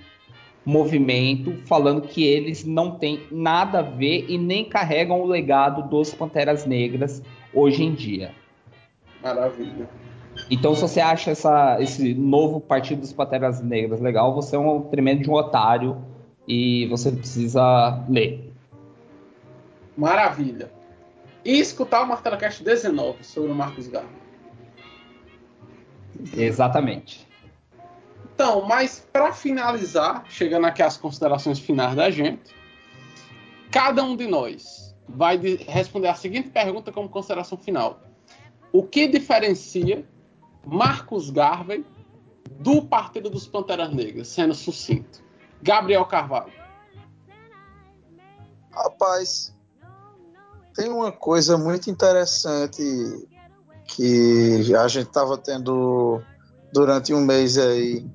[0.65, 6.13] movimento, falando que eles não têm nada a ver e nem carregam o legado dos
[6.13, 7.23] Panteras Negras
[7.53, 8.35] hoje em dia.
[9.23, 9.89] Maravilha.
[10.51, 14.83] Então, se você acha essa, esse novo Partido dos Panteras Negras legal, você é um
[14.83, 16.03] tremendo de um otário
[16.47, 18.53] e você precisa ler.
[19.97, 20.71] Maravilha.
[21.45, 24.09] E escutar o Martelo Cast 19 sobre o Marcos Garro.
[26.37, 27.27] Exatamente.
[28.35, 32.55] Então, mas para finalizar, chegando aqui às considerações finais da gente,
[33.71, 38.01] cada um de nós vai responder a seguinte pergunta como consideração final:
[38.73, 40.07] O que diferencia
[40.67, 41.85] Marcos Garvey
[42.61, 45.23] do Partido dos Panteras Negras, sendo sucinto?
[45.63, 46.53] Gabriel Carvalho.
[48.71, 49.53] Rapaz,
[50.75, 52.83] tem uma coisa muito interessante
[53.87, 56.23] que a gente estava tendo
[56.73, 58.07] durante um mês aí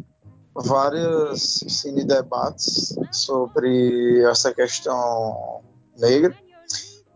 [0.55, 5.61] vários cine debates sobre essa questão
[5.97, 6.37] negra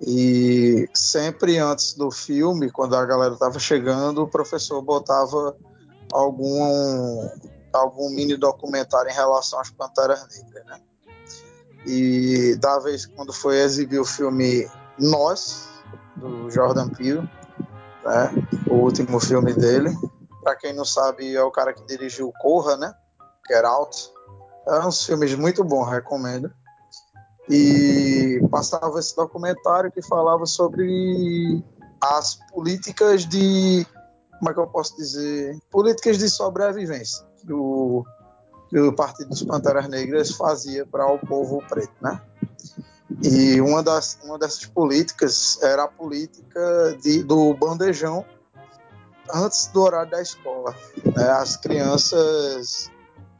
[0.01, 5.55] e sempre antes do filme, quando a galera estava chegando, o professor botava
[6.11, 7.29] algum
[7.73, 10.81] algum mini documentário em relação às Panteras Negras, né?
[11.85, 15.67] E da vez quando foi exibir o filme Nós
[16.15, 17.21] do Jordan Peele,
[18.03, 18.31] né?
[18.69, 19.95] O último filme dele.
[20.43, 22.93] Para quem não sabe, é o cara que dirigiu Corra, né?
[23.49, 24.11] Get Out.
[24.67, 26.51] É uns filmes muito bons, recomendo.
[27.49, 31.63] E passava esse documentário que falava sobre
[32.01, 33.85] as políticas de.
[34.37, 35.57] Como é que eu posso dizer?
[35.71, 38.05] Políticas de sobrevivência que o,
[38.69, 42.21] que o Partido dos Panteras Negras fazia para o povo preto, né?
[43.23, 48.25] E uma, das, uma dessas políticas era a política de, do bandejão
[49.33, 50.75] antes do horário da escola.
[51.15, 51.29] Né?
[51.29, 52.91] As crianças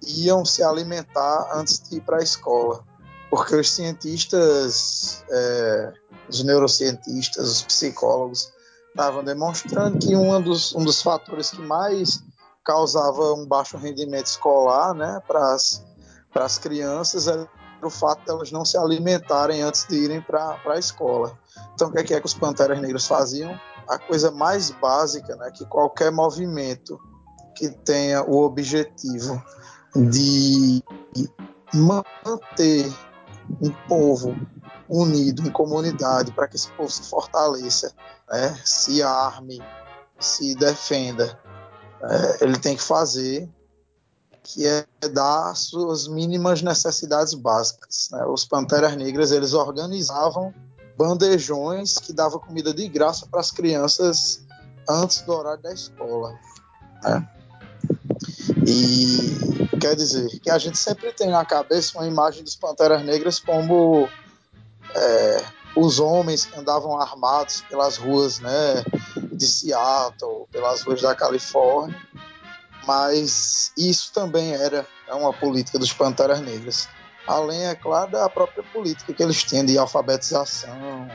[0.01, 2.83] iam se alimentar antes de ir para a escola,
[3.29, 5.93] porque os cientistas, é,
[6.29, 8.51] os neurocientistas, os psicólogos
[8.89, 12.23] estavam demonstrando que um dos, um dos fatores que mais
[12.63, 17.47] causava um baixo rendimento escolar né, para as crianças era
[17.81, 21.37] o fato de elas não se alimentarem antes de irem para a escola.
[21.73, 23.57] Então, o que é, que é que os Panteras Negras faziam?
[23.87, 26.99] A coisa mais básica né, que qualquer movimento
[27.55, 29.41] que tenha o objetivo
[29.95, 30.83] de
[31.73, 32.91] manter
[33.61, 34.35] um povo
[34.89, 37.93] unido em comunidade para que esse povo se fortaleça,
[38.29, 39.61] né, se arme,
[40.19, 41.39] se defenda.
[42.01, 43.49] É, ele tem que fazer
[44.43, 48.09] que é dar suas mínimas necessidades básicas.
[48.11, 48.25] Né?
[48.25, 50.53] Os Panteras Negras eles organizavam
[50.97, 54.41] bandejões que davam comida de graça para as crianças
[54.89, 56.33] antes do horário da escola.
[57.03, 57.29] Né?
[58.65, 63.39] E quer dizer que a gente sempre tem na cabeça uma imagem dos Panteras Negras
[63.39, 64.09] como
[64.95, 65.45] é,
[65.75, 68.83] os homens que andavam armados pelas ruas né,
[69.31, 71.95] de Seattle, pelas ruas da Califórnia,
[72.85, 76.87] mas isso também era uma política dos Panteras Negras.
[77.27, 81.09] Além, é claro, da própria política que eles têm de alfabetização,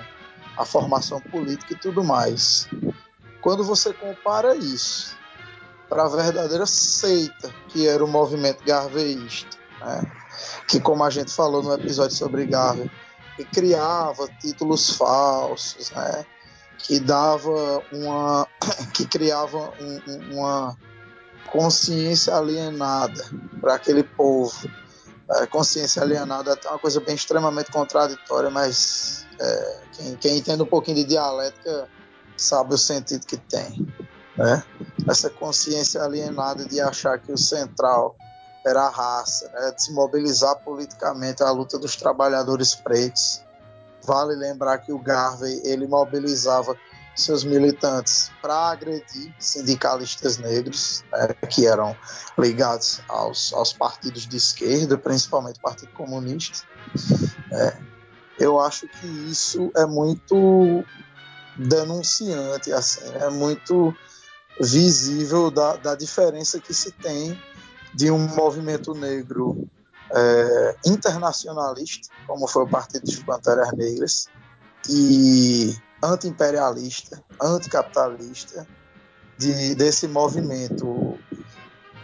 [0.57, 2.69] a formação política e tudo mais.
[3.41, 5.17] Quando você compara isso
[5.93, 10.01] para a verdadeira seita que era o movimento garveísta, né?
[10.67, 12.91] que como a gente falou no episódio sobre Garvey,
[13.53, 16.25] criava títulos falsos, né?
[16.79, 18.49] que dava uma,
[18.95, 20.79] que criava um, uma
[21.51, 23.23] consciência alienada
[23.61, 24.71] para aquele povo.
[25.31, 30.67] É, consciência alienada é uma coisa bem extremamente contraditória, mas é, quem, quem entende um
[30.67, 31.87] pouquinho de dialética
[32.35, 33.87] sabe o sentido que tem.
[34.37, 34.63] Né?
[35.09, 38.17] Essa consciência alienada de achar que o central
[38.65, 39.73] era a raça, né?
[39.73, 43.43] desmobilizar politicamente a luta dos trabalhadores pretos.
[44.05, 46.77] Vale lembrar que o Garvey ele mobilizava
[47.15, 51.95] seus militantes para agredir sindicalistas negros né, que eram
[52.39, 56.67] ligados aos, aos partidos de esquerda, principalmente o Partido Comunista.
[57.53, 57.77] É,
[58.39, 60.85] eu acho que isso é muito
[61.57, 63.95] denunciante, assim, é muito
[64.61, 67.41] visível da, da diferença que se tem
[67.95, 69.69] de um movimento negro
[70.15, 74.29] é, internacionalista, como foi o Partido dos Panteras Negras,
[74.89, 78.67] e anti-imperialista, anticapitalista,
[79.39, 81.19] de, desse movimento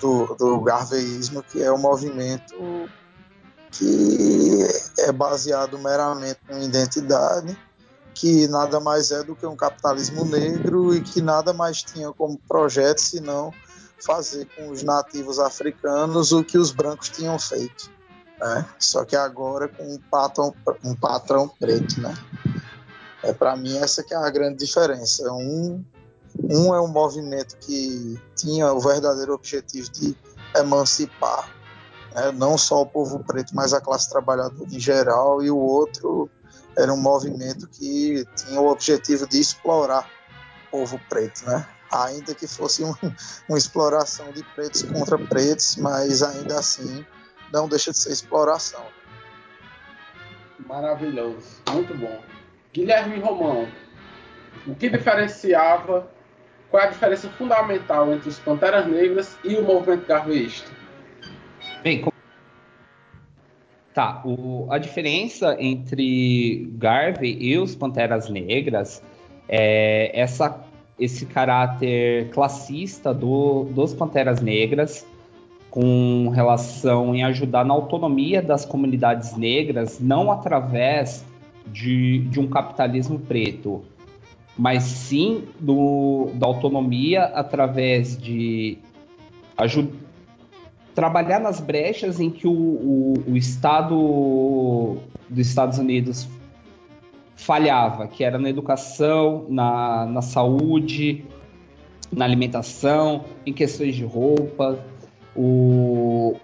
[0.01, 2.55] do, do garveísmo, que é o um movimento
[3.70, 4.66] que
[4.99, 7.57] é baseado meramente em identidade,
[8.19, 12.36] que nada mais é do que um capitalismo negro e que nada mais tinha como
[12.49, 13.53] projeto senão
[14.05, 17.89] fazer com os nativos africanos o que os brancos tinham feito.
[18.40, 18.66] Né?
[18.77, 20.53] Só que agora com um patrão,
[20.85, 22.01] um patrão preto.
[22.01, 22.12] Né?
[23.23, 25.32] É, Para mim, essa que é a grande diferença.
[25.32, 25.85] Um,
[26.43, 30.16] um é um movimento que tinha o verdadeiro objetivo de
[30.57, 31.49] emancipar
[32.15, 32.32] né?
[32.32, 36.28] não só o povo preto, mas a classe trabalhadora em geral, e o outro
[36.79, 40.09] era um movimento que tinha o objetivo de explorar
[40.69, 41.67] o povo preto, né?
[41.93, 42.95] ainda que fosse um,
[43.49, 47.05] uma exploração de pretos contra pretos, mas ainda assim
[47.53, 48.85] não deixa de ser exploração.
[50.67, 52.21] Maravilhoso, muito bom.
[52.73, 53.69] Guilherme Romão,
[54.67, 56.11] o que diferenciava,
[56.71, 60.71] qual é a diferença fundamental entre os Panteras Negras e o movimento garveísta?
[61.83, 62.18] Bem, com...
[63.94, 69.02] tá, o, a diferença entre Garvey e os Panteras Negras
[69.48, 70.65] é essa
[70.98, 75.06] esse caráter classista do, dos Panteras Negras,
[75.70, 81.24] com relação em ajudar na autonomia das comunidades negras, não através
[81.66, 83.85] de, de um capitalismo preto,
[84.56, 88.78] mas sim do, da autonomia através de
[89.56, 90.07] ajudar
[90.99, 94.97] trabalhar nas brechas em que o, o, o Estado
[95.29, 96.29] dos Estados Unidos
[97.37, 101.25] falhava, que era na educação, na, na saúde,
[102.11, 104.85] na alimentação, em questões de roupa.
[105.37, 106.35] O,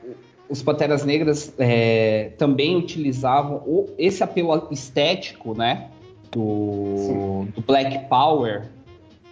[0.49, 5.91] os Panteras Negras é, também utilizavam o, esse apelo estético, né,
[6.31, 8.71] do, do, Black Power,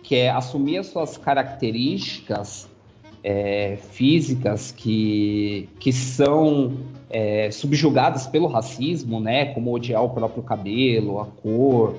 [0.02, 2.71] que é assumir as suas características
[3.22, 6.78] é, físicas que, que são
[7.08, 9.46] é, subjugadas pelo racismo, né?
[9.46, 11.96] Como odiar o próprio cabelo, a cor,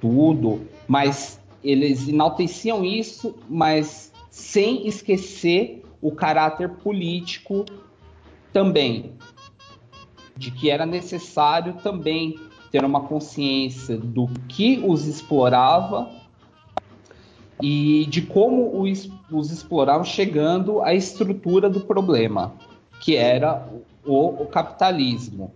[0.00, 0.60] tudo.
[0.88, 7.64] Mas eles enalteciam isso, mas sem esquecer o caráter político
[8.52, 9.12] também,
[10.36, 12.38] de que era necessário também
[12.70, 16.10] ter uma consciência do que os explorava
[17.62, 22.52] e de como os, os exploravam chegando à estrutura do problema,
[23.00, 23.66] que era
[24.04, 25.52] o, o capitalismo.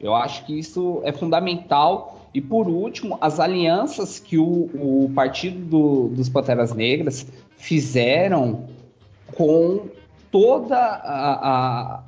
[0.00, 2.28] Eu acho que isso é fundamental.
[2.32, 7.26] E por último, as alianças que o, o Partido do, dos Panteras Negras
[7.56, 8.66] fizeram
[9.34, 9.88] com
[10.30, 12.02] toda a, a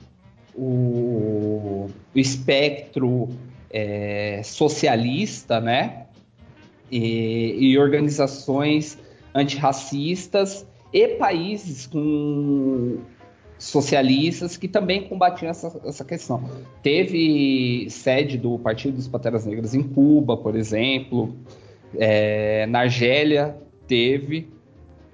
[0.55, 3.29] o, o, espectro
[3.71, 6.02] é, socialista, né?
[6.93, 8.99] E, e organizações
[9.35, 12.99] antirracistas e países com
[13.59, 16.43] socialistas que também combatiam essa, essa questão.
[16.83, 21.35] Teve sede do Partido dos Panteras Negras em Cuba, por exemplo,
[21.97, 23.57] é, na Argélia
[23.87, 24.49] teve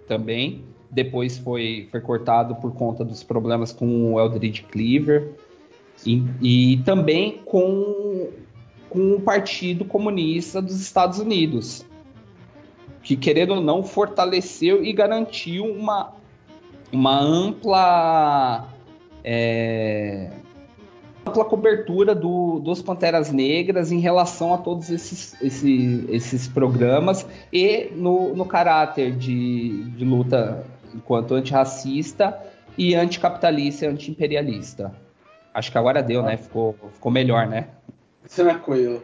[0.06, 0.64] também.
[0.90, 5.34] Depois foi, foi cortado por conta dos problemas com o Eldridge Cleaver
[6.06, 8.30] e, e também com,
[8.89, 11.85] com o Partido Comunista dos Estados Unidos,
[13.02, 16.16] que querendo ou não fortaleceu e garantiu uma
[16.90, 18.66] uma ampla
[19.23, 20.31] é,
[21.27, 27.90] ampla cobertura do, dos Panteras Negras em relação a todos esses, esses, esses programas e
[27.94, 32.39] no, no caráter de, de luta enquanto antirracista
[32.77, 34.94] e anticapitalista e antiimperialista.
[35.52, 36.36] Acho que agora deu, né?
[36.36, 37.69] Ficou, ficou melhor, né?
[38.34, 39.02] Tranquilo.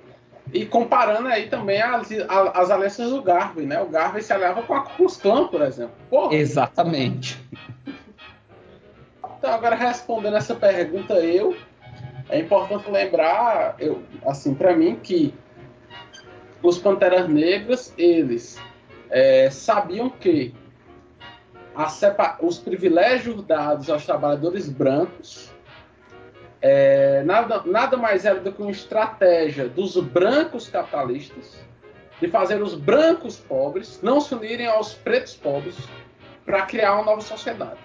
[0.52, 2.08] E comparando aí também as,
[2.54, 3.80] as alianças do Garvey, né?
[3.80, 5.94] O Garvey se aliava com a Clã, por exemplo.
[6.10, 6.34] Porra.
[6.34, 7.42] Exatamente.
[9.38, 11.56] Então, agora respondendo essa pergunta, eu
[12.28, 15.34] é importante lembrar, eu, assim, para mim, que
[16.62, 18.58] os Panteras Negras, eles
[19.10, 20.54] é, sabiam que
[22.40, 25.53] os privilégios dados aos trabalhadores brancos
[26.66, 31.62] é, nada, nada mais era do que uma estratégia dos brancos capitalistas
[32.18, 35.76] de fazer os brancos pobres não se unirem aos pretos pobres
[36.42, 37.78] para criar uma nova sociedade.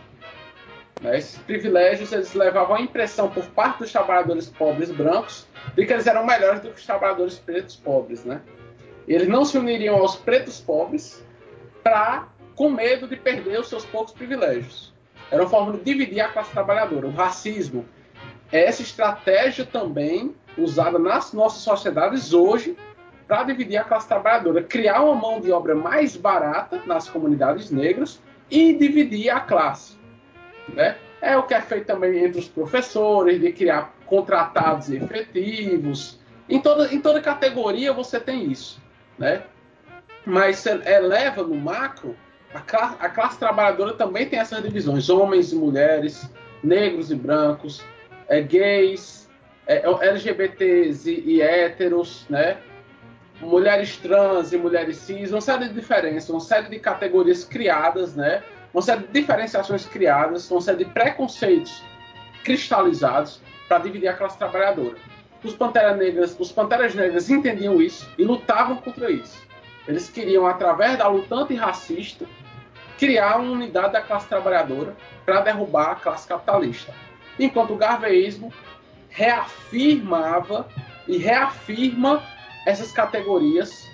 [1.02, 1.18] Né?
[1.18, 5.46] Esses privilégios eles levavam a impressão por parte dos trabalhadores pobres brancos
[5.76, 8.24] de que eles eram melhores do que os trabalhadores pretos pobres.
[8.24, 8.40] Né?
[9.06, 11.22] Eles não se uniriam aos pretos pobres
[11.84, 14.94] para com medo de perder os seus poucos privilégios.
[15.30, 17.08] Era uma forma de dividir a classe trabalhadora.
[17.08, 17.86] O racismo
[18.52, 22.76] é essa estratégia também usada nas nossas sociedades hoje
[23.28, 28.20] para dividir a classe trabalhadora, criar uma mão de obra mais barata nas comunidades negras
[28.50, 29.96] e dividir a classe.
[30.68, 30.98] Né?
[31.22, 36.20] É o que é feito também entre os professores, de criar contratados efetivos.
[36.50, 38.82] Em toda, em toda categoria você tem isso.
[39.18, 39.44] Né?
[40.26, 42.16] Mas eleva no macro,
[42.52, 42.60] a
[43.00, 46.28] a classe trabalhadora também tem essas divisões: homens e mulheres,
[46.64, 47.84] negros e brancos,
[48.30, 49.28] é, gays,
[49.68, 52.58] é, LGBTs e, e héteros, né?
[53.42, 58.44] mulheres trans e mulheres cis, uma série de diferenças, uma série de categorias criadas, né?
[58.74, 61.84] uma série de diferenciações criadas, uma série de preconceitos
[62.44, 64.96] cristalizados para dividir a classe trabalhadora.
[65.44, 69.42] Os Panteras Negras, os Panteras Negras entendiam isso e lutavam contra isso.
[69.88, 72.26] Eles queriam, através da luta antirracista,
[72.98, 74.96] criar uma unidade da classe trabalhadora
[75.26, 76.94] para derrubar a classe capitalista
[77.40, 78.54] enquanto o garveísmo
[79.10, 80.68] reafirmava
[81.08, 82.24] e reafirma
[82.66, 83.88] essas categorias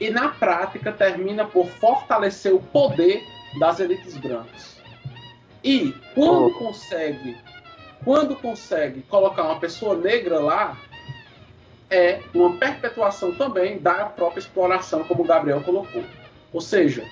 [0.00, 3.22] e na prática termina por fortalecer o poder
[3.58, 4.80] das elites brancas.
[5.62, 6.54] E quando oh.
[6.54, 7.36] consegue,
[8.04, 10.76] quando consegue colocar uma pessoa negra lá,
[11.90, 16.02] é uma perpetuação também da própria exploração, como o Gabriel colocou.
[16.52, 17.04] Ou seja,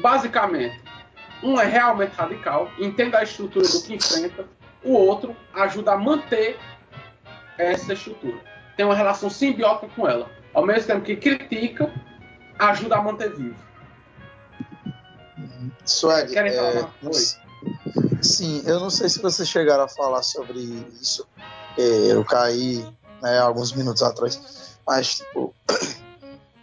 [0.00, 0.83] basicamente,
[1.44, 4.46] um é realmente radical, entende a estrutura do que enfrenta.
[4.82, 6.58] O outro ajuda a manter
[7.58, 8.38] essa estrutura.
[8.76, 10.30] Tem uma relação simbiótica com ela.
[10.52, 11.92] Ao mesmo tempo que critica,
[12.58, 13.56] ajuda a manter vivo.
[15.84, 16.70] Suede, Querem falar?
[17.02, 18.22] É, Oi.
[18.22, 20.58] Sim, eu não sei se vocês chegaram a falar sobre
[21.00, 21.26] isso.
[21.76, 22.84] Eu caí
[23.22, 24.78] né, alguns minutos atrás.
[24.86, 25.54] Mas, tipo,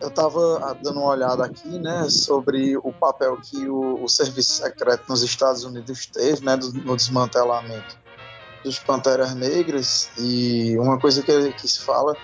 [0.02, 5.07] eu estava dando uma olhada aqui, né, sobre o papel que o, o, serviço secreto
[5.07, 7.99] nos Estados Unidos teve, né, do, no desmantelamento
[8.64, 10.10] dos Panteras Negras.
[10.18, 12.18] E uma coisa que, que se fala,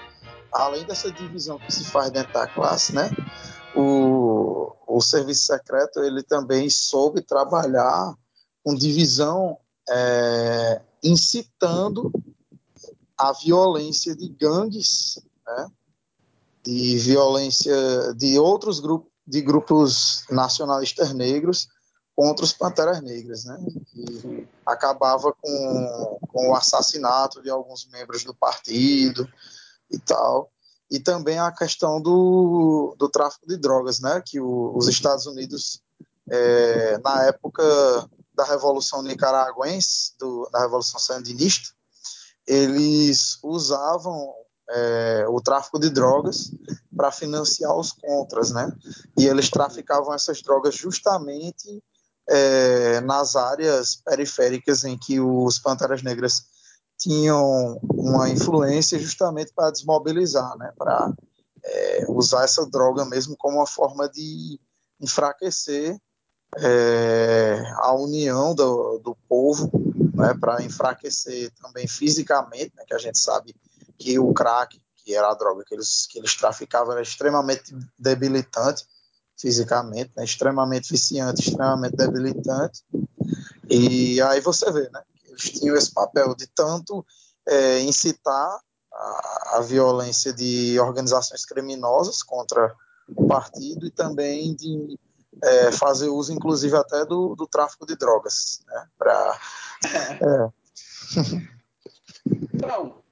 [0.52, 3.12] além dessa divisão que se faz dentro da classe, né,
[3.76, 8.16] o, o serviço secreto ele também soube trabalhar
[8.64, 9.56] com divisão
[9.88, 12.12] é, incitando
[13.16, 15.68] a violência de gangues, né,
[16.68, 21.68] de violência de outros grupos de grupos nacionalistas negros
[22.16, 23.60] contra os Panteras Negras, né?
[23.96, 29.28] E acabava com, com o assassinato de alguns membros do partido
[29.92, 30.50] e tal.
[30.90, 34.24] E também a questão do, do tráfico de drogas, né?
[34.26, 35.82] Que o, os Estados Unidos,
[36.30, 37.64] é, na época
[38.34, 41.70] da Revolução Nicaragüense, do, da Revolução Sandinista,
[42.48, 44.34] eles usavam
[44.70, 46.52] é, o tráfico de drogas
[46.96, 48.72] para financiar os contras, né?
[49.18, 51.82] E eles traficavam essas drogas justamente
[52.28, 56.44] é, nas áreas periféricas em que os Panteras Negras
[56.98, 60.74] tinham uma influência justamente para desmobilizar, né?
[60.78, 61.14] Para
[61.64, 64.60] é, usar essa droga mesmo como uma forma de
[65.00, 65.98] enfraquecer
[66.58, 69.72] é, a união do, do povo,
[70.14, 70.34] né?
[70.40, 72.84] Para enfraquecer também fisicamente, né?
[72.86, 73.56] Que a gente sabe
[73.98, 78.86] que o crack, que era a droga que eles, que eles traficavam, era extremamente debilitante
[79.40, 80.24] fisicamente, né?
[80.24, 82.84] extremamente viciante, extremamente debilitante.
[83.70, 85.02] E aí você vê, né?
[85.26, 87.06] Eles tinham esse papel de tanto
[87.48, 88.60] é, incitar
[88.92, 92.76] a, a, violência de organizações criminosas contra
[93.16, 95.00] o partido e também de
[95.44, 98.88] é, fazer uso, inclusive, até do, do tráfico de drogas, né?
[98.98, 99.40] Pra,
[100.22, 100.50] é.
[102.54, 103.04] Então,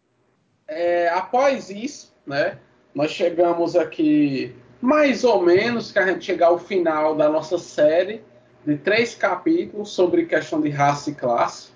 [0.67, 2.57] é, após isso, né,
[2.93, 8.21] nós chegamos aqui mais ou menos que a gente chegar ao final da nossa série,
[8.65, 11.69] de três capítulos sobre questão de raça e classe.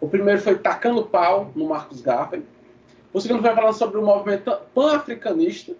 [0.00, 2.42] O primeiro foi Tacando Pau, no Marcos Garvey.
[3.12, 5.74] O segundo foi falando sobre o movimento pan-africanista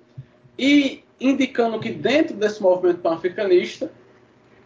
[0.58, 3.90] e indicando que dentro desse movimento pan-africanista,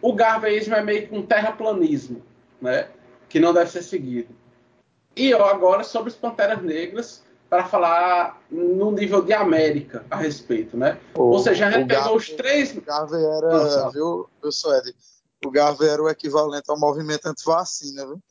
[0.01, 2.21] o garveísmo é meio que um terraplanismo,
[2.61, 2.87] né?
[3.29, 4.29] que não deve ser seguido.
[5.15, 10.99] E agora sobre os Panteras Negras, para falar no nível de América a respeito, né?
[11.15, 12.75] O- Ou seja, a gente o pegou Garvey- os três.
[12.77, 13.89] O Garvey era, Nossa.
[13.91, 14.93] viu, viu, Suede?
[15.45, 18.21] O Garvey era o equivalente ao movimento anti-vacina, viu?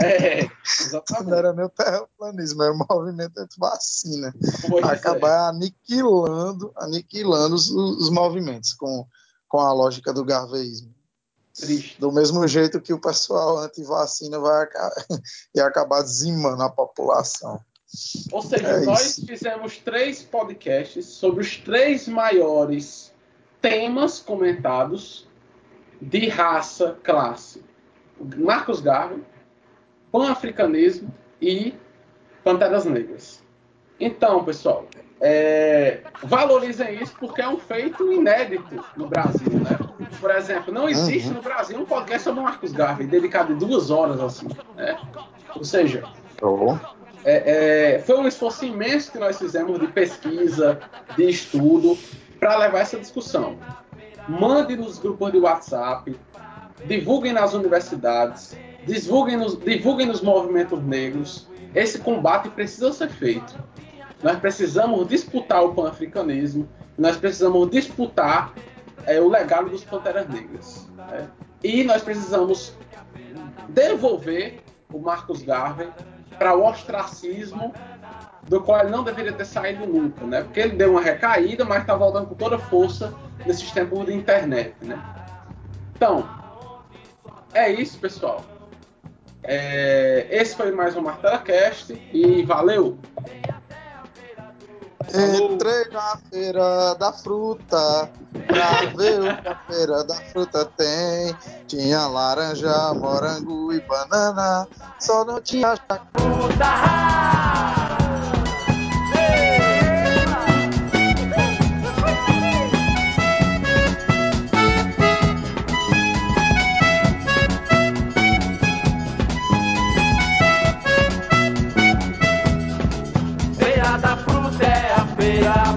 [0.00, 0.50] É, Não
[0.86, 1.32] exatamente.
[1.38, 4.34] era nem o terraplanismo, era o movimento anti-vacina.
[4.68, 4.88] Pois é.
[4.92, 9.06] Acabar aniquilando, aniquilando os, os movimentos com,
[9.48, 10.92] com a lógica do garveísmo.
[11.56, 12.00] Triste.
[12.00, 15.06] Do mesmo jeito que o pessoal anti-vacina vai aca-
[15.54, 17.60] ia acabar dizimando a população.
[18.32, 23.14] Ou seja, É nós fizemos três podcasts sobre os três maiores
[23.60, 25.28] temas comentados
[26.00, 27.62] de raça, classe.
[28.36, 29.22] Marcos Garvey,
[30.12, 31.74] pan-africanismo e
[32.42, 33.42] Panteras Negras.
[33.98, 34.86] Então, pessoal,
[35.20, 39.78] é, valorizem isso porque é um feito inédito no Brasil, né?
[40.20, 41.34] Por exemplo, não existe Uhum.
[41.34, 44.98] no Brasil um podcast sobre Marcos Garvey dedicado de duas horas assim, né?
[45.54, 46.04] Ou seja,
[46.42, 46.76] Oh.
[47.24, 50.78] É, é, foi um esforço imenso que nós fizemos de pesquisa,
[51.16, 51.98] de estudo,
[52.38, 53.58] para levar essa discussão.
[54.28, 56.14] Mande nos grupos de WhatsApp,
[56.86, 58.56] divulguem nas universidades,
[58.86, 61.48] divulguem nos, divulguem nos movimentos negros.
[61.74, 63.58] Esse combate precisa ser feito.
[64.22, 68.52] Nós precisamos disputar o pan-africanismo, nós precisamos disputar
[69.06, 70.88] é, o legado dos Panteras Negras.
[70.96, 71.28] né?
[71.62, 72.74] E nós precisamos
[73.68, 74.60] devolver
[74.92, 75.88] o Marcos Garvey
[76.38, 77.72] para o ostracismo
[78.48, 80.42] do qual ele não deveria ter saído nunca, né?
[80.42, 83.14] Porque ele deu uma recaída, mas está voltando com toda força
[83.46, 85.02] nesses tempos de internet, né?
[85.96, 86.28] Então,
[87.52, 88.44] é isso, pessoal.
[89.42, 92.98] É, esse foi mais um MartelaCast e valeu!
[95.12, 98.10] Entrei na feira da fruta
[98.46, 101.36] pra ver o que a feira da fruta tem.
[101.66, 104.66] Tinha laranja, morango e banana,
[104.98, 106.04] só não tinha jacaré.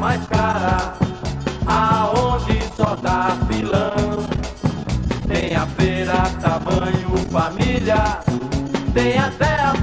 [0.08, 0.94] Mais cara,
[1.66, 4.26] aonde só dá filão.
[5.28, 8.20] Tem a feira tamanho família,
[8.94, 9.74] tem até a